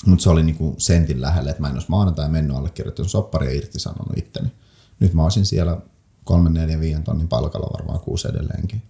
Mutta 0.06 0.24
se 0.24 0.30
oli 0.30 0.44
niinku 0.44 0.76
sentin 0.78 1.22
lähelle, 1.22 1.50
että 1.50 1.62
mä 1.62 1.68
en 1.68 1.74
olisi 1.74 1.90
maanantai 1.90 2.30
mennyt 2.30 2.58
allekirjoittanut 2.58 3.12
soppari 3.12 3.48
ja 3.48 3.54
irtisanonut 3.54 4.18
itteni. 4.18 4.52
Nyt 5.00 5.14
mä 5.14 5.24
olisin 5.24 5.46
siellä 5.46 5.78
3, 6.24 6.50
4, 6.50 6.80
5 6.80 7.02
tonnin 7.02 7.28
palkalla 7.28 7.74
varmaan 7.74 8.00
kuusi 8.00 8.28
edelleenkin. 8.28 8.82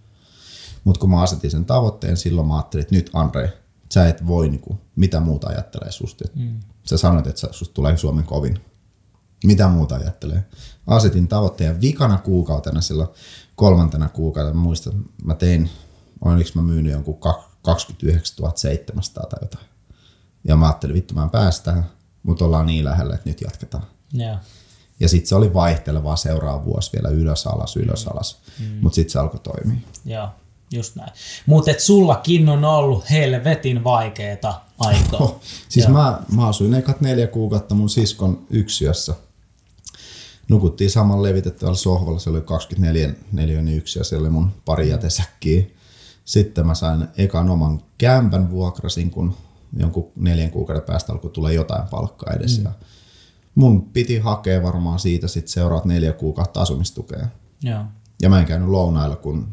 Mutta 0.83 0.99
kun 0.99 1.09
mä 1.09 1.21
asetin 1.21 1.51
sen 1.51 1.65
tavoitteen, 1.65 2.17
silloin 2.17 2.47
mä 2.47 2.55
ajattelin, 2.55 2.81
että 2.81 2.95
nyt 2.95 3.09
Andre, 3.13 3.53
sä 3.93 4.07
et 4.07 4.27
voi, 4.27 4.49
niinku, 4.49 4.79
mitä 4.95 5.19
muuta 5.19 5.47
ajattelee 5.47 5.91
susta. 5.91 6.25
Mm. 6.35 6.59
Sä 6.83 6.97
sanoit, 6.97 7.27
että 7.27 7.47
susta 7.51 7.73
tulee 7.73 7.97
Suomen 7.97 8.25
kovin. 8.25 8.59
Mitä 9.43 9.67
muuta 9.67 9.95
ajattelee? 9.95 10.45
Asetin 10.87 11.27
tavoitteen 11.27 11.81
vikana 11.81 12.17
kuukautena 12.17 12.81
silloin 12.81 13.09
kolmantena 13.55 14.09
kuukautena. 14.09 14.55
Mä 14.55 14.61
muistan, 14.61 15.05
mä 15.23 15.35
tein, 15.35 15.69
oliko 16.21 16.49
mä 16.53 16.61
myynyt 16.61 16.91
jonkun 16.91 17.19
29 17.61 18.51
700 18.55 19.23
tai 19.23 19.39
jotain. 19.41 19.65
Ja 20.43 20.55
mä 20.55 20.65
ajattelin, 20.65 20.95
vittu 20.95 21.13
mä 21.13 21.23
en 21.23 21.29
päästä, 21.29 21.83
mutta 22.23 22.45
ollaan 22.45 22.65
niin 22.65 22.85
lähellä, 22.85 23.15
että 23.15 23.29
nyt 23.29 23.41
jatketaan. 23.41 23.83
Yeah. 24.19 24.39
Ja 24.99 25.09
sitten 25.09 25.27
se 25.27 25.35
oli 25.35 25.53
vaihtelevaa 25.53 26.15
seuraava 26.15 26.65
vuosi 26.65 26.91
vielä 26.93 27.09
ylös 27.09 27.47
alas, 27.47 27.77
ylös 27.77 28.07
alas. 28.07 28.41
Mm. 28.59 28.65
Mutta 28.81 28.95
sitten 28.95 29.11
se 29.11 29.19
alkoi 29.19 29.39
toimia. 29.39 29.77
Joo, 30.05 30.29
just 30.71 30.95
näin. 30.95 31.11
Mutta 31.45 31.71
sullakin 31.77 32.49
on 32.49 32.65
ollut 32.65 33.09
helvetin 33.09 33.83
vaikeeta 33.83 34.61
aikaa. 34.85 35.19
Oh, 35.19 35.39
siis 35.69 35.87
mä, 35.87 36.21
mä 36.31 36.47
asuin 36.47 36.73
ekat 36.73 37.01
neljä 37.01 37.27
kuukautta 37.27 37.75
mun 37.75 37.89
siskon 37.89 38.45
yksiössä. 38.49 39.15
Nukuttiin 40.49 40.89
saman 40.89 41.23
levitettävällä 41.23 41.77
sohvalla, 41.77 42.19
se 42.19 42.29
oli 42.29 42.41
24 42.41 43.13
neliöinen 43.31 43.77
yksiö, 43.77 44.03
se 44.03 44.17
oli 44.17 44.29
mun 44.29 44.51
pari 44.65 44.89
jätesäkkiä. 44.89 45.63
Sitten 46.25 46.67
mä 46.67 46.75
sain 46.75 47.07
ekan 47.17 47.49
oman 47.49 47.81
kämpän 47.97 48.51
vuokrasin, 48.51 49.11
kun 49.11 49.33
jonkun 49.77 50.11
neljän 50.15 50.51
kuukauden 50.51 50.83
päästä 50.83 51.13
alkoi 51.13 51.31
tulla 51.31 51.51
jotain 51.51 51.87
palkkaa 51.87 52.33
edes. 52.33 52.57
Mm. 52.57 52.63
Ja 52.63 52.71
mun 53.55 53.81
piti 53.81 54.17
hakea 54.17 54.63
varmaan 54.63 54.99
siitä 54.99 55.27
sit 55.27 55.47
seuraavat 55.47 55.85
neljä 55.85 56.13
kuukautta 56.13 56.61
asumistukea. 56.61 57.27
Joo. 57.63 57.83
Ja 58.21 58.29
mä 58.29 58.39
en 58.39 58.45
käynyt 58.45 58.69
lounailla 58.69 59.15
kun 59.15 59.47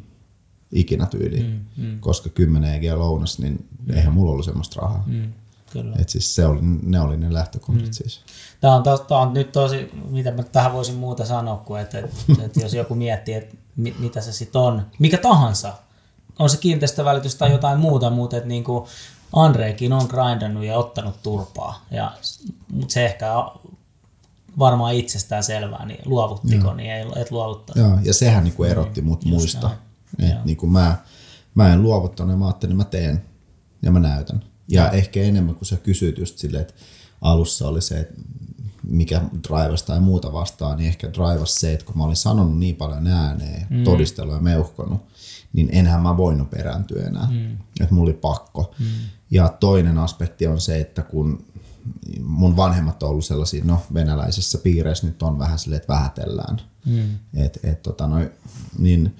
ikinä 0.73 1.07
tyyliin, 1.07 1.67
mm, 1.77 1.85
mm. 1.85 2.01
koska 2.01 2.29
10 2.29 2.75
EG 2.75 2.97
lounas, 2.97 3.39
niin 3.39 3.69
mm. 3.87 3.95
eihän 3.95 4.13
mulla 4.13 4.33
ollut 4.33 4.45
semmoista 4.45 4.81
rahaa. 4.81 5.05
Mm, 5.07 5.33
kyllä. 5.73 5.97
Et 5.99 6.09
siis 6.09 6.35
se 6.35 6.47
oli, 6.47 6.61
ne 6.83 7.01
oli 7.01 7.17
ne 7.17 7.33
lähtökohdat 7.33 7.87
mm. 7.87 7.93
siis. 7.93 8.21
Tämä 8.61 8.75
on, 8.75 8.83
tämä 8.83 9.21
on 9.21 9.35
nyt 9.35 9.53
tosi, 9.53 9.91
mitä 10.11 10.31
mä 10.31 10.43
tähän 10.43 10.73
voisin 10.73 10.95
muuta 10.95 11.27
sanoa, 11.27 11.57
kuin 11.57 11.81
että, 11.81 11.99
että, 11.99 12.13
että 12.45 12.61
jos 12.61 12.75
joku 12.75 12.95
miettii, 12.95 13.35
että 13.35 13.57
mit, 13.77 13.99
mitä 13.99 14.21
se 14.21 14.33
sitten 14.33 14.61
on, 14.61 14.87
mikä 14.99 15.19
tahansa, 15.19 15.73
on 16.39 16.51
se 16.51 16.57
kiinteistövälitys 16.57 17.35
tai 17.35 17.53
jotain 17.53 17.81
muuta, 17.81 18.11
mutta 18.11 18.37
että 18.37 18.49
niin 18.49 18.65
kuin 18.65 18.85
Andreekin 19.33 19.93
on 19.93 20.09
grindannut 20.09 20.65
ja 20.65 20.79
ottanut 20.79 21.23
turpaa, 21.23 21.85
ja, 21.91 22.13
mutta 22.73 22.93
se 22.93 23.07
ehkä 23.07 23.27
varmaan 24.59 24.95
itsestään 24.95 25.43
selvää, 25.43 25.87
niin 25.87 26.01
luovuttiko, 26.05 26.65
Joo. 26.65 26.75
niin 26.75 26.91
ei 26.91 27.07
et 27.17 27.31
luovuttanut. 27.31 27.91
Joo, 27.91 27.99
ja 28.03 28.15
sehän 28.15 28.45
niin 28.45 28.55
kuin 28.55 28.71
erotti 28.71 29.03
mut 29.03 29.25
Just 29.25 29.31
muista. 29.31 29.71
Et 30.19 30.45
niin 30.45 30.57
kuin 30.57 30.73
mä, 30.73 30.97
mä 31.55 31.73
en 31.73 31.83
luovuttanut 31.83 32.33
ja 32.33 32.39
mä 32.39 32.47
ajattelin, 32.47 32.81
että 32.81 32.85
mä 32.85 32.91
teen 32.91 33.23
ja 33.83 33.91
mä 33.91 34.01
näytän. 34.01 34.45
Ja 34.69 34.83
Joo. 34.83 34.93
ehkä 34.93 35.21
enemmän 35.21 35.55
kuin 35.55 35.67
sä 35.67 35.77
kysyt 35.77 36.19
just 36.19 36.39
silleen, 36.39 36.61
että 36.61 36.75
alussa 37.21 37.69
oli 37.69 37.83
se, 37.83 38.01
että 38.01 38.15
mikä 38.83 39.23
drivas 39.49 39.83
tai 39.83 40.01
muuta 40.01 40.33
vastaan, 40.33 40.77
niin 40.77 40.89
ehkä 40.89 41.13
drivas 41.13 41.55
se, 41.55 41.73
että 41.73 41.87
kun 41.87 41.99
mä 41.99 42.05
olin 42.05 42.17
sanonut 42.17 42.59
niin 42.59 42.77
paljon 42.77 43.07
ääneen, 43.07 43.67
mm. 43.71 43.85
todistellut 43.85 44.35
ja 44.35 44.41
meuhkonut, 44.41 45.01
niin 45.53 45.69
enhän 45.73 46.03
mä 46.03 46.17
voinut 46.17 46.51
perääntyä 46.51 47.07
enää. 47.07 47.29
Mm. 47.31 47.53
Että 47.81 47.95
mulla 47.95 48.11
oli 48.11 48.19
pakko. 48.21 48.75
Mm. 48.79 48.87
Ja 49.31 49.49
toinen 49.61 49.99
aspekti 49.99 50.47
on 50.47 50.61
se, 50.61 50.81
että 50.81 51.03
kun 51.03 51.45
mun 52.21 52.57
vanhemmat 52.57 53.03
on 53.03 53.09
ollut 53.11 53.25
sellaisia, 53.25 53.65
no 53.65 53.81
venäläisissä 53.95 54.59
piireissä 54.59 55.07
nyt 55.07 55.23
on 55.23 55.39
vähän 55.39 55.59
silleen, 55.59 55.81
että 55.81 55.93
vähätellään. 55.93 56.61
Mm. 56.87 57.19
Et, 57.35 57.59
et, 57.63 57.83
tota, 57.83 58.07
no, 58.07 58.17
niin 58.79 59.17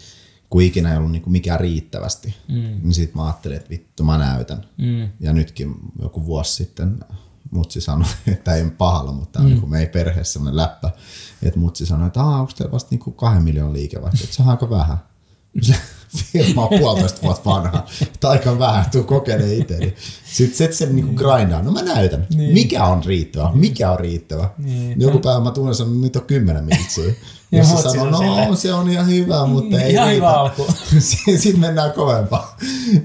kun 0.51 0.63
ikinä 0.63 0.93
ei 0.93 0.99
ollut 0.99 1.13
niinku 1.13 1.31
mikään 1.31 1.61
riittävästi, 1.61 2.35
mm. 2.49 2.81
niin 2.83 2.95
sit 2.95 3.15
mä 3.15 3.25
ajattelin, 3.25 3.57
että 3.57 3.71
vittu 3.71 4.05
mä 4.05 4.19
näytän. 4.19 4.65
Mm. 4.77 5.09
Ja 5.21 5.33
nytkin 5.33 5.75
joku 6.03 6.27
vuosi 6.27 6.55
sitten 6.55 7.05
mutsi 7.51 7.81
sanoi, 7.81 8.09
että 8.27 8.55
ei 8.55 8.63
ole 8.63 8.71
pahalla, 8.71 9.13
mutta 9.13 9.39
mm. 9.39 9.45
on 9.45 9.51
niin 9.53 9.75
ei 9.75 9.87
perheessä 9.87 10.33
sellainen 10.33 10.57
läppä, 10.57 10.91
että 11.43 11.61
mutsi 11.61 11.87
sanoi, 11.87 12.07
että 12.07 12.23
onko 12.23 12.53
teillä 12.57 12.73
vasta 12.73 12.89
niinku 12.91 13.11
kahden 13.11 13.43
miljoonan 13.43 13.73
liikevaihto, 13.73 14.25
että 14.25 14.37
se 14.37 14.43
on 14.43 14.49
aika 14.49 14.71
vähän. 14.71 14.99
firma 16.33 16.67
on 16.67 16.79
puolitoista 16.79 17.23
vuotta 17.23 17.51
vanha, 17.51 17.87
tai 18.21 18.31
aika 18.31 18.59
vähän, 18.59 18.91
tuu 18.91 19.03
kokeilemaan 19.03 19.55
itse. 19.55 19.79
Niin 19.79 19.95
Sitten 20.25 20.57
se, 20.57 20.73
sen 20.73 20.97
niinku 20.97 21.15
grindaa, 21.15 21.63
no 21.63 21.73
mä 21.73 21.83
näytän, 21.83 22.27
niin. 22.35 22.53
mikä 22.53 22.85
on 22.85 23.05
riittävä, 23.05 23.51
mikä 23.55 23.91
on 23.91 24.01
riittävä. 24.01 24.51
Niin. 24.59 25.01
Joku 25.01 25.19
päivä 25.19 25.41
mä 25.41 25.51
tunnen 25.51 25.75
sanon, 25.75 25.93
että 25.93 26.07
nyt 26.07 26.17
on 26.17 26.23
kymmenen 26.23 26.65
mitsiä. 26.65 27.15
Ja 27.53 27.65
se 27.65 27.77
sanoo, 27.77 28.07
no 28.11 28.19
sille. 28.19 28.57
se 28.57 28.75
on 28.75 28.91
ihan 28.91 29.09
hyvä, 29.09 29.47
mutta 29.47 29.77
mm, 29.77 29.83
ei 29.83 29.93
Ihan 29.93 30.15
hyvä 30.15 30.31
alku. 30.31 30.67
Sitten 31.37 31.61
mennään 31.61 31.93
kovempaa. 31.93 32.57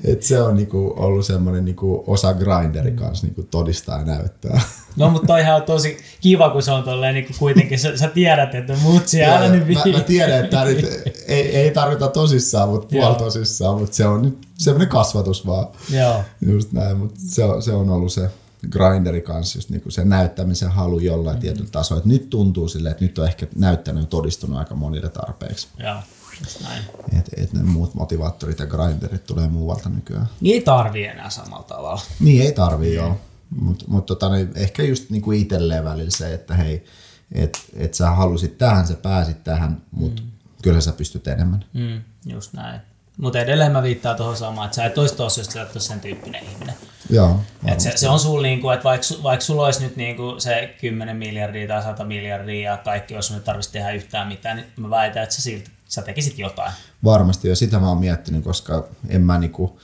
Et 0.04 0.24
se 0.24 0.42
on 0.42 0.56
niinku 0.56 0.94
ollut 0.98 1.26
semmoinen 1.26 1.66
niinku 1.66 2.04
osa 2.08 2.34
grinderi 2.34 2.92
kanssa 2.92 3.28
niinku 3.28 3.44
todistaa 3.44 4.00
ja 4.00 4.06
näyttää. 4.06 4.62
No 4.96 5.10
mutta 5.10 5.28
toihan 5.28 5.56
on 5.56 5.62
tosi 5.62 5.98
kiva, 6.22 6.50
kun 6.50 6.64
se 6.64 6.72
on 6.72 6.84
tolleen 6.84 7.14
niinku 7.14 7.34
kuitenkin, 7.40 7.80
sä, 7.80 7.98
sä 7.98 8.08
tiedät, 8.08 8.56
että 8.56 8.74
mutsi 8.82 9.24
älä 9.24 9.50
nyt 9.50 9.68
mä, 9.68 9.92
mä, 9.92 10.00
tiedän, 10.00 10.44
että 10.44 10.66
nyt 10.66 10.86
ei, 11.28 11.56
ei 11.56 11.72
tarvita 11.72 12.08
tosissaan, 12.08 12.70
mutta 12.70 12.88
puol 12.92 13.14
tosissaan, 13.14 13.80
mutta 13.80 13.96
se 13.96 14.06
on 14.06 14.22
nyt 14.22 14.38
semmoinen 14.58 14.88
kasvatus 14.88 15.48
vaan. 15.48 15.68
Joo. 15.90 16.24
Just 16.42 16.72
näin, 16.72 16.98
mutta 16.98 17.20
se, 17.30 17.44
se 17.60 17.72
on 17.72 17.90
ollut 17.90 18.12
se 18.12 18.30
grinderi 18.70 19.22
kanssa 19.22 19.58
just 19.58 19.70
niinku 19.70 19.92
se 19.92 20.06
näyttämisen 20.06 20.72
halu 20.72 21.00
jollain 21.00 21.36
mm-hmm. 21.36 21.42
tietyllä 21.42 21.70
tasolla. 21.72 22.00
Et 22.00 22.06
nyt 22.06 22.30
tuntuu 22.30 22.68
sille, 22.68 22.90
että 22.90 23.06
nyt 23.06 23.20
on 23.20 23.28
ehkä 23.28 23.48
näyttänyt 23.56 24.04
ja 24.04 24.08
todistunut 24.08 24.60
aika 24.60 24.76
monille 24.76 25.10
tarpeeksi. 25.10 25.68
Joo, 25.78 25.96
just 26.40 26.62
näin. 26.62 26.84
Et, 27.20 27.30
et 27.38 27.54
ne 27.54 27.64
muut 27.64 27.96
motivaattorit 27.96 28.60
ja 28.60 28.66
grinderit 28.66 29.24
tulee 29.24 29.48
muualta 29.48 29.90
nykyään. 29.90 30.28
Niin 30.42 30.54
ei 30.54 30.62
tarvii 30.62 31.06
enää 31.06 31.30
samalla 31.30 31.64
tavalla. 31.64 32.02
Niin 32.20 32.42
ei 32.42 32.52
tarvii 32.52 32.96
joo. 32.96 33.18
Mutta 33.60 33.86
mut 33.88 34.06
tota, 34.06 34.30
niin 34.30 34.52
ehkä 34.56 34.84
just 34.84 35.10
niinku 35.10 35.32
itselleen 35.32 35.84
välillä 35.84 36.12
se, 36.12 36.34
että 36.34 36.56
hei, 36.56 36.86
että 37.32 37.60
et 37.74 37.94
sä 37.94 38.10
halusit 38.12 38.58
tähän, 38.58 38.88
sä 38.88 38.94
pääsit 38.94 39.44
tähän, 39.44 39.82
mutta 39.92 40.22
mm. 40.22 40.32
kyllä 40.62 40.82
sä 40.82 40.92
pystyt 40.92 41.28
enemmän. 41.28 41.66
Mm, 41.74 42.02
just 42.26 42.54
näin. 42.54 42.82
Mutta 43.18 43.40
edelleen 43.40 43.72
mä 43.72 43.84
viittaan 43.84 44.16
tuohon 44.16 44.38
samaan, 44.38 44.66
että 44.66 44.76
sä 44.76 44.86
et 44.86 44.98
olisi 44.98 45.16
tossa, 45.16 45.42
jos 45.42 45.48
sä 45.48 45.62
et 45.62 45.82
sen 45.82 46.00
tyyppinen 46.00 46.44
ihminen. 46.44 46.76
Joo. 47.10 47.40
Et 47.66 47.80
se, 47.80 47.94
se, 47.96 48.10
on 48.10 48.20
sulla 48.20 48.42
niinku, 48.42 48.70
että 48.70 48.84
vaikka, 48.84 49.08
vaikka 49.24 49.46
sulla 49.46 49.66
olisi 49.66 49.84
nyt 49.84 49.96
niinku 49.96 50.36
se 50.38 50.76
10 50.82 51.18
miljardia 51.18 51.68
tai 51.68 51.84
100 51.84 52.04
miljardia 52.04 52.72
ja 52.72 52.78
kaikki, 52.78 53.14
jos 53.14 53.32
nyt 53.32 53.44
tarvitsisi 53.44 53.74
tehdä 53.74 53.92
yhtään 53.92 54.28
mitään, 54.28 54.58
niin 54.58 54.68
mä 54.78 54.90
väitän, 54.90 55.24
että 55.24 55.36
sä, 55.36 55.42
silti, 55.42 55.72
sä 55.88 56.02
tekisit 56.02 56.40
jotain. 56.40 56.72
Varmasti, 57.04 57.48
ja 57.48 57.56
sitä 57.56 57.80
mä 57.80 57.90
oon 57.90 57.98
miettinyt, 57.98 58.44
koska 58.44 58.88
en 59.10 59.22
mä 59.22 59.40
niinku, 59.40 59.80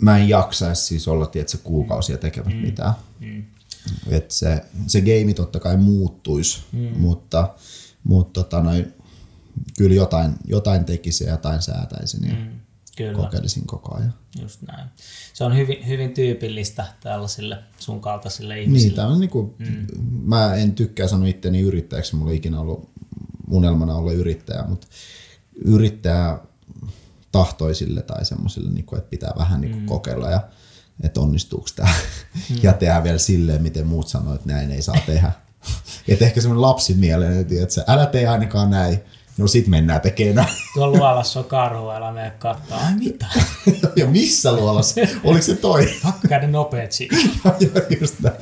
mä 0.00 0.18
en 0.18 0.28
jaksaisi 0.28 0.82
siis 0.82 1.08
olla 1.08 1.26
tietysti 1.26 1.58
kuukausia 1.64 2.18
tekemät 2.18 2.54
mm. 2.54 2.60
mitään. 2.60 2.92
Mm. 3.20 3.44
Et 4.10 4.30
se, 4.30 4.64
se 4.86 5.00
game 5.00 5.34
totta 5.34 5.60
kai 5.60 5.76
muuttuisi, 5.76 6.62
mm. 6.72 6.92
mutta, 6.96 7.54
mutta 8.04 8.42
tota 8.44 8.62
noin, 8.62 8.94
kyllä 9.78 9.94
jotain, 9.94 10.34
jotain 10.44 10.84
tekisi 10.84 11.24
ja 11.24 11.30
jotain 11.30 11.62
säätäisin 11.62 12.28
ja 12.28 12.34
mm, 12.34 12.60
kyllä. 12.96 13.14
kokeilisin 13.14 13.66
koko 13.66 13.94
ajan. 13.94 14.14
Just 14.40 14.62
näin. 14.62 14.88
Se 15.32 15.44
on 15.44 15.56
hyvin, 15.56 15.86
hyvin 15.88 16.14
tyypillistä 16.14 16.86
tällaisille 17.02 17.58
sun 17.78 18.00
kaltaisille 18.00 18.60
ihmisille. 18.60 19.02
Niin, 19.02 19.12
on 19.12 19.20
niin 19.20 19.30
kuin, 19.30 19.54
mm. 19.58 19.86
mä 20.24 20.54
en 20.54 20.72
tykkää 20.72 21.08
sanoa 21.08 21.28
itteni 21.28 21.60
yrittäjäksi, 21.60 22.16
mulla 22.16 22.30
ei 22.30 22.36
ikinä 22.36 22.60
ollut 22.60 22.90
unelmana 23.50 23.94
olla 23.94 24.12
yrittäjä, 24.12 24.64
mutta 24.68 24.86
yrittää 25.64 26.38
tahtoisille 27.32 28.02
tai 28.02 28.24
semmoisille, 28.24 28.70
niin 28.70 28.86
että 28.92 29.10
pitää 29.10 29.32
vähän 29.38 29.60
niin 29.60 29.70
kuin 29.70 29.82
mm. 29.82 29.86
kokeilla 29.86 30.30
ja 30.30 30.48
että 31.02 31.20
onnistuuko 31.20 31.68
tämä. 31.76 31.92
Mm. 32.50 32.56
ja 32.62 32.72
tehdä 32.72 33.04
vielä 33.04 33.18
silleen, 33.18 33.62
miten 33.62 33.86
muut 33.86 34.08
sanoo, 34.08 34.34
että 34.34 34.52
näin 34.52 34.70
ei 34.70 34.82
saa 34.82 34.96
tehdä. 35.06 35.32
että 36.08 36.24
ehkä 36.24 36.40
semmoinen 36.40 36.62
lapsin 36.62 36.98
mieleen, 36.98 37.40
että 37.40 37.84
älä 37.86 38.06
tee 38.06 38.26
ainakaan 38.26 38.70
näin, 38.70 39.00
No 39.40 39.46
sit 39.46 39.66
mennään 39.66 40.00
tekemään. 40.00 40.46
Tuolla 40.74 40.98
luolassa 40.98 41.40
on 41.40 41.44
karhu, 41.44 41.90
älä 41.90 42.12
mene 42.12 42.30
katsoa. 42.30 42.76
Ai 42.76 42.94
mitä? 42.98 43.26
ja 43.96 44.06
missä 44.06 44.52
luolassa? 44.52 45.00
Oliko 45.24 45.42
se 45.42 45.56
toi? 45.56 45.88
Pakko 46.04 46.28
käydä 46.28 46.46
nopeetsi. 46.46 47.08
just 48.00 48.20
näin. 48.20 48.36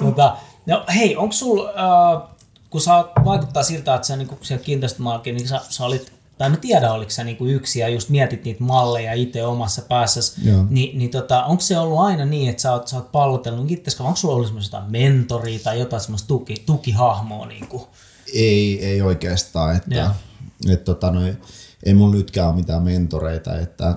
Tota, 0.00 0.36
no 0.66 0.84
hei, 0.94 1.16
onko 1.16 1.32
sul, 1.32 1.66
äh, 1.66 2.28
kun 2.70 2.80
sä 2.80 3.04
vaikuttaa 3.24 3.62
siltä, 3.62 3.94
että 3.94 4.06
sä 4.06 4.16
niin 4.16 4.28
siellä 4.42 4.64
kiinteistömaakin, 4.64 5.34
niin 5.34 5.48
sä, 5.48 5.60
sä 5.68 5.84
olit 5.84 6.12
tai 6.38 6.50
mä 6.50 6.56
tiedän 6.56 6.92
oliko 6.92 7.10
sä 7.10 7.24
niinku 7.24 7.46
yksi 7.46 7.80
ja 7.80 7.88
just 7.88 8.08
mietit 8.08 8.44
niitä 8.44 8.64
malleja 8.64 9.12
itse 9.12 9.44
omassa 9.44 9.82
päässäsi, 9.82 10.40
niin, 10.70 10.98
niin 10.98 11.10
tota, 11.10 11.44
onko 11.44 11.60
se 11.60 11.78
ollut 11.78 11.98
aina 11.98 12.24
niin, 12.24 12.50
että 12.50 12.62
sä 12.62 12.72
oot, 12.72 12.88
sä 12.88 12.96
oot 12.96 13.12
pallotellut 13.12 13.70
itse, 13.70 14.02
onko 14.02 14.16
sulla 14.16 14.34
ollut 14.34 14.46
semmoista 14.46 14.82
mentoria 14.88 15.58
tai 15.58 15.78
jotain 15.78 16.02
semmoista 16.02 16.28
tuki, 16.28 16.62
tukihahmoa? 16.66 17.46
Niinku? 17.46 17.88
Ei, 18.34 18.84
ei 18.84 19.02
oikeastaan, 19.02 19.76
että, 19.76 20.10
että 20.68 20.84
tota, 20.84 21.10
noi, 21.10 21.36
ei 21.86 21.94
mun 21.94 22.10
nytkään 22.10 22.48
ole 22.48 22.56
mitään 22.56 22.82
mentoreita, 22.82 23.58
että 23.58 23.96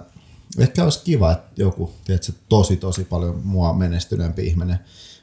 ehkä 0.58 0.84
olisi 0.84 1.02
kiva, 1.04 1.32
että 1.32 1.62
joku, 1.62 1.92
tiedätkö, 2.04 2.32
tosi 2.50 2.78
tosi 2.78 3.04
paljon 3.04 3.42
mua 3.44 3.74
menestyneempi 3.74 4.48
ihminen 4.48 4.80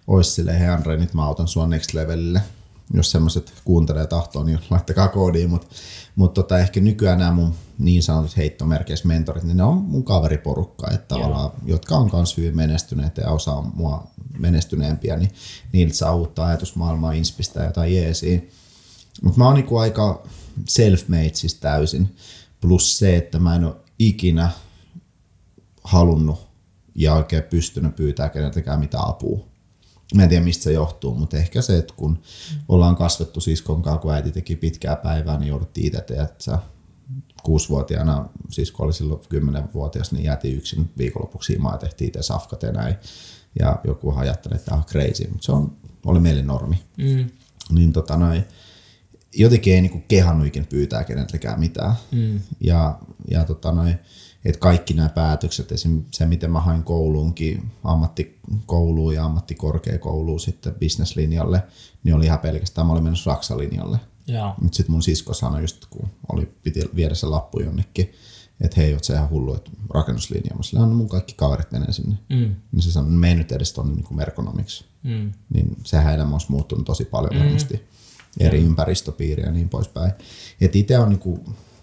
olisi 0.08 0.30
silleen, 0.30 0.58
Henry, 0.58 0.96
nyt 0.96 1.14
mä 1.14 1.24
autan 1.24 1.48
sua 1.48 1.66
next 1.66 1.94
levelille. 1.94 2.40
Jos 2.94 3.10
semmoiset 3.10 3.52
kuuntelee 3.64 4.06
tahtoa, 4.06 4.44
niin 4.44 4.58
laittakaa 4.70 5.08
koodiin, 5.08 5.50
mutta 5.50 5.66
mut 6.16 6.34
tota, 6.34 6.58
ehkä 6.58 6.80
nykyään 6.80 7.18
nämä 7.18 7.32
mun 7.32 7.54
niin 7.78 8.02
sanotut 8.02 8.36
heittomerkeissä 8.36 9.08
mentorit, 9.08 9.42
niin 9.42 9.56
ne 9.56 9.62
on 9.62 9.76
mun 9.76 10.04
kaveriporukka, 10.04 10.90
että 10.90 11.14
tavallaan, 11.14 11.50
jotka 11.64 11.96
on 11.96 12.10
myös 12.12 12.36
hyvin 12.36 12.56
menestyneitä 12.56 13.20
ja 13.20 13.30
osa 13.30 13.52
on 13.52 13.72
mua 13.74 14.06
menestyneempiä, 14.38 15.16
niin 15.16 15.30
niiltä 15.72 15.94
saa 15.94 16.14
uutta 16.14 16.46
ajatusmaailmaa, 16.46 17.12
inspistä 17.12 17.64
jotain 17.64 17.94
jeesiin. 17.94 18.50
Mutta 19.22 19.38
mä 19.38 19.44
oon 19.44 19.54
niinku 19.54 19.76
aika 19.76 20.22
self-made 20.68 21.34
siis 21.34 21.54
täysin. 21.54 22.16
Plus 22.60 22.98
se, 22.98 23.16
että 23.16 23.38
mä 23.38 23.56
en 23.56 23.64
ole 23.64 23.76
ikinä 23.98 24.50
halunnut 25.84 26.48
ja 26.94 27.14
oikein 27.14 27.42
pystynyt 27.42 27.96
pyytää 27.96 28.28
keneltäkään 28.28 28.80
mitään 28.80 29.08
apua. 29.08 29.46
Mä 30.14 30.22
en 30.22 30.28
tiedä 30.28 30.44
mistä 30.44 30.64
se 30.64 30.72
johtuu, 30.72 31.14
mutta 31.14 31.36
ehkä 31.36 31.62
se, 31.62 31.78
että 31.78 31.94
kun 31.96 32.18
ollaan 32.68 32.96
kasvettu 32.96 33.40
siskon 33.40 33.82
kanssa, 33.82 34.02
kun 34.02 34.14
äiti 34.14 34.32
teki 34.32 34.56
pitkää 34.56 34.96
päivää, 34.96 35.38
niin 35.38 35.48
jouduttiin 35.48 35.86
itse 35.86 36.00
tehdä 36.00 36.28
kuusivuotiaana, 37.42 38.28
siis 38.50 38.70
kun 38.70 38.86
oli 38.86 38.92
silloin 38.92 39.20
kymmenenvuotias, 39.28 40.12
niin 40.12 40.24
jäätiin 40.24 40.56
yksin 40.56 40.90
viikonlopuksi 40.98 41.52
himaan 41.52 41.74
ja 41.74 41.78
tehtiin 41.78 42.08
itse 42.08 42.22
safkat 42.22 42.62
ja 42.62 42.72
näin. 42.72 42.94
Ja 43.60 43.80
joku 43.84 44.12
ajatteli, 44.16 44.54
että 44.54 44.64
tämä 44.64 44.76
on 44.78 44.84
crazy, 44.84 45.28
mutta 45.30 45.46
se 45.46 45.52
on, 45.52 45.76
oli 46.06 46.20
meille 46.20 46.42
normi. 46.42 46.82
Mm. 46.96 47.30
Niin 47.70 47.92
tota 47.92 48.16
noin, 48.16 48.44
jotenkin 49.34 49.74
ei 49.74 49.80
niinku 49.80 50.02
kehannut 50.08 50.46
ikin 50.46 50.66
pyytää 50.66 51.04
keneltäkään 51.04 51.60
mitään. 51.60 51.92
Mm. 52.12 52.40
Ja, 52.60 52.98
ja 53.30 53.44
tota 53.44 53.72
noin, 53.72 53.98
että 54.44 54.60
kaikki 54.60 54.94
nämä 54.94 55.08
päätökset, 55.08 55.72
esimerkiksi 55.72 56.18
se 56.18 56.26
miten 56.26 56.50
mä 56.50 56.60
hain 56.60 56.82
kouluunkin, 56.82 57.70
ammattikouluun 57.84 59.14
ja 59.14 59.24
ammattikorkeakouluun 59.24 60.40
sitten 60.40 60.74
bisneslinjalle, 60.74 61.62
niin 62.04 62.14
oli 62.14 62.24
ihan 62.24 62.38
pelkästään, 62.38 62.86
mä 62.86 62.92
olin 62.92 63.04
mennyt 63.04 63.20
Saksa-linjalle. 63.20 63.98
Mutta 64.60 64.76
sitten 64.76 64.92
mun 64.92 65.02
sisko 65.02 65.34
sanoi 65.34 65.60
just, 65.60 65.86
kun 65.90 66.08
oli, 66.32 66.48
piti 66.62 66.90
viedä 66.96 67.14
se 67.14 67.26
lappu 67.26 67.60
jonnekin, 67.60 68.12
että 68.60 68.80
hei, 68.80 68.94
oot 68.94 69.04
sä 69.04 69.14
ihan 69.14 69.30
hullu, 69.30 69.54
että 69.54 69.70
rakennuslinja. 69.94 70.56
Mä 70.56 70.62
sillä 70.62 70.86
mun 70.86 71.08
kaikki 71.08 71.34
kaverit 71.36 71.72
menee 71.72 71.92
sinne. 71.92 72.18
Mm. 72.28 72.54
Niin 72.72 72.82
se 72.82 72.92
sanoi, 72.92 73.10
me 73.10 73.28
ei 73.28 73.34
nyt 73.34 73.52
edes 73.52 73.72
tonne 73.72 73.94
niin 73.94 74.16
merkonomiksi. 74.16 74.84
Mm. 75.02 75.32
Niin 75.54 75.76
sehän 75.84 76.14
elämä 76.14 76.32
olisi 76.32 76.52
muuttunut 76.52 76.86
tosi 76.86 77.04
paljon 77.04 77.34
mm. 77.34 77.38
varmasti. 77.38 77.88
Eri 78.40 78.62
ympäristöpiiriä 78.62 79.46
ja 79.46 79.52
niin 79.52 79.68
poispäin. 79.68 80.12
Että 80.60 80.78
itse 80.78 80.98
on 80.98 81.08
niin 81.08 81.18
kuin 81.18 81.40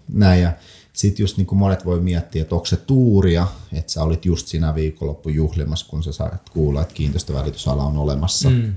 näin 0.08 0.42
ja 0.42 0.54
sitten 0.94 1.24
just 1.24 1.38
niin 1.38 1.48
kuin 1.48 1.60
monet 1.60 1.86
voi 1.86 2.00
miettiä, 2.00 2.42
että 2.42 2.56
onko 2.56 2.66
se 2.66 2.78
tuuria, 2.78 3.48
että 3.74 3.92
sä 3.92 4.04
olit 4.04 4.26
just 4.26 4.48
siinä 4.48 4.76
viikonloppu 4.76 5.30
juhlimassa, 5.30 5.86
kun 5.90 6.04
sä 6.04 6.12
saat 6.12 6.50
kuulla, 6.50 6.82
että 6.82 6.94
kiinteistövälitysala 6.94 7.84
on 7.84 7.98
olemassa, 7.98 8.50
mm. 8.50 8.74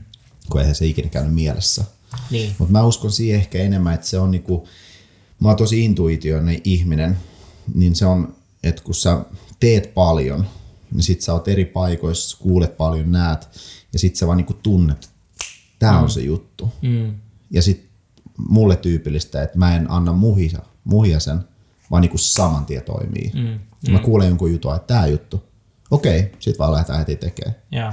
kun 0.51 0.61
eihän 0.61 0.75
se 0.75 0.87
ikinä 0.87 1.09
käynyt 1.09 1.35
mielessä. 1.35 1.85
Niin. 2.31 2.55
Mutta 2.59 2.73
mä 2.73 2.85
uskon 2.85 3.13
siihen 3.13 3.41
ehkä 3.41 3.59
enemmän, 3.59 3.95
että 3.95 4.07
se 4.07 4.19
on 4.19 4.31
niinku, 4.31 4.69
mä 5.41 5.49
oon 5.49 5.57
tosi 5.57 5.85
intuitioinen 5.85 6.61
ihminen, 6.65 7.19
niin 7.75 7.95
se 7.95 8.07
on, 8.07 8.35
että 8.63 8.83
kun 8.83 8.95
sä 8.95 9.25
teet 9.61 9.95
paljon, 9.95 10.47
niin 10.93 11.03
sit 11.03 11.21
sä 11.21 11.33
oot 11.33 11.49
eri 11.49 11.65
paikoissa, 11.65 12.37
kuulet 12.41 12.77
paljon, 12.77 13.13
näet, 13.13 13.49
ja 13.93 13.99
sit 13.99 14.17
sä 14.17 14.27
vaan 14.27 14.37
niinku 14.37 14.55
tunnet, 14.63 15.11
tää 15.79 15.93
mm. 15.93 16.03
on 16.03 16.11
se 16.11 16.21
juttu. 16.21 16.73
Mm. 16.83 17.15
Ja 17.51 17.63
sit 17.63 17.89
mulle 18.49 18.77
tyypillistä, 18.77 19.43
että 19.43 19.59
mä 19.59 19.77
en 19.77 19.91
anna 19.91 20.13
muhia, 20.13 20.59
muhia 20.85 21.21
sen, 21.21 21.45
vaan 21.91 22.01
niin 22.01 22.11
kuin 22.11 22.21
saman 22.21 22.67
tien 22.67 22.83
toimii. 22.83 23.31
Mm, 23.35 23.41
mm. 23.41 23.93
Mä 23.93 23.99
kuulen 23.99 24.29
jonkun 24.29 24.53
jutun, 24.53 24.75
että 24.75 24.87
tämä 24.95 25.07
juttu, 25.07 25.43
okei, 25.91 26.33
sit 26.39 26.59
vaan 26.59 26.73
lähdetään 26.73 26.99
heti 26.99 27.17
tekemään. 27.17 27.57
Joo. 27.73 27.93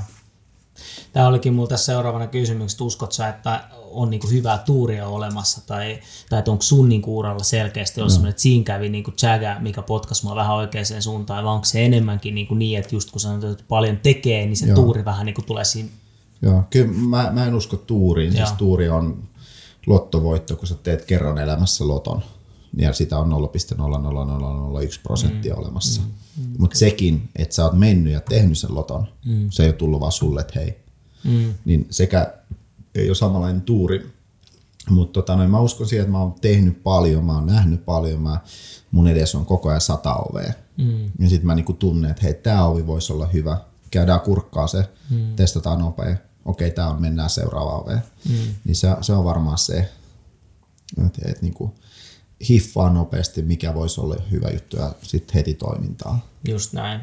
Tämä 1.13 1.27
olikin 1.27 1.53
mulla 1.53 1.67
tässä 1.67 1.85
seuraavana 1.85 2.27
kysymys, 2.27 2.81
uskot 2.81 3.11
sä, 3.11 3.29
että 3.29 3.63
on 3.91 4.09
niinku 4.09 4.27
hyvää 4.27 4.57
tuuria 4.57 5.07
olemassa, 5.07 5.67
tai, 5.67 5.99
tai 6.29 6.39
että 6.39 6.51
onko 6.51 6.61
sun 6.61 6.89
niinku 6.89 7.17
uralla 7.17 7.43
selkeästi 7.43 8.01
ollut 8.01 8.11
no. 8.11 8.13
sellainen, 8.13 8.29
että 8.29 8.41
siinä 8.41 8.63
kävi 8.63 8.89
niinku 8.89 9.13
jägä, 9.23 9.57
mikä 9.59 9.81
potkasi 9.81 10.23
mua 10.23 10.35
vähän 10.35 10.55
oikeaan 10.55 10.85
suuntaan, 10.99 11.45
vai 11.45 11.53
onko 11.53 11.65
se 11.65 11.85
enemmänkin 11.85 12.35
niinku 12.35 12.55
niin, 12.55 12.79
että 12.79 12.95
just 12.95 13.11
kun 13.11 13.21
sanotaan, 13.21 13.51
että 13.51 13.63
paljon 13.67 13.97
tekee, 13.97 14.45
niin 14.45 14.57
se 14.57 14.65
Joo. 14.65 14.75
tuuri 14.75 15.05
vähän 15.05 15.25
niinku 15.25 15.41
tulee 15.41 15.63
siinä. 15.63 15.89
Joo, 16.41 16.63
kyllä 16.69 16.87
mä, 16.87 17.31
mä 17.31 17.45
en 17.45 17.55
usko 17.55 17.77
tuuriin, 17.77 18.31
siis 18.31 18.39
Joo. 18.39 18.47
siis 18.47 18.57
tuuri 18.57 18.89
on 18.89 19.23
lottovoitto, 19.87 20.55
kun 20.55 20.67
sä 20.67 20.75
teet 20.83 21.05
kerran 21.05 21.37
elämässä 21.37 21.87
loton 21.87 22.21
ja 22.77 22.93
sitä 22.93 23.19
on 23.19 23.29
0,00001 23.29 24.99
prosenttia 25.03 25.53
mm. 25.53 25.59
olemassa. 25.59 26.01
Mm. 26.01 26.07
Mm. 26.37 26.53
Mutta 26.57 26.77
sekin, 26.77 27.29
että 27.35 27.55
sä 27.55 27.63
oot 27.63 27.73
mennyt 27.73 28.13
ja 28.13 28.21
tehnyt 28.21 28.57
sen 28.57 28.75
loton, 28.75 29.07
mm. 29.25 29.47
se 29.49 29.63
ei 29.63 29.69
ole 29.69 29.75
tullut 29.75 29.99
vaan 29.99 30.11
sulle, 30.11 30.41
että 30.41 30.59
hei. 30.59 30.79
Mm. 31.23 31.53
Niin 31.65 31.87
sekä 31.89 32.33
ei 32.95 33.09
ole 33.09 33.15
samanlainen 33.15 33.61
tuuri, 33.61 34.11
mutta 34.89 35.13
tota, 35.13 35.35
no, 35.35 35.47
mä 35.47 35.59
uskon 35.59 35.87
siihen, 35.87 36.03
että 36.03 36.11
mä 36.11 36.21
oon 36.21 36.33
tehnyt 36.41 36.83
paljon, 36.83 37.25
mä 37.25 37.33
oon 37.33 37.45
nähnyt 37.45 37.85
paljon, 37.85 38.21
mä, 38.21 38.39
mun 38.91 39.07
edes 39.07 39.35
on 39.35 39.45
koko 39.45 39.69
ajan 39.69 39.81
sata 39.81 40.15
ovea. 40.15 40.53
Mm. 40.77 41.11
Ja 41.19 41.29
sitten 41.29 41.47
mä 41.47 41.55
niinku 41.55 41.73
tunnen, 41.73 42.11
että 42.11 42.23
hei, 42.23 42.33
tämä 42.33 42.65
ovi 42.65 42.87
voisi 42.87 43.13
olla 43.13 43.27
hyvä. 43.27 43.57
Käydään 43.91 44.21
kurkkaa 44.21 44.67
se, 44.67 44.89
mm. 45.09 45.35
testataan 45.35 45.79
nopea. 45.79 46.15
Okei, 46.45 46.71
tämä 46.71 46.89
on, 46.89 47.01
mennään 47.01 47.29
seuraavaan 47.29 47.81
oveen. 47.81 48.03
Mm. 48.29 48.55
Niin 48.65 48.75
se, 48.75 48.87
se 49.01 49.13
on 49.13 49.25
varmaan 49.25 49.57
se, 49.57 49.91
että 51.05 51.21
et, 51.25 51.41
niinku, 51.41 51.75
hiffaa 52.49 52.89
nopeasti, 52.89 53.41
mikä 53.41 53.73
voisi 53.73 54.01
olla 54.01 54.15
hyvä 54.31 54.49
juttu 54.49 54.77
ja 54.77 54.93
sitten 55.01 55.33
heti 55.33 55.53
toimintaa. 55.53 56.25
Just 56.47 56.73
näin. 56.73 57.01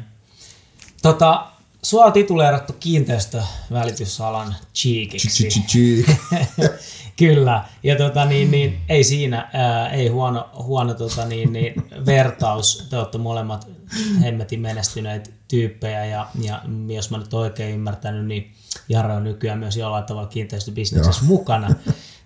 Tota, 1.01 1.47
sua 1.83 2.05
on 2.05 2.13
tituleerattu 2.13 2.73
kiinteistövälitysalan 2.73 4.55
cheekiksi. 4.75 5.49
Kyllä, 7.17 7.63
ja 7.83 7.95
tota, 7.95 8.25
niin, 8.25 8.51
niin, 8.51 8.79
ei 8.89 9.03
siinä, 9.03 9.49
ää, 9.53 9.89
ei 9.89 10.07
huono, 10.07 10.49
huono 10.63 10.93
tota, 10.93 11.25
niin, 11.25 11.53
niin, 11.53 11.73
vertaus. 12.05 12.87
Te 12.89 12.97
olette 12.97 13.17
molemmat 13.17 13.67
hemmetin 14.21 14.59
menestyneitä 14.61 15.29
tyyppejä, 15.47 16.05
ja, 16.05 16.27
ja 16.41 16.61
jos 16.95 17.11
mä 17.11 17.17
nyt 17.17 17.33
oikein 17.33 17.75
ymmärtänyt, 17.75 18.25
niin 18.25 18.51
Jare 18.89 19.13
on 19.13 19.23
nykyään 19.23 19.59
myös 19.59 19.77
jollain 19.77 20.05
tavalla 20.05 20.27
kiinteistöbisneksessä 20.27 21.25
mukana. 21.25 21.75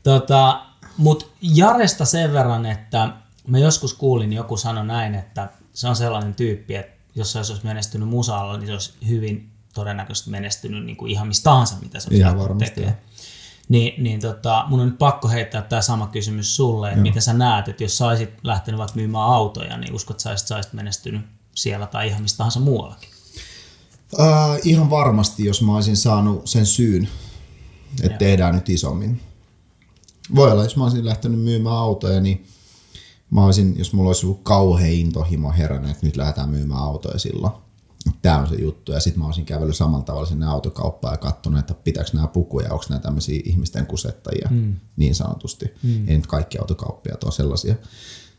Tota, 0.03 0.61
mutta 0.97 1.25
Jaresta 1.41 2.05
sen 2.05 2.33
verran, 2.33 2.65
että 2.65 3.09
mä 3.47 3.57
joskus 3.57 3.93
kuulin 3.93 4.33
joku 4.33 4.57
sano 4.57 4.83
näin, 4.83 5.15
että 5.15 5.49
se 5.73 5.87
on 5.87 5.95
sellainen 5.95 6.35
tyyppi, 6.35 6.75
että 6.75 6.97
jos 7.15 7.31
se 7.31 7.37
olisi 7.37 7.59
menestynyt 7.63 8.09
musaalla, 8.09 8.57
niin 8.57 8.67
se 8.67 8.73
olisi 8.73 8.93
hyvin 9.07 9.49
todennäköisesti 9.73 10.29
menestynyt 10.29 10.85
niin 10.85 10.97
kuin 10.97 11.11
ihan 11.11 11.27
mistä 11.27 11.43
tahansa, 11.43 11.75
mitä 11.81 11.99
se 11.99 12.07
olisi 12.09 12.23
tekee. 12.59 12.97
Niin, 13.69 14.03
niin 14.03 14.19
tota, 14.19 14.65
mun 14.67 14.79
on 14.79 14.87
nyt 14.87 14.97
pakko 14.97 15.27
heittää 15.27 15.61
tämä 15.61 15.81
sama 15.81 16.07
kysymys 16.07 16.55
sulle, 16.55 16.89
että 16.89 17.01
mitä 17.01 17.21
sä 17.21 17.33
näet, 17.33 17.67
että 17.67 17.83
jos 17.83 17.97
saisit 17.97 18.29
lähtenyt 18.43 18.79
vaikka 18.79 18.95
myymään 18.95 19.23
autoja, 19.23 19.77
niin 19.77 19.93
uskot, 19.93 20.13
että 20.13 20.23
saisit, 20.23 20.47
saisit 20.47 20.73
menestynyt 20.73 21.21
siellä 21.55 21.87
tai 21.87 22.07
ihan 22.07 22.21
mistä 22.21 22.37
tahansa 22.37 22.59
muuallakin? 22.59 23.09
Uh, 24.13 24.59
ihan 24.63 24.89
varmasti, 24.89 25.45
jos 25.45 25.61
mä 25.61 25.75
olisin 25.75 25.97
saanut 25.97 26.47
sen 26.47 26.65
syyn, 26.65 27.09
että 27.91 28.13
Joo. 28.13 28.17
tehdään 28.19 28.55
nyt 28.55 28.69
isommin 28.69 29.21
voi 30.35 30.51
olla, 30.51 30.63
jos 30.63 30.77
mä 30.77 30.83
olisin 30.83 31.05
lähtenyt 31.05 31.39
myymään 31.41 31.75
autoja, 31.75 32.21
niin 32.21 32.45
mä 33.29 33.45
olisin, 33.45 33.75
jos 33.77 33.93
mulla 33.93 34.09
olisi 34.09 34.25
ollut 34.25 34.43
kauhean 34.43 34.91
intohimo 34.91 35.51
herännyt, 35.51 35.91
että 35.91 36.05
nyt 36.05 36.17
lähdetään 36.17 36.49
myymään 36.49 36.81
autoja 36.81 37.19
silloin. 37.19 37.53
Tämä 38.21 38.37
on 38.37 38.47
se 38.47 38.55
juttu. 38.55 38.91
Ja 38.91 38.99
sitten 38.99 39.19
mä 39.19 39.25
olisin 39.25 39.45
kävellyt 39.45 39.75
samalla 39.75 40.05
tavalla 40.05 40.27
sinne 40.27 40.45
autokauppaan 40.45 41.13
ja 41.13 41.17
katsonut, 41.17 41.59
että 41.59 41.73
pitääkö 41.73 42.09
nämä 42.13 42.27
pukuja, 42.27 42.73
onko 42.73 42.85
nämä 42.89 42.99
tämmöisiä 42.99 43.41
ihmisten 43.45 43.85
kusettajia 43.85 44.47
mm. 44.51 44.75
niin 44.97 45.15
sanotusti. 45.15 45.65
Mm. 45.83 46.07
Ei 46.07 46.15
nyt 46.15 46.27
kaikki 46.27 46.57
autokauppiat 46.57 47.23
ole 47.23 47.31
sellaisia. 47.31 47.75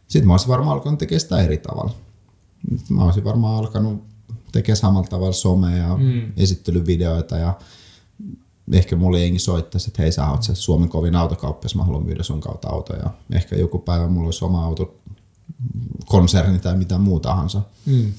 Sitten 0.09 0.27
mä 0.27 0.33
olisin 0.33 0.49
varmaan 0.49 0.77
alkanut 0.77 0.99
tekemään 0.99 1.21
sitä 1.21 1.41
eri 1.41 1.59
tavalla. 1.59 1.95
Mä 2.89 3.05
olisin 3.05 3.25
varmaan 3.25 3.57
alkanut 3.57 4.05
tekemään 4.53 4.77
samalla 4.77 5.09
tavalla 5.09 5.33
somea 5.33 5.77
ja 5.77 5.97
mm. 5.97 6.33
esittelyvideoita 6.37 7.37
ja 7.37 7.59
ehkä 8.73 8.97
mulle 8.97 9.21
jengi 9.21 9.39
soittaisi, 9.39 9.91
että 9.91 10.03
hei 10.03 10.13
sä 10.13 10.31
oot 10.31 10.43
se 10.43 10.55
Suomen 10.55 10.89
kovin 10.89 11.17
autokauppa, 11.17 11.65
jos 11.65 11.75
mä 11.75 11.85
haluan 11.85 12.05
myydä 12.05 12.23
sun 12.23 12.41
kautta 12.41 12.69
autoja. 12.69 13.11
Ehkä 13.33 13.57
joku 13.57 13.79
päivä 13.79 14.09
mulla 14.09 14.27
olisi 14.27 14.45
oma 14.45 14.65
auto 14.65 14.95
konserni 16.07 16.59
tai 16.59 16.77
mitä 16.77 16.99
muu 16.99 17.21
tahansa. 17.21 17.63
Mm. 17.87 18.13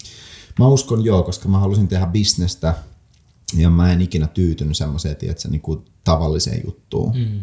Mä 0.59 0.67
uskon 0.67 1.05
joo, 1.05 1.23
koska 1.23 1.49
mä 1.49 1.59
halusin 1.59 1.87
tehdä 1.87 2.05
bisnestä 2.05 2.73
ja 3.57 3.69
mä 3.69 3.91
en 3.91 4.01
ikinä 4.01 4.27
tyytynyt 4.27 4.77
semmoiseen, 4.77 5.17
että 5.21 5.47
niin 5.47 5.61
kuin 5.61 5.85
tavalliseen 6.03 6.61
juttuun. 6.65 7.17
Mm. 7.17 7.39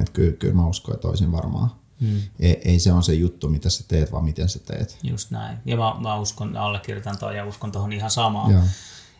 Että 0.00 0.12
kyllä, 0.12 0.32
kyllä 0.32 0.54
mä 0.54 0.66
uskon, 0.66 0.94
että 0.94 1.08
olisin 1.08 1.32
varmaan 1.32 1.70
Hmm. 2.00 2.20
Ei, 2.40 2.60
ei 2.64 2.78
se 2.78 2.92
on 2.92 3.02
se 3.02 3.14
juttu, 3.14 3.48
mitä 3.48 3.70
sä 3.70 3.84
teet, 3.88 4.12
vaan 4.12 4.24
miten 4.24 4.48
sä 4.48 4.58
teet. 4.58 4.98
Just 5.02 5.30
näin. 5.30 5.58
Ja 5.64 5.76
mä, 5.76 5.94
mä 6.00 6.16
uskon, 6.16 6.56
allekirjoitan 6.56 7.18
toi 7.18 7.36
ja 7.36 7.44
uskon 7.44 7.72
tuohon 7.72 7.92
ihan 7.92 8.10
samaan. 8.10 8.52
Ja. 8.52 8.60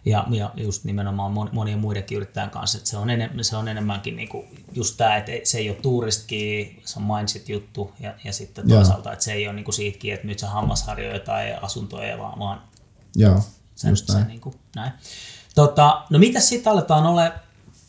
Ja, 0.04 0.26
ja 0.30 0.50
just 0.56 0.84
nimenomaan 0.84 1.32
monien 1.52 1.78
muidenkin 1.78 2.16
yrittäjän 2.16 2.50
kanssa, 2.50 2.78
että 2.78 2.90
se 2.90 2.96
on, 2.96 3.10
enem, 3.10 3.30
se 3.42 3.56
on 3.56 3.68
enemmänkin 3.68 4.16
niinku 4.16 4.44
just 4.72 4.96
tämä, 4.96 5.16
että 5.16 5.32
se 5.44 5.58
ei 5.58 5.70
ole 5.70 5.76
tuuristkin, 5.76 6.82
se 6.84 6.98
on 6.98 7.04
mindset-juttu 7.04 7.92
ja, 8.00 8.14
ja 8.24 8.32
sitten 8.32 8.68
toisaalta, 8.68 9.12
että 9.12 9.24
se 9.24 9.32
ei 9.32 9.46
ole 9.46 9.54
niinku 9.54 9.72
siitäkin, 9.72 10.14
että 10.14 10.26
nyt 10.26 10.38
se 10.38 10.46
hammasharjoja 10.46 11.20
tai 11.20 11.52
asuntoja, 11.62 12.18
vaan, 12.18 12.38
vaan 12.38 12.62
Joo, 13.16 13.40
sen, 13.74 13.90
just 13.90 14.08
näin. 14.08 14.22
Se, 14.22 14.28
niinku, 14.28 14.54
näin. 14.76 14.92
Tota, 15.54 16.04
no 16.10 16.18
mitä 16.18 16.40
sitten 16.40 16.72
aletaan 16.72 17.06
ole 17.06 17.32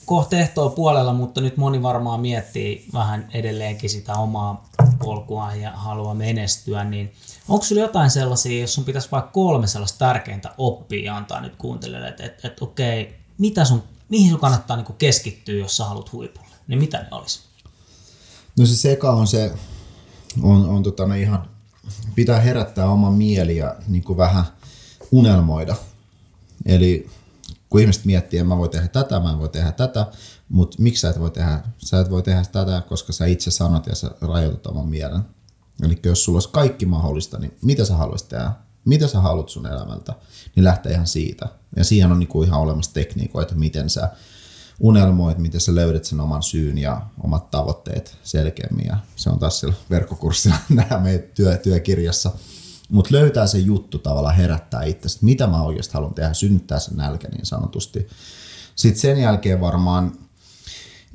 kohta 0.06 0.38
ehtoa 0.38 0.70
puolella, 0.70 1.14
mutta 1.14 1.42
nyt 1.42 1.58
moni 1.58 1.82
varmaan 1.82 2.22
miettii 2.22 2.86
vähän 2.94 3.30
edelleenkin 3.34 3.90
sitä 3.90 4.14
omaa 4.14 4.70
polkua 5.00 5.56
ja 5.56 5.72
haluaa 5.72 6.14
menestyä, 6.14 6.84
niin 6.84 7.14
onko 7.50 7.66
sinulla 7.66 7.88
jotain 7.88 8.10
sellaisia, 8.10 8.62
jos 8.62 8.74
sun 8.74 8.84
pitäisi 8.84 9.12
vaikka 9.12 9.32
kolme 9.32 9.68
sellaista 9.68 10.00
tärkeintä 10.00 10.56
oppia 10.58 11.18
antaa 11.18 11.42
nyt 11.42 11.56
kuuntelijoille, 11.56 12.08
että 12.08 12.24
et, 12.24 12.46
et, 12.46 12.62
okei, 12.62 13.16
mitä 13.38 13.66
sun, 13.66 13.84
mihin 14.10 14.32
sun 14.32 14.40
kannattaa 14.40 14.78
niin 14.78 14.96
keskittyä, 14.98 15.56
jos 15.56 15.78
sä 15.78 15.86
haluat 15.86 16.12
huipulle, 16.12 16.56
niin 16.68 16.80
mitä 16.80 16.98
ne 16.98 17.08
olisi? 17.12 17.40
No 18.58 18.66
se 18.66 18.76
seka 18.76 19.12
on 19.12 19.28
se, 19.28 19.54
on, 20.42 20.70
on 20.70 20.84
tota, 20.84 21.08
no 21.08 21.16
ihan, 21.16 21.50
pitää 22.16 22.40
herättää 22.40 22.90
oma 22.90 23.12
mieli 23.12 23.58
ja 23.58 23.76
niin 23.88 24.04
kuin 24.04 24.18
vähän 24.18 24.44
unelmoida. 25.12 25.76
Eli 26.66 27.10
kun 27.70 27.82
ihmiset 27.82 28.06
miettii, 28.06 28.40
että 28.40 28.48
mä 28.48 28.58
voin 28.58 28.72
tehdä 28.72 28.88
tätä, 28.88 29.20
mä 29.20 29.40
voin 29.40 29.52
tehdä 29.52 29.72
tätä, 29.72 30.08
mutta 30.50 30.78
miksi 30.82 31.02
sä 31.02 31.10
et 31.10 31.20
voi 31.20 31.32
tehdä? 31.32 31.60
Sä 31.78 32.00
et 32.00 32.10
voi 32.10 32.24
tehdä 32.24 32.44
tätä, 32.52 32.82
koska 32.90 33.14
sä 33.14 33.26
itse 33.26 33.52
sanot 33.52 33.88
ja 33.88 33.96
sä 33.96 34.12
rajoitat 34.22 34.68
oman 34.68 34.88
mielen. 34.88 35.22
Eli 35.84 36.00
jos 36.06 36.24
sulla 36.24 36.36
olisi 36.36 36.50
kaikki 36.50 36.86
mahdollista, 36.86 37.40
niin 37.40 37.58
mitä 37.62 37.86
sä 37.86 37.96
haluaisit 37.96 38.30
tehdä? 38.30 38.52
Mitä 38.86 39.08
sä 39.08 39.22
haluat 39.22 39.50
sun 39.50 39.68
elämältä? 39.68 40.14
Niin 40.56 40.64
lähtee 40.64 40.92
ihan 40.92 41.08
siitä. 41.08 41.48
Ja 41.76 41.84
siihen 41.84 42.12
on 42.12 42.20
niinku 42.20 42.44
ihan 42.44 42.62
olemassa 42.62 42.94
tekniikoita, 42.94 43.56
miten 43.56 43.90
sä 43.90 44.10
unelmoit, 44.80 45.38
miten 45.38 45.62
sä 45.62 45.76
löydät 45.76 46.06
sen 46.06 46.20
oman 46.20 46.44
syyn 46.44 46.78
ja 46.78 47.02
omat 47.24 47.52
tavoitteet 47.52 48.18
selkeämmin. 48.24 48.86
Ja 48.86 48.98
se 49.16 49.30
on 49.30 49.40
taas 49.40 49.60
siellä 49.60 49.76
verkkokurssilla 49.90 50.56
nämä 50.70 51.00
meidän 51.00 51.24
työ, 51.34 51.58
työkirjassa. 51.58 52.32
Mutta 52.92 53.16
löytää 53.16 53.48
se 53.48 53.58
juttu 53.58 54.00
tavallaan 54.00 54.36
herättää 54.36 54.84
itse, 54.84 55.10
mitä 55.22 55.48
mä 55.48 55.62
oikeasti 55.62 55.94
haluan 55.94 56.14
tehdä, 56.14 56.34
synnyttää 56.34 56.80
sen 56.80 56.98
nälkä 56.98 57.28
niin 57.28 57.46
sanotusti. 57.46 58.08
Sitten 58.76 59.02
sen 59.02 59.18
jälkeen 59.18 59.62
varmaan 59.62 60.12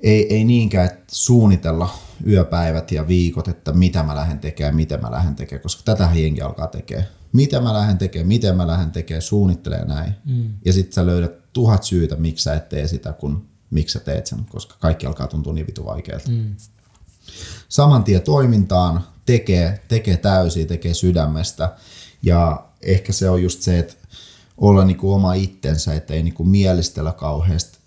ei, 0.03 0.35
ei 0.35 0.45
niinkään 0.45 0.87
että 0.87 1.05
suunnitella 1.13 1.89
yöpäivät 2.27 2.93
ja 2.93 3.09
viikot, 3.09 3.49
että 3.49 3.73
mitä 3.73 4.03
mä 4.03 4.15
lähden 4.15 4.39
tekemään, 4.39 4.77
miten 4.77 5.03
mä 5.03 5.11
lähden 5.11 5.35
tekemään, 5.35 5.63
koska 5.63 5.83
tätä 5.85 6.09
jengi 6.15 6.41
alkaa 6.41 6.67
tekemään. 6.67 7.09
Mitä 7.33 7.61
mä 7.61 7.73
lähden 7.73 7.99
tekemään, 7.99 8.29
miten 8.29 8.57
mä 8.57 8.67
lähden 8.67 8.91
tekemään, 8.91 9.23
suunnittelee 9.23 9.85
näin. 9.85 10.15
Mm. 10.25 10.55
Ja 10.65 10.73
sitten 10.73 10.93
sä 10.93 11.07
löydät 11.07 11.53
tuhat 11.53 11.83
syytä, 11.83 12.17
miksi 12.17 12.43
sä 12.43 12.55
et 12.55 12.69
tee 12.69 12.89
sitä, 12.89 13.13
kun 13.13 13.47
miksi 13.71 13.93
sä 13.93 14.01
teet 14.01 14.27
sen, 14.27 14.45
koska 14.45 14.77
kaikki 14.81 15.07
alkaa 15.07 15.27
tuntua 15.27 15.53
niin 15.53 15.67
vitu 15.67 15.85
vaikealta. 15.85 16.31
Mm. 16.31 16.57
Saman 17.69 18.05
tien 18.05 18.23
toimintaan, 18.23 19.05
tekee, 19.27 19.81
tekee 19.89 20.17
täysin, 20.17 20.67
tekee 20.67 20.95
sydämestä. 20.95 21.77
Ja 22.23 22.67
ehkä 22.83 23.13
se 23.13 23.31
on 23.31 23.43
just 23.43 23.63
se, 23.63 23.79
että 23.79 23.95
olla 24.57 24.85
niinku 24.85 25.13
oma 25.13 25.35
itsensä, 25.35 25.95
että 25.95 26.15
ei 26.15 26.23
niinku 26.23 26.45
mielistellä 26.45 27.13
kauheasti 27.13 27.79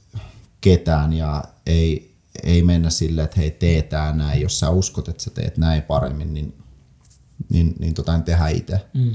ketään 0.62 1.14
ja 1.14 1.44
ei, 1.66 2.16
ei 2.44 2.64
mennä 2.64 2.90
silleen, 2.90 3.26
että 3.26 3.40
hei 3.40 3.52
tee 3.52 3.82
tää 3.82 4.14
näin. 4.14 4.42
Jos 4.42 4.60
sä 4.60 4.70
uskot, 4.70 5.08
että 5.08 5.24
sä 5.24 5.30
teet 5.30 5.58
näin 5.58 5.82
paremmin, 5.82 6.34
niin, 6.34 6.58
niin, 7.50 7.76
niin 7.80 7.94
tota, 7.94 8.14
niin 8.14 8.24
tehdä 8.24 8.48
itse. 8.48 8.86
Mm. 8.94 9.12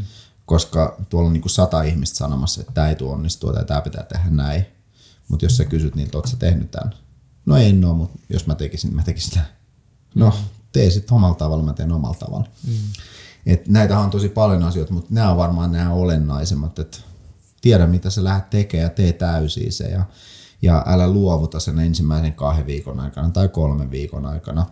Koska 0.46 0.96
tuolla 1.08 1.26
on 1.26 1.32
niinku 1.32 1.48
sata 1.48 1.82
ihmistä 1.82 2.16
sanomassa, 2.16 2.60
että 2.60 2.72
tämä 2.72 2.88
ei 2.88 2.94
tuo 2.94 3.12
onnistua 3.12 3.52
tai 3.52 3.64
tämä 3.64 3.80
pitää 3.80 4.02
tehdä 4.02 4.30
näin. 4.30 4.66
Mutta 5.28 5.44
jos 5.44 5.56
sä 5.56 5.64
kysyt 5.64 5.94
niiltä, 5.94 6.18
oot 6.18 6.26
sä 6.26 6.36
tehnyt 6.36 6.70
tämän? 6.70 6.94
No 7.46 7.56
en 7.56 7.84
ole, 7.84 7.96
mutta 7.96 8.18
jos 8.30 8.46
mä 8.46 8.54
tekisin, 8.54 8.88
niin 8.88 8.96
mä 8.96 9.02
tekisin 9.02 9.30
tämän. 9.30 9.48
No, 10.14 10.34
tee 10.74 10.90
sitten 10.90 11.14
omalla 11.16 11.34
tavalla, 11.34 11.64
mä 11.64 11.72
teen 11.72 11.92
omalla 11.92 12.16
tavalla. 12.18 12.46
Mm. 12.66 12.74
Et 13.46 13.68
näitä 13.68 13.98
on 13.98 14.10
tosi 14.10 14.28
paljon 14.28 14.62
asioita, 14.62 14.92
mutta 14.92 15.14
nämä 15.14 15.30
on 15.30 15.36
varmaan 15.36 15.72
nämä 15.72 15.92
olennaisemmat, 15.92 16.78
että 16.78 16.98
tiedä 17.60 17.86
mitä 17.86 18.10
sä 18.10 18.24
lähdet 18.24 18.50
tekemään 18.50 18.84
ja 18.84 18.90
tee 18.90 19.12
täysin 19.12 19.72
se 19.72 19.84
ja, 19.84 20.04
ja 20.62 20.84
älä 20.86 21.10
luovuta 21.10 21.60
sen 21.60 21.78
ensimmäisen 21.78 22.32
kahden 22.32 22.66
viikon 22.66 23.00
aikana 23.00 23.30
tai 23.30 23.48
kolmen 23.48 23.90
viikon 23.90 24.26
aikana 24.26 24.66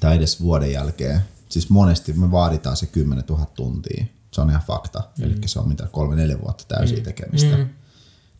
tai 0.00 0.16
edes 0.16 0.42
vuoden 0.42 0.72
jälkeen. 0.72 1.20
Siis 1.48 1.70
monesti 1.70 2.12
me 2.12 2.30
vaaditaan 2.30 2.76
se 2.76 2.86
10 2.86 3.24
000 3.28 3.46
tuntia. 3.46 4.04
Se 4.30 4.40
on 4.40 4.50
ihan 4.50 4.62
fakta. 4.66 5.02
Mm. 5.18 5.24
Eli 5.24 5.34
se 5.46 5.58
on 5.58 5.68
mitä 5.68 5.86
kolme, 5.92 6.16
neljä 6.16 6.40
vuotta 6.40 6.64
täysin 6.68 6.98
mm. 6.98 7.04
tekemistä. 7.04 7.56
Mm. 7.56 7.68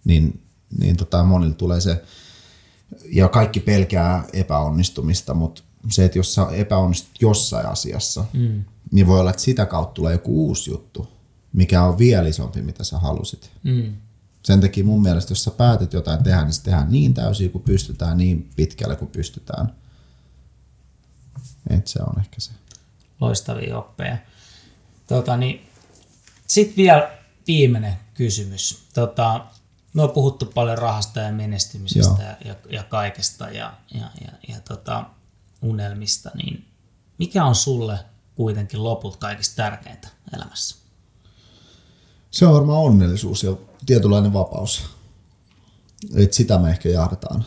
Niin, 0.05 0.43
niin 0.79 0.97
tota, 0.97 1.25
monille 1.25 1.55
tulee 1.55 1.81
se, 1.81 2.03
ja 3.13 3.29
kaikki 3.29 3.61
pelkää 3.61 4.25
epäonnistumista, 4.33 5.35
mutta 5.35 5.63
se, 5.91 6.05
että 6.05 6.19
jos 6.19 6.35
sä 6.35 6.47
epäonnistut 6.53 7.23
jossain 7.23 7.67
asiassa, 7.67 8.25
mm. 8.33 8.65
niin 8.91 9.07
voi 9.07 9.21
olla, 9.21 9.31
että 9.31 9.43
sitä 9.43 9.67
kautta 9.67 9.95
tulee 9.95 10.13
joku 10.13 10.47
uusi 10.47 10.71
juttu, 10.71 11.09
mikä 11.53 11.83
on 11.83 11.99
vielä 11.99 12.29
isompi, 12.29 12.63
mitä 12.63 12.85
sä 12.85 12.99
halusit. 12.99 13.51
Mm. 13.63 13.95
Sen 14.43 14.61
takia 14.61 14.85
mun 14.85 15.03
mielestä, 15.03 15.33
jos 15.33 15.45
sä 15.45 15.51
päätet 15.51 15.93
jotain 15.93 16.23
tehdä, 16.23 16.43
niin 16.43 16.53
se 16.53 16.63
tehdään 16.63 16.93
niin 16.93 17.15
täysin 17.15 17.51
kuin 17.51 17.65
pystytään, 17.65 18.19
niin 18.19 18.51
pitkälle 18.57 18.97
kuin 18.97 19.11
pystytään. 19.11 19.73
Et 21.71 21.87
se 21.87 22.03
on 22.03 22.21
ehkä 22.21 22.41
se. 22.41 22.51
Loistavia 23.21 23.79
oppeja. 23.79 24.19
Tota, 25.07 25.37
niin, 25.37 25.69
Sitten 26.47 26.77
vielä 26.77 27.11
viimeinen 27.47 27.95
kysymys. 28.15 28.85
Tota, 28.95 29.47
me 29.95 30.03
on 30.03 30.11
puhuttu 30.11 30.47
paljon 30.47 30.79
rahasta 30.79 31.21
ja 31.21 31.33
menestymisestä 31.33 32.23
ja, 32.23 32.37
ja, 32.45 32.55
ja 32.71 32.83
kaikesta. 32.83 33.49
Ja, 33.49 33.75
ja, 33.95 34.11
ja, 34.21 34.33
ja 34.49 34.61
tota, 34.61 35.05
unelmista, 35.63 36.31
niin 36.35 36.65
mikä 37.19 37.45
on 37.45 37.55
sulle 37.55 37.99
kuitenkin 38.35 38.85
loput 38.85 39.17
kaikista 39.17 39.57
tärkeintä 39.57 40.09
elämässä? 40.37 40.77
Se 42.31 42.47
on 42.47 42.55
varmaan 42.55 42.79
onnellisuus 42.79 43.43
ja 43.43 43.57
tietynlainen 43.87 44.33
vapaus. 44.33 44.83
Et 46.15 46.33
sitä 46.33 46.59
me 46.59 46.71
ehkä 46.71 46.89
jahdataan. 46.89 47.45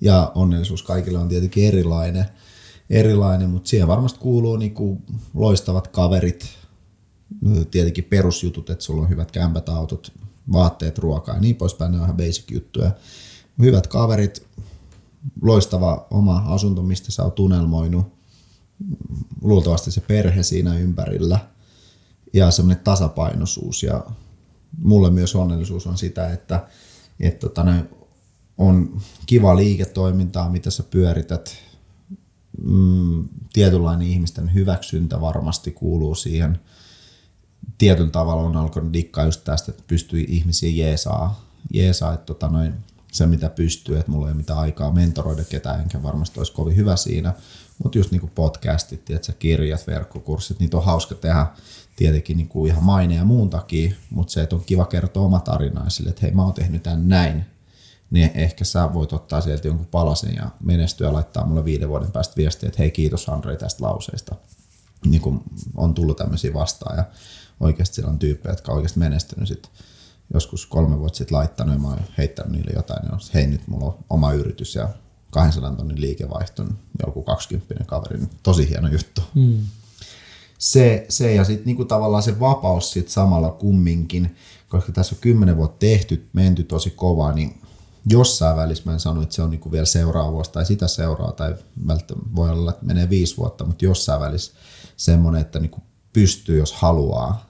Ja 0.00 0.32
onnellisuus 0.34 0.82
kaikille 0.82 1.18
on 1.18 1.28
tietenkin 1.28 1.68
erilainen, 1.68 2.24
erilainen 2.90 3.50
mutta 3.50 3.68
siihen 3.70 3.88
varmasti 3.88 4.18
kuuluu 4.18 4.56
niinku 4.56 5.02
loistavat 5.34 5.88
kaverit, 5.88 6.48
tietenkin 7.70 8.04
perusjutut, 8.04 8.70
että 8.70 8.84
sulla 8.84 9.02
on 9.02 9.08
hyvät 9.08 9.30
kämpät, 9.30 9.68
autot, 9.68 10.12
vaatteet, 10.52 10.98
ruokaa 10.98 11.34
ja 11.34 11.40
niin 11.40 11.56
poispäin, 11.56 11.92
ne 11.92 11.98
on 11.98 12.04
ihan 12.04 12.16
basic 12.16 12.50
juttuja. 12.50 12.90
Hyvät 13.60 13.86
kaverit, 13.86 14.46
loistava 15.42 16.06
oma 16.10 16.42
asunto, 16.46 16.82
mistä 16.82 17.12
sä 17.12 17.22
oot 17.22 17.34
tunnelmoinut, 17.34 18.06
luultavasti 19.42 19.90
se 19.90 20.00
perhe 20.00 20.42
siinä 20.42 20.78
ympärillä 20.78 21.38
ja 22.32 22.50
semmoinen 22.50 22.84
tasapainoisuus 22.84 23.82
ja 23.82 24.04
mulle 24.78 25.10
myös 25.10 25.34
onnellisuus 25.34 25.86
on 25.86 25.98
sitä, 25.98 26.32
että, 26.32 26.66
että 27.20 27.48
tota, 27.48 27.64
on 28.58 29.00
kiva 29.26 29.56
liiketoimintaa, 29.56 30.48
mitä 30.48 30.70
sä 30.70 30.82
pyörität. 30.82 31.56
Mm, 32.62 33.28
tietynlainen 33.52 34.08
ihmisten 34.08 34.54
hyväksyntä 34.54 35.20
varmasti 35.20 35.70
kuuluu 35.70 36.14
siihen. 36.14 36.60
Tietyllä 37.78 38.10
tavalla 38.10 38.42
on 38.42 38.56
alkanut 38.56 38.92
dikkaa 38.92 39.24
just 39.24 39.44
tästä, 39.44 39.70
että 39.72 39.84
pystyy 39.86 40.24
ihmisiä 40.28 40.70
jeesaa, 40.84 41.44
jeesaa 41.72 42.14
että 42.14 42.26
tota 42.26 42.48
noin, 42.48 42.74
se, 43.12 43.26
mitä 43.26 43.50
pystyy, 43.50 43.98
että 43.98 44.12
mulla 44.12 44.26
ei 44.26 44.30
ole 44.30 44.36
mitään 44.36 44.58
aikaa 44.58 44.92
mentoroida 44.92 45.44
ketään, 45.44 45.80
enkä 45.80 46.02
varmasti 46.02 46.40
olisi 46.40 46.52
kovin 46.52 46.76
hyvä 46.76 46.96
siinä. 46.96 47.34
Mutta 47.82 47.98
just 47.98 48.10
niin 48.10 48.20
kuin 48.20 48.32
podcastit, 48.34 49.04
tiedätkö, 49.04 49.32
kirjat, 49.38 49.86
verkkokurssit, 49.86 50.60
niitä 50.60 50.76
on 50.76 50.84
hauska 50.84 51.14
tehdä 51.14 51.46
tietenkin 51.96 52.36
niin 52.36 52.48
kuin 52.48 52.70
ihan 52.70 52.84
maine 52.84 53.14
ja 53.14 53.24
muun 53.24 53.50
takia, 53.50 53.94
mutta 54.10 54.32
se, 54.32 54.42
että 54.42 54.56
on 54.56 54.64
kiva 54.64 54.84
kertoa 54.84 55.22
oma 55.22 55.40
tarina 55.40 55.90
sille, 55.90 56.10
että 56.10 56.22
hei 56.22 56.30
mä 56.30 56.44
oon 56.44 56.54
tehnyt 56.54 56.82
tämän 56.82 57.08
näin, 57.08 57.44
niin 58.10 58.30
ehkä 58.34 58.64
sä 58.64 58.94
voit 58.94 59.12
ottaa 59.12 59.40
sieltä 59.40 59.68
jonkun 59.68 59.86
palasen 59.86 60.34
ja 60.34 60.50
menestyä 60.60 61.06
ja 61.06 61.12
laittaa 61.12 61.46
mulle 61.46 61.64
viiden 61.64 61.88
vuoden 61.88 62.12
päästä 62.12 62.36
viestiä, 62.36 62.68
että 62.68 62.82
hei 62.82 62.90
kiitos 62.90 63.28
Andrei 63.28 63.56
tästä 63.56 63.84
lauseesta. 63.84 64.34
Niin 65.06 65.22
on 65.76 65.94
tullut 65.94 66.16
tämmöisiä 66.16 66.54
vastaan 66.54 66.96
ja 66.96 67.04
oikeasti 67.60 67.94
siellä 67.94 68.10
on 68.10 68.18
tyyppejä, 68.18 68.52
jotka 68.52 68.72
on 68.72 68.76
oikeasti 68.76 68.98
menestynyt 68.98 69.48
sitten 69.48 69.72
joskus 70.34 70.66
kolme 70.66 70.98
vuotta 70.98 71.18
sitten 71.18 71.38
laittanut 71.38 71.74
ja 71.74 71.80
mä 71.80 71.88
oon 71.88 72.00
heittänyt 72.18 72.52
niille 72.52 72.70
jotain, 72.74 73.02
niin 73.02 73.14
on, 73.14 73.20
hei 73.34 73.46
nyt 73.46 73.68
mulla 73.68 73.86
on 73.86 73.98
oma 74.10 74.32
yritys 74.32 74.74
ja 74.74 74.88
200 75.30 75.74
tonnin 75.74 76.00
liikevaihto, 76.00 76.64
joku 77.06 77.22
20 77.22 77.84
kaveri, 77.84 78.18
niin 78.18 78.30
tosi 78.42 78.68
hieno 78.68 78.88
juttu. 78.88 79.22
Mm. 79.34 79.58
Se, 80.58 81.06
se 81.08 81.34
ja 81.34 81.44
sitten 81.44 81.66
niinku 81.66 81.84
tavallaan 81.84 82.22
se 82.22 82.40
vapaus 82.40 82.92
sit 82.92 83.08
samalla 83.08 83.50
kumminkin, 83.50 84.36
koska 84.68 84.92
tässä 84.92 85.14
on 85.14 85.20
kymmenen 85.20 85.56
vuotta 85.56 85.78
tehty, 85.78 86.28
menty 86.32 86.64
tosi 86.64 86.90
kovaa, 86.90 87.32
niin 87.32 87.60
jossain 88.06 88.56
välissä 88.56 88.84
mä 88.86 88.92
en 88.92 89.00
sano, 89.00 89.22
että 89.22 89.34
se 89.34 89.42
on 89.42 89.50
niinku 89.50 89.72
vielä 89.72 89.86
seuraava 89.86 90.32
vuosi 90.32 90.52
tai 90.52 90.66
sitä 90.66 90.88
seuraa, 90.88 91.32
tai 91.32 91.54
välttämättä 91.86 92.34
voi 92.36 92.50
olla, 92.50 92.70
että 92.70 92.86
menee 92.86 93.10
viisi 93.10 93.36
vuotta, 93.36 93.64
mutta 93.64 93.84
jossain 93.84 94.20
välissä 94.20 94.52
semmoinen, 94.96 95.40
että 95.40 95.60
niinku 95.60 95.80
pystyy, 96.12 96.58
jos 96.58 96.72
haluaa, 96.72 97.46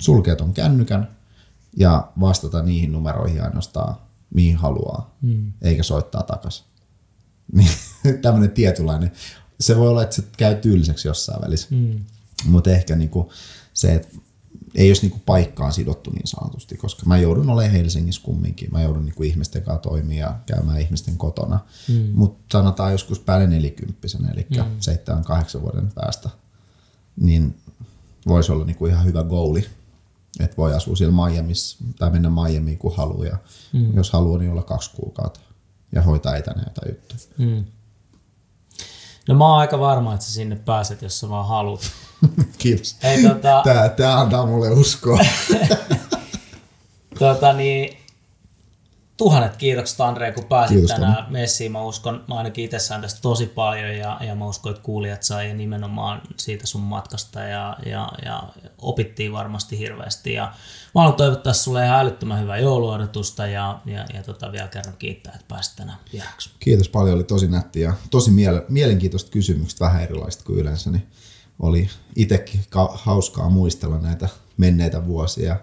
sulkea 0.00 0.36
ton 0.36 0.52
kännykän 0.54 1.16
ja 1.76 2.12
vastata 2.20 2.62
niihin 2.62 2.92
numeroihin 2.92 3.42
ainoastaan, 3.42 3.96
mihin 4.34 4.56
haluaa, 4.56 5.16
mm. 5.22 5.52
eikä 5.62 5.82
soittaa 5.82 6.22
takaisin. 6.22 6.66
Niin, 7.52 7.70
tämmöinen 8.22 8.50
tietynlainen. 8.50 9.12
Se 9.60 9.76
voi 9.76 9.88
olla, 9.88 10.02
että 10.02 10.16
se 10.16 10.22
käy 10.36 10.54
tyyliseksi 10.54 11.08
jossain 11.08 11.42
välissä, 11.42 11.68
mm. 11.70 12.04
mutta 12.44 12.70
ehkä 12.70 12.96
niinku 12.96 13.32
se, 13.74 13.94
että 13.94 14.08
ei 14.74 14.90
olisi 14.90 15.02
niinku 15.02 15.22
paikkaan 15.26 15.72
sidottu 15.72 16.10
niin 16.10 16.26
sanotusti, 16.26 16.76
koska 16.76 17.02
mä 17.06 17.18
joudun 17.18 17.50
olemaan 17.50 17.72
Helsingissä 17.72 18.22
kumminkin. 18.24 18.72
Mä 18.72 18.82
joudun 18.82 19.04
niinku 19.04 19.22
ihmisten 19.22 19.62
kanssa 19.62 19.82
toimia 19.82 20.26
ja 20.26 20.38
käymään 20.46 20.80
ihmisten 20.80 21.16
kotona. 21.16 21.58
Mm. 21.88 22.10
Mutta 22.12 22.58
sanotaan 22.58 22.92
joskus 22.92 23.20
päälle 23.20 23.46
nelikymppisenä, 23.46 24.30
eli 24.30 24.46
mm. 24.50 24.64
seitsemän, 24.80 25.24
kahdeksan 25.24 25.62
vuoden 25.62 25.92
päästä, 25.94 26.30
niin 27.16 27.56
voisi 28.26 28.52
olla 28.52 28.64
niinku 28.64 28.86
ihan 28.86 29.04
hyvä 29.04 29.24
goali. 29.24 29.66
Että 30.40 30.56
voi 30.56 30.74
asua 30.74 30.96
siellä 30.96 31.28
Miamiissa 31.28 31.84
tai 31.98 32.10
mennä 32.10 32.30
Miamiin 32.30 32.78
kun 32.78 32.96
haluaa. 32.96 33.26
Ja 33.26 33.36
mm. 33.72 33.96
jos 33.96 34.10
haluaa, 34.10 34.38
niin 34.38 34.50
olla 34.50 34.62
kaksi 34.62 34.90
kuukautta 34.96 35.40
ja 35.92 36.02
hoitaa 36.02 36.36
etänä 36.36 36.62
jotain 36.66 36.94
juttuja. 36.94 37.20
Mm. 37.38 37.64
No 39.28 39.34
mä 39.34 39.48
oon 39.48 39.58
aika 39.58 39.78
varma, 39.78 40.14
että 40.14 40.26
sä 40.26 40.32
sinne 40.32 40.56
pääset, 40.56 41.02
jos 41.02 41.20
sä 41.20 41.28
vaan 41.28 41.48
haluat. 41.48 41.80
Kiitos. 42.58 42.96
Hei, 43.02 43.22
tota... 43.22 43.60
tää, 43.64 43.88
tää 43.88 44.20
antaa 44.20 44.46
mulle 44.46 44.70
uskoa. 44.70 45.18
tota, 47.18 47.52
niin, 47.52 47.96
tuhannet 49.16 49.56
kiitokset 49.56 50.00
Andre, 50.00 50.32
kun 50.32 50.44
pääsit 50.44 50.76
Kiitos, 50.76 50.90
tänään 50.90 51.32
messiin. 51.32 51.72
Mä 51.72 51.82
uskon, 51.82 52.24
mä 52.28 52.34
ainakin 52.34 52.64
itse 52.64 52.78
sain 52.78 53.02
tästä 53.02 53.20
tosi 53.22 53.46
paljon 53.46 53.96
ja, 53.96 54.18
ja 54.20 54.34
mä 54.34 54.46
uskon, 54.46 54.72
että 54.72 54.84
kuulijat 54.84 55.22
sai 55.22 55.54
nimenomaan 55.54 56.22
siitä 56.36 56.66
sun 56.66 56.80
matkasta 56.80 57.40
ja, 57.40 57.76
ja, 57.86 58.08
ja 58.24 58.42
opittiin 58.78 59.32
varmasti 59.32 59.78
hirveästi. 59.78 60.32
Ja 60.32 60.52
mä 60.94 61.00
haluan 61.00 61.16
toivottaa 61.16 61.52
sulle 61.52 61.84
ihan 61.84 62.00
älyttömän 62.00 62.40
hyvää 62.40 62.58
jouluodotusta 62.58 63.46
ja, 63.46 63.80
ja, 63.86 64.06
ja 64.14 64.22
tota, 64.22 64.52
vielä 64.52 64.68
kerran 64.68 64.94
kiittää, 64.98 65.32
että 65.34 65.46
pääsit 65.48 65.76
tänään 65.76 65.98
vieraksi. 66.12 66.50
Kiitos 66.58 66.88
paljon, 66.88 67.14
oli 67.14 67.24
tosi 67.24 67.46
nätti 67.48 67.80
ja 67.80 67.94
tosi 68.10 68.30
miele- 68.30 68.64
mielenkiintoista 68.68 69.30
kysymykset, 69.30 69.80
vähän 69.80 70.02
erilaista 70.02 70.44
kuin 70.44 70.58
yleensä. 70.58 70.90
Niin 70.90 71.06
oli 71.58 71.90
itsekin 72.16 72.60
hauskaa 72.94 73.48
muistella 73.48 73.98
näitä 73.98 74.28
menneitä 74.56 75.06
vuosia 75.06 75.56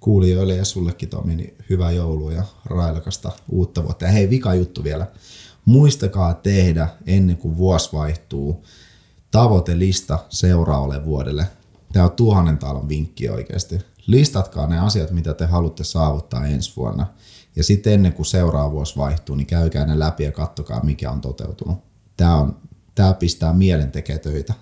kuulijoille 0.00 0.56
ja 0.56 0.64
sullekin 0.64 1.08
Tomi, 1.08 1.36
niin 1.36 1.56
hyvää 1.70 1.90
joulua 1.90 2.32
ja 2.32 2.42
railakasta 2.64 3.32
uutta 3.48 3.84
vuotta. 3.84 4.04
Ja 4.04 4.10
hei, 4.10 4.30
vika 4.30 4.54
juttu 4.54 4.84
vielä. 4.84 5.06
Muistakaa 5.64 6.34
tehdä 6.34 6.88
ennen 7.06 7.36
kuin 7.36 7.56
vuosi 7.56 7.92
vaihtuu 7.92 8.64
tavoitelista 9.30 10.18
seuraavalle 10.28 11.04
vuodelle. 11.04 11.46
Tämä 11.92 12.04
on 12.04 12.12
tuhannen 12.12 12.58
talon 12.58 12.88
vinkki 12.88 13.28
oikeasti. 13.28 13.78
Listatkaa 14.06 14.66
ne 14.66 14.78
asiat, 14.78 15.10
mitä 15.10 15.34
te 15.34 15.46
haluatte 15.46 15.84
saavuttaa 15.84 16.46
ensi 16.46 16.76
vuonna. 16.76 17.06
Ja 17.56 17.64
sitten 17.64 17.92
ennen 17.92 18.12
kuin 18.12 18.26
seuraava 18.26 18.72
vuosi 18.72 18.96
vaihtuu, 18.96 19.36
niin 19.36 19.46
käykää 19.46 19.86
ne 19.86 19.98
läpi 19.98 20.24
ja 20.24 20.32
kattokaa, 20.32 20.84
mikä 20.84 21.10
on 21.10 21.20
toteutunut. 21.20 21.78
Tämä, 22.16 22.36
on, 22.36 22.56
tämä 22.94 23.14
pistää 23.14 23.52
mielen 23.52 23.92
tekee 23.92 24.18
töitä. 24.18 24.54